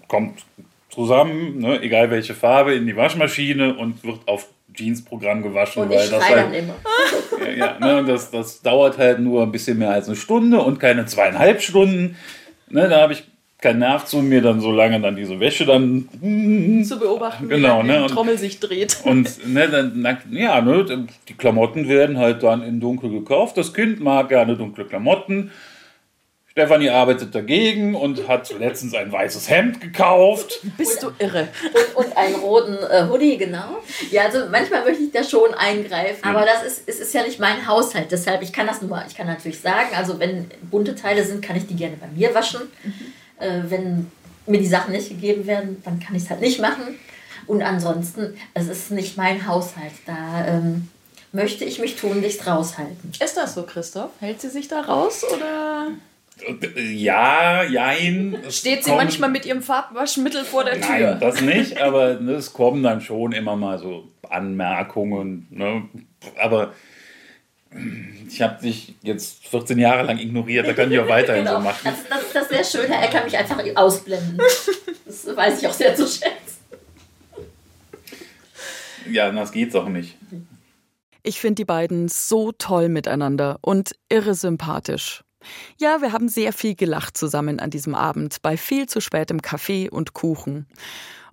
kommt 0.08 0.44
zusammen, 0.90 1.58
ne, 1.58 1.80
egal 1.82 2.10
welche 2.10 2.34
Farbe, 2.34 2.74
in 2.74 2.86
die 2.86 2.96
Waschmaschine 2.96 3.76
und 3.76 4.02
wird 4.04 4.20
auf 4.26 4.48
Jeans-Programm 4.74 5.42
gewaschen, 5.42 5.82
Und 5.82 5.92
ich 5.92 5.98
weil 5.98 6.08
das 6.08 6.28
halt 6.28 6.54
immer. 6.54 6.74
ja, 7.56 7.78
ja, 7.78 7.78
ne, 7.78 8.04
das, 8.06 8.30
das 8.30 8.62
dauert 8.62 8.98
halt 8.98 9.20
nur 9.20 9.42
ein 9.42 9.52
bisschen 9.52 9.78
mehr 9.78 9.90
als 9.90 10.06
eine 10.06 10.16
Stunde 10.16 10.60
und 10.60 10.78
keine 10.78 11.06
zweieinhalb 11.06 11.62
Stunden. 11.62 12.16
Ne, 12.68 12.88
da 12.88 13.00
habe 13.00 13.12
ich 13.12 13.24
keinen 13.60 13.78
Nerv 13.78 14.04
zu 14.04 14.18
mir, 14.18 14.42
dann 14.42 14.60
so 14.60 14.70
lange 14.70 15.00
dann 15.00 15.16
diese 15.16 15.40
Wäsche 15.40 15.64
dann. 15.64 16.08
Zu 16.84 16.98
beobachten, 16.98 17.48
Genau, 17.48 17.82
wie 17.82 17.86
ne, 17.88 18.04
die 18.06 18.12
Trommel 18.12 18.38
sich 18.38 18.60
dreht. 18.60 18.98
Und 19.04 19.46
ne, 19.52 19.68
dann, 19.68 20.06
ja, 20.30 20.60
ne, 20.60 21.06
die 21.28 21.34
Klamotten 21.34 21.88
werden 21.88 22.18
halt 22.18 22.42
dann 22.42 22.62
in 22.62 22.80
dunkel 22.80 23.10
gekauft. 23.10 23.56
Das 23.56 23.72
Kind 23.72 24.00
mag 24.00 24.28
gerne 24.28 24.56
dunkle 24.56 24.84
Klamotten. 24.84 25.50
Stefanie 26.58 26.88
arbeitet 26.88 27.34
dagegen 27.34 27.94
und 27.94 28.28
hat 28.28 28.50
letztens 28.58 28.94
ein 28.94 29.12
weißes 29.12 29.50
Hemd 29.50 29.78
gekauft. 29.78 30.60
Bist 30.78 31.02
du 31.02 31.10
irre? 31.18 31.48
Und, 31.94 32.06
und 32.06 32.16
einen 32.16 32.34
roten 32.36 32.78
äh, 32.78 33.06
Hoodie, 33.10 33.36
genau. 33.36 33.82
Ja, 34.10 34.22
also 34.22 34.46
manchmal 34.50 34.82
möchte 34.82 35.02
ich 35.02 35.12
da 35.12 35.22
schon 35.22 35.52
eingreifen. 35.52 36.24
Aber 36.24 36.46
das 36.46 36.62
ist, 36.62 36.84
es 36.86 36.98
ist 36.98 37.12
ja 37.12 37.24
nicht 37.24 37.38
mein 37.38 37.66
Haushalt. 37.66 38.10
Deshalb, 38.10 38.40
ich 38.40 38.54
kann 38.54 38.66
das 38.66 38.80
nur 38.80 38.88
mal, 38.88 39.04
ich 39.06 39.14
kann 39.14 39.26
natürlich 39.26 39.60
sagen, 39.60 39.94
also 39.94 40.18
wenn 40.18 40.50
bunte 40.70 40.94
Teile 40.94 41.22
sind, 41.24 41.42
kann 41.42 41.56
ich 41.56 41.66
die 41.66 41.76
gerne 41.76 41.98
bei 42.00 42.06
mir 42.06 42.34
waschen. 42.34 42.62
Äh, 43.38 43.60
wenn 43.68 44.10
mir 44.46 44.58
die 44.58 44.66
Sachen 44.66 44.92
nicht 44.92 45.10
gegeben 45.10 45.46
werden, 45.46 45.82
dann 45.84 46.00
kann 46.00 46.16
ich 46.16 46.22
es 46.22 46.30
halt 46.30 46.40
nicht 46.40 46.58
machen. 46.58 46.98
Und 47.46 47.60
ansonsten, 47.60 48.34
es 48.54 48.68
ist 48.68 48.90
nicht 48.92 49.18
mein 49.18 49.46
Haushalt. 49.46 49.92
Da 50.06 50.46
ähm, 50.48 50.88
möchte 51.32 51.66
ich 51.66 51.80
mich 51.80 51.96
tunlichst 51.96 52.46
raushalten. 52.46 53.12
Ist 53.22 53.36
das 53.36 53.52
so, 53.52 53.64
Christoph? 53.64 54.12
Hält 54.20 54.40
sie 54.40 54.48
sich 54.48 54.68
da 54.68 54.80
raus 54.80 55.22
oder 55.30 55.88
Ja, 56.92 57.62
jein. 57.64 58.36
Steht 58.50 58.84
sie 58.84 58.90
kommt- 58.90 59.02
manchmal 59.04 59.30
mit 59.30 59.46
ihrem 59.46 59.62
Farbwaschmittel 59.62 60.44
vor 60.44 60.64
der 60.64 60.80
Tür? 60.80 60.88
Nein, 61.12 61.20
das 61.20 61.40
nicht, 61.40 61.80
aber 61.80 62.20
ne, 62.20 62.32
es 62.32 62.52
kommen 62.52 62.82
dann 62.82 63.00
schon 63.00 63.32
immer 63.32 63.56
mal 63.56 63.78
so 63.78 64.08
Anmerkungen. 64.28 65.46
Ne? 65.50 65.88
Aber 66.38 66.72
ich 68.28 68.42
habe 68.42 68.60
dich 68.62 68.94
jetzt 69.02 69.46
14 69.46 69.78
Jahre 69.78 70.02
lang 70.04 70.18
ignoriert, 70.18 70.66
da 70.68 70.72
kann 70.74 70.90
ich 70.92 70.98
auch 70.98 71.08
weiterhin 71.08 71.46
so 71.46 71.58
machen. 71.58 71.80
Das, 71.84 72.06
das 72.08 72.22
ist 72.22 72.34
das 72.34 72.48
sehr 72.72 72.82
Schöne. 72.82 72.94
Er 72.94 73.08
kann 73.08 73.24
mich 73.24 73.36
einfach 73.36 73.58
ausblenden. 73.74 74.38
Das 75.06 75.36
weiß 75.36 75.60
ich 75.62 75.68
auch 75.68 75.72
sehr 75.72 75.94
zu 75.94 76.06
schätzen. 76.06 76.58
Ja, 79.10 79.30
das 79.30 79.52
geht's 79.52 79.74
auch 79.74 79.88
nicht. 79.88 80.16
Ich 81.22 81.40
finde 81.40 81.54
die 81.56 81.64
beiden 81.64 82.08
so 82.08 82.52
toll 82.52 82.88
miteinander 82.88 83.58
und 83.62 83.92
irre 84.08 84.34
sympathisch. 84.34 85.22
Ja, 85.78 86.00
wir 86.00 86.12
haben 86.12 86.28
sehr 86.28 86.52
viel 86.52 86.74
gelacht 86.74 87.16
zusammen 87.16 87.60
an 87.60 87.70
diesem 87.70 87.94
Abend 87.94 88.42
bei 88.42 88.56
viel 88.56 88.86
zu 88.86 89.00
spätem 89.00 89.42
Kaffee 89.42 89.88
und 89.90 90.14
Kuchen. 90.14 90.66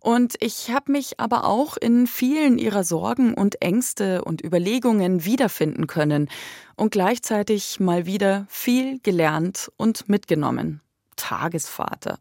Und 0.03 0.36
ich 0.41 0.70
habe 0.70 0.91
mich 0.91 1.22
aber 1.22 1.45
auch 1.45 1.78
in 1.78 2.07
vielen 2.07 2.57
ihrer 2.57 2.84
Sorgen 2.84 3.34
und 3.34 3.61
Ängste 3.61 4.26
und 4.26 4.43
Überlegungen 4.43 5.24
wiederfinden 5.24 5.88
können 5.88 6.30
und 6.76 6.91
gleichzeitig 6.91 7.80
mal 7.80 8.05
wieder 8.05 8.45
viel 8.49 8.99
gelernt 8.99 9.72
und 9.78 10.09
mitgenommen. 10.09 10.82
Tagesvater. 11.16 12.20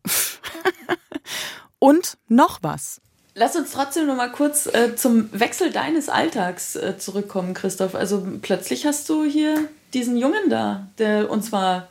und 1.80 2.18
noch 2.28 2.60
was. 2.62 3.00
Lass 3.34 3.56
uns 3.56 3.72
trotzdem 3.72 4.06
noch 4.06 4.16
mal 4.16 4.30
kurz 4.30 4.66
äh, 4.66 4.94
zum 4.94 5.28
Wechsel 5.32 5.72
deines 5.72 6.08
Alltags 6.08 6.76
äh, 6.76 6.98
zurückkommen, 6.98 7.52
Christoph. 7.52 7.96
Also 7.96 8.24
plötzlich 8.42 8.86
hast 8.86 9.08
du 9.08 9.24
hier 9.24 9.68
diesen 9.94 10.16
Jungen 10.16 10.50
da, 10.50 10.88
der 10.98 11.30
und 11.30 11.42
zwar, 11.42 11.88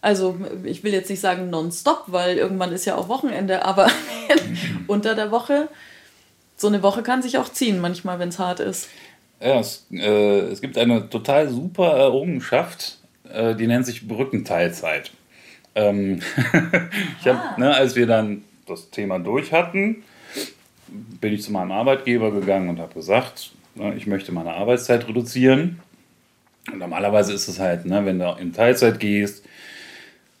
also 0.00 0.38
ich 0.64 0.84
will 0.84 0.92
jetzt 0.92 1.10
nicht 1.10 1.20
sagen 1.20 1.50
nonstop, 1.50 2.04
weil 2.06 2.36
irgendwann 2.36 2.72
ist 2.72 2.84
ja 2.84 2.96
auch 2.96 3.08
Wochenende, 3.08 3.64
aber 3.64 3.88
unter 4.86 5.14
der 5.14 5.30
Woche, 5.30 5.68
so 6.56 6.68
eine 6.68 6.82
Woche 6.82 7.02
kann 7.02 7.22
sich 7.22 7.38
auch 7.38 7.48
ziehen, 7.48 7.80
manchmal, 7.80 8.18
wenn 8.18 8.28
es 8.28 8.38
hart 8.38 8.60
ist. 8.60 8.88
Ja, 9.40 9.58
es, 9.58 9.86
äh, 9.92 10.40
es 10.50 10.60
gibt 10.60 10.78
eine 10.78 11.10
total 11.10 11.48
super 11.48 11.96
Errungenschaft, 11.96 12.98
äh, 13.32 13.54
die 13.54 13.66
nennt 13.66 13.86
sich 13.86 14.06
Brückenteilzeit. 14.06 15.10
Ähm, 15.74 16.20
ich 17.20 17.26
hab, 17.26 17.58
ne, 17.58 17.74
als 17.74 17.96
wir 17.96 18.06
dann 18.06 18.44
das 18.66 18.90
Thema 18.90 19.18
durch 19.18 19.52
hatten, 19.52 20.04
bin 21.20 21.32
ich 21.32 21.42
zu 21.42 21.52
meinem 21.52 21.72
Arbeitgeber 21.72 22.30
gegangen 22.30 22.68
und 22.68 22.78
habe 22.78 22.94
gesagt, 22.94 23.50
ne, 23.74 23.94
ich 23.96 24.06
möchte 24.06 24.32
meine 24.32 24.52
Arbeitszeit 24.52 25.08
reduzieren. 25.08 25.80
Und 26.70 26.78
normalerweise 26.78 27.32
ist 27.32 27.48
es 27.48 27.58
halt, 27.58 27.86
ne, 27.86 28.04
wenn 28.04 28.18
du 28.18 28.36
in 28.38 28.52
Teilzeit 28.52 29.00
gehst 29.00 29.44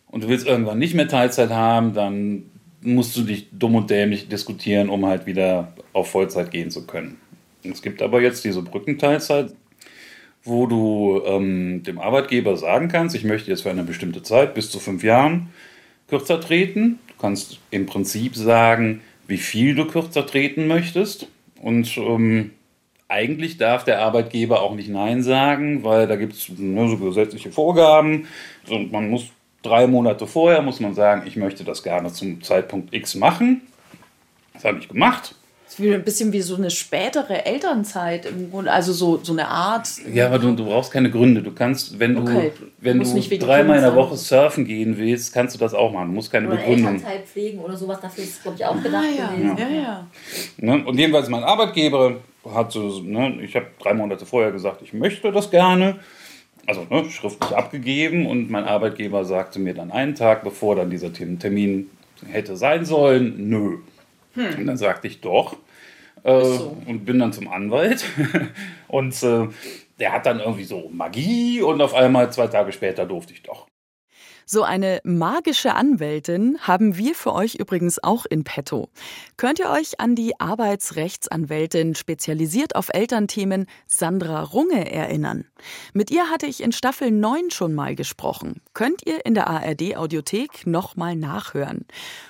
und 0.06 0.24
du 0.24 0.28
willst 0.28 0.46
irgendwann 0.46 0.78
nicht 0.78 0.94
mehr 0.94 1.08
Teilzeit 1.08 1.50
haben, 1.50 1.94
dann 1.94 2.44
musst 2.82 3.16
du 3.16 3.22
dich 3.22 3.48
dumm 3.52 3.74
und 3.74 3.90
dämlich 3.90 4.28
diskutieren, 4.28 4.88
um 4.88 5.06
halt 5.06 5.26
wieder 5.26 5.72
auf 5.92 6.10
Vollzeit 6.10 6.50
gehen 6.50 6.70
zu 6.70 6.86
können. 6.86 7.18
Es 7.64 7.82
gibt 7.82 8.02
aber 8.02 8.20
jetzt 8.20 8.44
diese 8.44 8.62
Brückenteilzeit, 8.62 9.54
wo 10.44 10.66
du 10.66 11.22
ähm, 11.24 11.82
dem 11.84 11.98
Arbeitgeber 11.98 12.56
sagen 12.56 12.88
kannst, 12.88 13.14
ich 13.14 13.24
möchte 13.24 13.50
jetzt 13.50 13.62
für 13.62 13.70
eine 13.70 13.84
bestimmte 13.84 14.22
Zeit, 14.22 14.54
bis 14.54 14.70
zu 14.70 14.80
fünf 14.80 15.04
Jahren, 15.04 15.50
kürzer 16.08 16.40
treten. 16.40 16.98
Du 17.06 17.14
kannst 17.20 17.60
im 17.70 17.86
Prinzip 17.86 18.34
sagen, 18.34 19.00
wie 19.28 19.36
viel 19.38 19.74
du 19.74 19.86
kürzer 19.86 20.26
treten 20.26 20.66
möchtest. 20.66 21.28
Und 21.60 21.96
ähm, 21.96 22.50
eigentlich 23.12 23.58
darf 23.58 23.84
der 23.84 24.00
Arbeitgeber 24.00 24.62
auch 24.62 24.74
nicht 24.74 24.88
Nein 24.88 25.22
sagen, 25.22 25.84
weil 25.84 26.06
da 26.06 26.16
gibt 26.16 26.32
es 26.32 26.48
ne, 26.56 26.88
so 26.88 26.96
gesetzliche 26.96 27.52
Vorgaben. 27.52 28.26
Und 28.68 28.90
man 28.90 29.10
muss 29.10 29.26
drei 29.62 29.86
Monate 29.86 30.26
vorher, 30.26 30.62
muss 30.62 30.80
man 30.80 30.94
sagen, 30.94 31.22
ich 31.26 31.36
möchte 31.36 31.62
das 31.62 31.82
gerne 31.82 32.12
zum 32.12 32.42
Zeitpunkt 32.42 32.92
X 32.94 33.14
machen. 33.14 33.60
Das 34.54 34.64
habe 34.64 34.78
ich 34.78 34.88
gemacht. 34.88 35.34
Das 35.64 35.78
ist 35.80 35.86
ein 35.90 36.04
bisschen 36.04 36.32
wie 36.34 36.42
so 36.42 36.56
eine 36.56 36.70
spätere 36.70 37.46
Elternzeit 37.46 38.26
im 38.26 38.50
Grunde, 38.50 38.70
also 38.70 38.92
so, 38.92 39.20
so 39.22 39.32
eine 39.32 39.48
Art. 39.48 39.88
Ja, 40.12 40.26
aber 40.26 40.38
du, 40.38 40.54
du 40.54 40.66
brauchst 40.66 40.92
keine 40.92 41.10
Gründe. 41.10 41.40
Du 41.42 41.50
kannst, 41.52 41.98
wenn 41.98 42.18
Okay. 42.18 42.52
du, 42.58 42.66
wenn 42.80 42.98
Muss 42.98 43.14
du 43.14 43.38
dreimal 43.38 43.76
in 43.76 43.82
der 43.82 43.94
Woche 43.96 44.16
surfen 44.18 44.66
gehen 44.66 44.98
willst, 44.98 45.32
kannst 45.32 45.54
du 45.54 45.58
das 45.58 45.72
auch 45.72 45.90
machen. 45.90 46.08
Du 46.08 46.14
musst 46.14 46.30
keine 46.30 46.48
Oder 46.48 46.56
Begründung. 46.56 46.94
Elternzeit 46.96 47.26
pflegen 47.26 47.58
oder 47.60 47.74
sowas, 47.74 48.00
dafür 48.02 48.22
ist 48.24 48.34
es, 48.36 48.42
glaube 48.42 48.56
ich, 48.58 48.66
auch 48.66 48.82
gedacht 48.82 49.02
Ah, 49.02 49.18
ja. 49.18 49.28
gewesen. 49.32 49.56
ja, 49.56 49.68
ja. 49.82 50.06
Ne? 50.58 50.84
Und 50.84 50.98
jedenfalls 50.98 51.30
mein 51.30 51.42
Arbeitgeber 51.44 52.16
hat 52.50 52.72
so, 52.72 53.00
ne, 53.00 53.40
ich 53.42 53.54
habe 53.56 53.66
drei 53.78 53.94
Monate 53.94 54.26
vorher 54.26 54.52
gesagt, 54.52 54.82
ich 54.82 54.92
möchte 54.92 55.30
das 55.32 55.50
gerne. 55.50 56.00
Also 56.66 56.86
ne, 56.88 57.04
schriftlich 57.10 57.52
abgegeben 57.56 58.26
und 58.26 58.50
mein 58.50 58.64
Arbeitgeber 58.64 59.24
sagte 59.24 59.58
mir 59.58 59.74
dann 59.74 59.90
einen 59.90 60.14
Tag, 60.14 60.44
bevor 60.44 60.76
dann 60.76 60.90
dieser 60.90 61.12
Term- 61.12 61.38
Termin 61.38 61.90
hätte 62.30 62.56
sein 62.56 62.84
sollen, 62.84 63.48
nö. 63.48 63.78
Und 64.36 64.66
dann 64.66 64.76
sagte 64.76 65.08
ich 65.08 65.20
doch. 65.20 65.56
Äh, 66.22 66.40
so. 66.44 66.76
Und 66.86 67.04
bin 67.04 67.18
dann 67.18 67.32
zum 67.32 67.48
Anwalt. 67.48 68.04
und 68.88 69.20
äh, 69.22 69.48
der 69.98 70.12
hat 70.12 70.26
dann 70.26 70.40
irgendwie 70.40 70.64
so 70.64 70.88
Magie 70.92 71.60
und 71.62 71.80
auf 71.80 71.94
einmal 71.94 72.32
zwei 72.32 72.46
Tage 72.46 72.72
später 72.72 73.06
durfte 73.06 73.32
ich 73.32 73.42
doch. 73.42 73.66
So 74.44 74.62
eine 74.64 75.00
magische 75.04 75.74
Anwältin 75.74 76.58
haben 76.60 76.96
wir 76.96 77.14
für 77.14 77.32
euch 77.32 77.54
übrigens 77.54 78.02
auch 78.02 78.26
in 78.26 78.44
petto. 78.44 78.88
Könnt 79.36 79.60
ihr 79.60 79.70
euch 79.70 80.00
an 80.00 80.14
die 80.14 80.38
Arbeitsrechtsanwältin 80.40 81.94
spezialisiert 81.94 82.74
auf 82.74 82.88
Elternthemen 82.92 83.66
Sandra 83.86 84.42
Runge 84.42 84.90
erinnern? 84.90 85.44
Mit 85.92 86.10
ihr 86.10 86.28
hatte 86.28 86.46
ich 86.46 86.62
in 86.62 86.72
Staffel 86.72 87.10
9 87.10 87.50
schon 87.50 87.72
mal 87.74 87.94
gesprochen. 87.94 88.60
Könnt 88.74 89.06
ihr 89.06 89.24
in 89.24 89.34
der 89.34 89.48
ARD 89.48 89.96
Audiothek 89.96 90.66
nochmal 90.66 91.14
nachhören. 91.16 91.86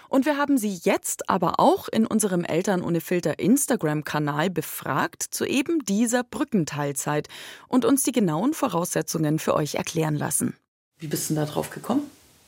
Und 0.09 0.27
wir 0.27 0.37
haben 0.37 0.59
sie 0.59 0.79
jetzt 0.83 1.31
aber 1.31 1.59
auch 1.59 1.89
in 1.89 2.07
unserem 2.07 2.45
Eltern 2.45 2.83
ohne 2.83 3.01
Filter 3.01 3.39
Instagram-Kanal 3.39 4.51
befragt 4.51 5.23
zu 5.23 5.47
eben 5.47 5.79
dieser 5.87 6.23
Brückenteilzeit 6.23 7.29
und 7.69 7.87
uns 7.87 8.03
die 8.03 8.13
genauen 8.13 8.53
Voraussetzungen 8.53 9.39
für 9.39 9.55
euch 9.55 9.77
erklären 9.77 10.17
lassen. 10.17 10.55
Wie 11.03 11.09
bist 11.09 11.29
du 11.29 11.35
denn 11.35 11.45
da 11.45 11.51
drauf 11.51 11.71
gekommen? 11.71 12.03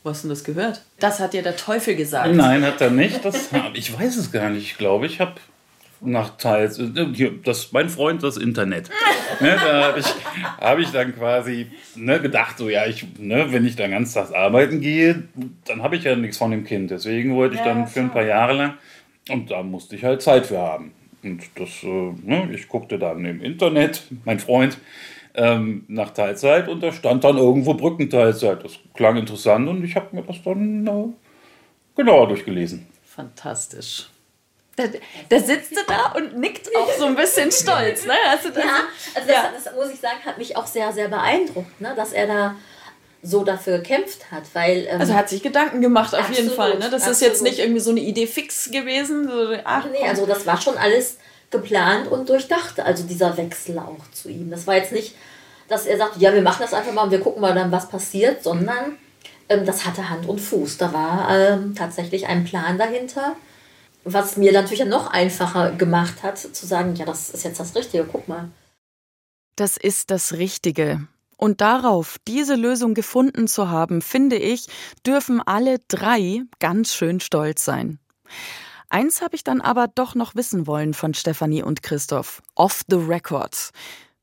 Wo 0.05 0.11
hast 0.11 0.23
du 0.23 0.29
das 0.29 0.45
gehört? 0.45 0.81
Das 1.01 1.19
hat 1.19 1.33
dir 1.33 1.43
der 1.43 1.57
Teufel 1.57 1.97
gesagt. 1.97 2.33
Nein, 2.33 2.63
hat 2.63 2.81
er 2.81 2.91
nicht. 2.91 3.25
Das, 3.25 3.49
ich 3.75 3.99
weiß 3.99 4.17
es 4.17 4.31
gar 4.31 4.49
nicht. 4.49 4.63
Ich 4.63 4.79
glaube, 4.79 5.07
ich 5.07 5.19
habe 5.19 5.35
nach 6.01 6.37
Teils, 6.37 6.79
äh, 6.79 7.33
das, 7.43 7.73
mein 7.73 7.89
Freund, 7.89 8.23
das 8.23 8.37
Internet. 8.37 8.91
ne, 9.41 9.57
da 9.57 9.87
habe 9.87 9.99
ich, 9.99 10.07
hab 10.61 10.79
ich 10.79 10.89
dann 10.93 11.17
quasi 11.17 11.67
ne, 11.97 12.21
gedacht, 12.21 12.57
so 12.57 12.69
ja, 12.69 12.87
ich, 12.87 13.05
ne, 13.19 13.49
wenn 13.51 13.67
ich 13.67 13.75
dann 13.75 13.91
ganz 13.91 14.13
tags 14.13 14.31
arbeiten 14.31 14.81
gehe, 14.81 15.25
dann 15.65 15.83
habe 15.83 15.97
ich 15.97 16.05
ja 16.05 16.15
nichts 16.15 16.39
von 16.39 16.53
dem 16.53 16.63
Kind. 16.63 16.93
Deswegen 16.93 17.35
wollte 17.35 17.57
ich 17.57 17.61
Ja, 17.61 17.75
dann 17.75 17.89
für 17.89 18.01
ein 18.01 18.13
paar 18.13 18.25
Jahre 18.25 18.53
lang 18.53 18.75
und 19.31 19.51
da 19.51 19.65
musste 19.65 19.97
ich 19.97 20.05
halt 20.05 20.23
Zeit 20.23 20.47
für 20.47 20.59
haben. 20.59 20.93
Und 21.25 21.43
das, 21.57 21.83
äh, 21.83 22.13
ne, 22.23 22.51
ich 22.55 22.69
guckte 22.69 23.01
dann 23.01 23.25
im 23.25 23.43
Internet, 23.43 24.05
mein 24.25 24.39
Freund, 24.39 24.79
ähm, 25.35 25.85
nach 25.89 26.11
Teilzeit 26.11 26.69
und 26.69 26.81
da 26.83 26.93
stand 26.93 27.25
dann 27.25 27.37
irgendwo 27.37 27.75
Brückenteilzeit. 27.75 28.65
Das 28.65 28.73
klang 28.95 29.17
interessant 29.17 29.69
und 29.69 29.85
ich 29.85 29.97
habe 29.97 30.15
mir 30.15 30.23
das 30.23 30.37
dann 30.45 30.87
äh, 30.87 31.07
genauer 31.97 32.29
durchgelesen. 32.29 32.87
Fantastisch. 33.05 34.09
Da, 34.77 34.85
da 35.29 35.39
sitzt 35.39 35.71
du 35.73 35.81
da 35.87 36.13
und 36.17 36.39
nickt 36.39 36.69
auch 36.77 36.91
so 36.99 37.05
ein 37.07 37.15
bisschen 37.15 37.53
stolz. 37.53 38.07
Ne? 38.07 38.15
Du 38.43 38.51
das? 38.51 38.65
Ja, 38.65 38.71
also 39.15 39.31
Ja. 39.31 39.51
das, 39.55 39.65
das 39.65 39.75
muss 39.75 39.93
ich 39.93 40.01
sagen, 40.01 40.19
hat 40.25 40.39
mich 40.39 40.57
auch 40.57 40.67
sehr, 40.67 40.93
sehr 40.93 41.09
beeindruckt, 41.09 41.81
ne? 41.81 41.93
dass 41.97 42.13
er 42.13 42.27
da 42.27 42.57
so 43.23 43.45
dafür 43.45 43.79
gekämpft 43.79 44.31
hat, 44.33 44.43
weil 44.53 44.87
ähm, 44.91 45.01
Also 45.01 45.13
er 45.13 45.19
hat 45.21 45.29
sich 45.29 45.43
Gedanken 45.43 45.81
gemacht 45.81 46.15
auf 46.15 46.29
jeden 46.29 46.49
Absolut, 46.51 46.57
Fall. 46.57 46.79
Ne? 46.79 46.91
Das 46.91 47.07
ist 47.07 47.21
jetzt 47.21 47.33
absolut. 47.41 47.51
nicht 47.53 47.59
irgendwie 47.61 47.81
so 47.81 47.91
eine 47.91 48.01
Idee 48.01 48.27
fix 48.27 48.71
gewesen. 48.71 49.29
So, 49.29 49.55
ach, 49.65 49.87
nee, 49.91 50.07
also 50.07 50.27
das 50.27 50.45
war 50.45 50.61
schon 50.61 50.77
alles 50.77 51.19
geplant 51.55 52.09
und 52.09 52.29
durchdacht, 52.29 52.81
also 52.81 53.05
dieser 53.05 53.37
Wechsel 53.37 53.79
auch 53.79 54.11
zu 54.13 54.29
ihm. 54.29 54.51
Das 54.51 54.67
war 54.67 54.77
jetzt 54.77 54.93
nicht, 54.93 55.15
dass 55.69 55.87
er 55.87 55.97
sagt, 55.97 56.19
ja, 56.19 56.35
wir 56.35 56.43
machen 56.43 56.61
das 56.61 56.75
einfach 56.75 56.93
mal 56.93 57.05
und 57.05 57.11
wir 57.11 57.21
gucken 57.21 57.41
mal 57.41 57.55
dann, 57.55 57.73
was 57.73 57.89
passiert, 57.89 58.43
sondern 58.43 58.99
ähm, 59.49 59.65
das 59.65 59.87
hatte 59.87 60.11
Hand 60.11 60.29
und 60.29 60.41
Fuß. 60.41 60.79
Da 60.79 60.93
war 60.93 61.29
ähm, 61.31 61.75
tatsächlich 61.75 62.27
ein 62.27 62.45
Plan 62.45 62.77
dahinter, 62.77 63.37
was 64.05 64.37
mir 64.37 64.53
natürlich 64.53 64.85
noch 64.85 65.11
einfacher 65.11 65.73
gemacht 65.73 66.23
hat, 66.23 66.39
zu 66.39 66.67
sagen, 66.67 66.95
ja, 66.97 67.07
das 67.07 67.31
ist 67.31 67.45
jetzt 67.45 67.61
das 67.61 67.75
Richtige, 67.75 68.05
guck 68.05 68.29
mal. 68.29 68.51
Das 69.57 69.77
ist 69.77 70.11
das 70.11 70.35
Richtige. 70.35 71.07
Und 71.37 71.61
darauf, 71.61 72.17
diese 72.27 72.55
Lösung 72.55 72.95
gefunden 72.95 73.49
zu 73.49 73.69
haben, 73.69 74.03
finde 74.03 74.37
ich, 74.37 74.67
dürfen 75.07 75.41
alle 75.41 75.79
drei 75.89 76.43
ganz 76.59 76.95
schön 76.95 77.21
stolz 77.21 77.65
sein. 77.65 77.99
Eins 78.89 79.23
habe 79.23 79.35
ich 79.35 79.45
dann 79.45 79.61
aber 79.61 79.89
doch 79.89 80.15
noch 80.15 80.35
wissen 80.35 80.67
wollen 80.67 80.95
von 80.95 81.15
Stefanie 81.15 81.63
und 81.63 81.83
Christoph. 81.83 82.43
Off 82.55 82.83
the 82.89 82.97
record. 82.97 83.71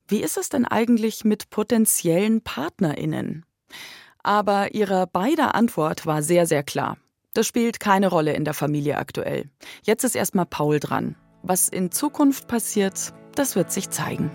Wie 0.07 0.22
ist 0.22 0.38
es 0.38 0.49
denn 0.49 0.66
eigentlich 0.66 1.24
mit 1.24 1.49
potenziellen 1.49 2.41
PartnerInnen? 2.41 3.45
Aber 4.24 4.74
ihre 4.74 5.07
beider 5.07 5.55
Antwort 5.55 6.05
war 6.05 6.22
sehr, 6.22 6.45
sehr 6.45 6.64
klar. 6.64 6.97
Das 7.34 7.47
spielt 7.47 7.80
keine 7.80 8.07
Rolle 8.07 8.34
in 8.34 8.43
der 8.43 8.53
Familie 8.53 8.97
aktuell. 8.97 9.49
Jetzt 9.84 10.03
ist 10.03 10.16
erstmal 10.16 10.45
Paul 10.45 10.80
dran. 10.80 11.16
Was 11.43 11.70
in 11.70 11.91
Zukunft 11.91 12.47
passiert, 12.47 13.14
das 13.36 13.55
wird 13.55 13.72
sich 13.72 13.89
zeigen. 13.89 14.30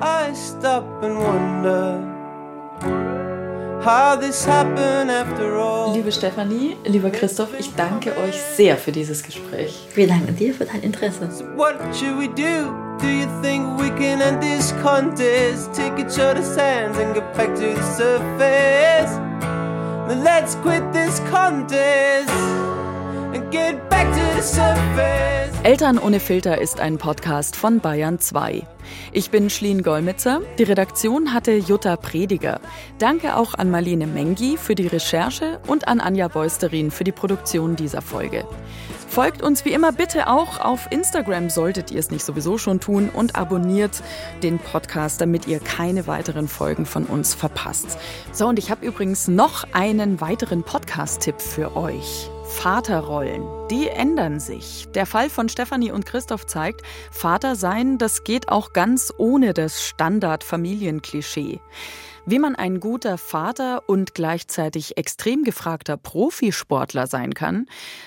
I 0.00 0.34
stop 0.34 0.84
and 1.02 1.16
wonder 1.16 3.23
Liebe 5.92 6.10
Stefanie, 6.10 6.74
lieber 6.86 7.10
Christoph, 7.10 7.50
ich 7.58 7.74
danke 7.74 8.16
euch 8.16 8.34
sehr 8.56 8.78
für 8.78 8.92
dieses 8.92 9.22
Gespräch. 9.22 9.86
Wir 9.94 10.06
danken 10.06 10.34
dir 10.34 10.54
für 10.54 10.64
dein 10.64 10.80
Interesse. 10.80 11.28
What 11.54 11.76
should 11.94 12.18
we 12.18 12.28
do? 12.28 12.72
Do 12.98 13.06
you 13.06 13.26
think 13.42 13.78
we 13.78 13.90
can 13.90 14.22
end 14.22 14.40
this 14.40 14.72
contest? 14.82 15.74
Take 15.74 15.98
each 16.00 16.18
other's 16.18 16.56
hands 16.56 16.96
and 16.98 17.12
get 17.12 17.30
back 17.34 17.54
to 17.56 17.60
the 17.60 17.82
surface. 17.94 19.18
Then 20.08 20.24
let's 20.24 20.56
quit 20.62 20.82
this 20.94 21.20
contest 21.30 22.30
Eltern 25.64 25.98
ohne 25.98 26.20
Filter 26.20 26.60
ist 26.60 26.78
ein 26.78 26.98
Podcast 26.98 27.56
von 27.56 27.80
Bayern 27.80 28.18
2. 28.18 28.66
Ich 29.12 29.30
bin 29.30 29.48
Schlien 29.48 29.82
Golmitzer, 29.82 30.42
die 30.58 30.64
Redaktion 30.64 31.32
hatte 31.32 31.52
Jutta 31.52 31.96
Prediger. 31.96 32.60
Danke 32.98 33.36
auch 33.36 33.54
an 33.54 33.70
Marlene 33.70 34.06
Mengi 34.06 34.58
für 34.58 34.74
die 34.74 34.86
Recherche 34.86 35.60
und 35.66 35.88
an 35.88 36.00
Anja 36.00 36.28
Beusterin 36.28 36.90
für 36.90 37.04
die 37.04 37.12
Produktion 37.12 37.76
dieser 37.76 38.02
Folge. 38.02 38.44
Folgt 39.08 39.42
uns 39.42 39.64
wie 39.64 39.72
immer 39.72 39.92
bitte 39.92 40.28
auch 40.28 40.60
auf 40.60 40.88
Instagram, 40.90 41.48
solltet 41.48 41.90
ihr 41.90 42.00
es 42.00 42.10
nicht 42.10 42.24
sowieso 42.24 42.58
schon 42.58 42.80
tun, 42.80 43.08
und 43.08 43.36
abonniert 43.36 44.02
den 44.42 44.58
Podcast, 44.58 45.20
damit 45.20 45.46
ihr 45.46 45.60
keine 45.60 46.06
weiteren 46.06 46.46
Folgen 46.46 46.84
von 46.84 47.04
uns 47.04 47.32
verpasst. 47.32 47.96
So, 48.32 48.48
und 48.48 48.58
ich 48.58 48.70
habe 48.70 48.84
übrigens 48.84 49.28
noch 49.28 49.64
einen 49.72 50.20
weiteren 50.20 50.62
Podcast-Tipp 50.62 51.40
für 51.40 51.76
euch. 51.76 52.28
Vaterrollen, 52.44 53.42
die 53.70 53.88
ändern 53.88 54.38
sich. 54.38 54.86
Der 54.94 55.06
Fall 55.06 55.30
von 55.30 55.48
Stefanie 55.48 55.90
und 55.90 56.04
Christoph 56.04 56.46
zeigt, 56.46 56.82
Vater 57.10 57.56
sein, 57.56 57.96
das 57.96 58.22
geht 58.22 58.50
auch 58.50 58.74
ganz 58.74 59.12
ohne 59.16 59.54
das 59.54 59.82
Standard-Familienklischee. 59.82 61.60
Wie 62.26 62.38
man 62.38 62.54
ein 62.54 62.80
guter 62.80 63.18
Vater 63.18 63.88
und 63.88 64.14
gleichzeitig 64.14 64.96
extrem 64.98 65.42
gefragter 65.44 65.96
Profisportler 65.96 67.06
sein 67.06 67.34
kann, 67.34 67.66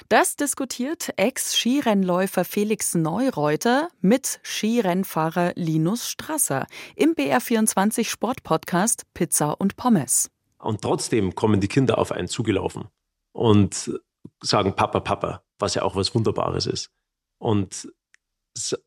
das 0.10 0.36
diskutiert 0.36 1.14
Ex-Skirennläufer 1.18 2.46
Felix 2.46 2.96
Neureuter 2.96 3.90
mit 4.02 4.40
Skirennfahrer 4.44 5.54
Linus 5.56 6.10
Strasser 6.10 6.68
im 6.96 7.14
BR24 7.16 8.08
Sportpodcast 8.08 9.04
Pizza 9.14 9.60
und 9.60 9.78
Pommes. 9.78 10.30
Und 10.60 10.82
trotzdem 10.82 11.36
kommen 11.36 11.60
die 11.60 11.68
Kinder 11.68 11.98
auf 11.98 12.12
einen 12.12 12.28
zugelaufen 12.28 12.86
und 13.38 13.92
sagen 14.42 14.76
Papa, 14.76 15.00
Papa, 15.00 15.44
was 15.60 15.76
ja 15.76 15.84
auch 15.84 15.96
was 15.96 16.14
Wunderbares 16.14 16.66
ist. 16.66 16.92
Und 17.40 17.88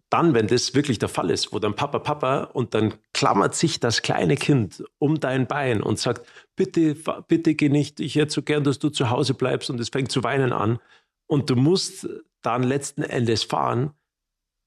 dann, 0.09 0.34
wenn 0.34 0.49
das 0.49 0.74
wirklich 0.74 0.99
der 0.99 1.09
Fall 1.09 1.30
ist, 1.30 1.53
wo 1.53 1.59
dann 1.59 1.74
Papa, 1.74 1.99
Papa 2.01 2.45
und 2.45 2.74
dann 2.74 2.95
klammert 3.12 3.55
sich 3.55 3.80
das 3.80 4.03
kleine 4.03 4.36
Kind 4.36 4.84
um 4.99 5.20
dein 5.20 5.47
Bein 5.47 5.82
und 5.82 5.99
sagt, 5.99 6.26
bitte, 6.57 6.97
bitte 7.28 7.55
geh 7.55 7.68
nicht, 7.68 8.01
ich 8.01 8.16
hätte 8.16 8.32
so 8.32 8.43
gern, 8.43 8.64
dass 8.64 8.78
du 8.78 8.91
zu 8.91 9.11
Hause 9.11 9.34
bleibst 9.34 9.70
und 9.70 9.78
es 9.80 9.88
fängt 9.88 10.11
zu 10.11 10.22
weinen 10.24 10.53
an. 10.53 10.78
Und 11.26 11.51
du 11.51 11.57
musst 11.57 12.09
dann 12.43 12.62
letzten 12.62 13.03
Endes 13.03 13.45
fahren, 13.45 13.93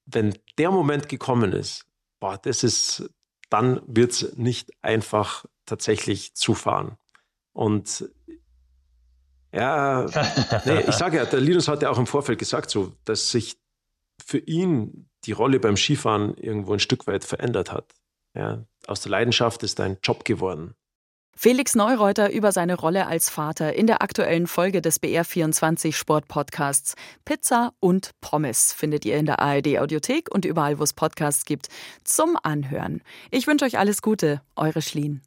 wenn 0.06 0.34
der 0.58 0.70
Moment 0.70 1.08
gekommen 1.08 1.52
ist, 1.52 1.86
boah, 2.20 2.38
das 2.38 2.64
ist, 2.64 3.10
dann 3.50 3.80
wird 3.86 4.12
es 4.12 4.36
nicht 4.36 4.72
einfach 4.82 5.44
tatsächlich 5.66 6.34
zu 6.34 6.54
fahren. 6.54 6.96
Und 7.52 8.08
Ja, 9.54 10.06
nee, 10.64 10.80
ich 10.80 10.94
sage 10.94 11.18
ja, 11.18 11.24
der 11.24 11.40
Linus 11.40 11.68
hat 11.68 11.82
ja 11.82 11.90
auch 11.90 11.98
im 11.98 12.06
Vorfeld 12.06 12.38
gesagt, 12.38 12.70
so, 12.70 12.92
dass 13.04 13.30
sich 13.30 13.56
für 14.24 14.38
ihn 14.38 15.08
die 15.24 15.32
Rolle 15.32 15.60
beim 15.60 15.76
Skifahren 15.76 16.36
irgendwo 16.36 16.72
ein 16.72 16.80
Stück 16.80 17.06
weit 17.06 17.24
verändert 17.24 17.72
hat. 17.72 17.92
Ja, 18.36 18.64
aus 18.86 19.00
der 19.02 19.10
Leidenschaft 19.10 19.62
ist 19.62 19.80
ein 19.80 19.98
Job 20.02 20.24
geworden. 20.24 20.74
Felix 21.36 21.74
Neureuter 21.74 22.32
über 22.32 22.52
seine 22.52 22.74
Rolle 22.76 23.06
als 23.06 23.28
Vater 23.28 23.74
in 23.74 23.86
der 23.88 24.02
aktuellen 24.02 24.46
Folge 24.46 24.80
des 24.80 25.02
BR24 25.02 25.92
Sport 25.92 26.28
Podcasts. 26.28 26.94
Pizza 27.24 27.72
und 27.80 28.10
Pommes 28.20 28.72
findet 28.72 29.04
ihr 29.04 29.16
in 29.16 29.26
der 29.26 29.40
ARD 29.40 29.78
Audiothek 29.78 30.32
und 30.32 30.44
überall, 30.44 30.78
wo 30.78 30.84
es 30.84 30.92
Podcasts 30.92 31.44
gibt, 31.44 31.68
zum 32.04 32.38
Anhören. 32.42 33.02
Ich 33.30 33.46
wünsche 33.46 33.64
euch 33.64 33.78
alles 33.78 34.00
Gute, 34.00 34.42
eure 34.54 34.80
Schlien. 34.80 35.22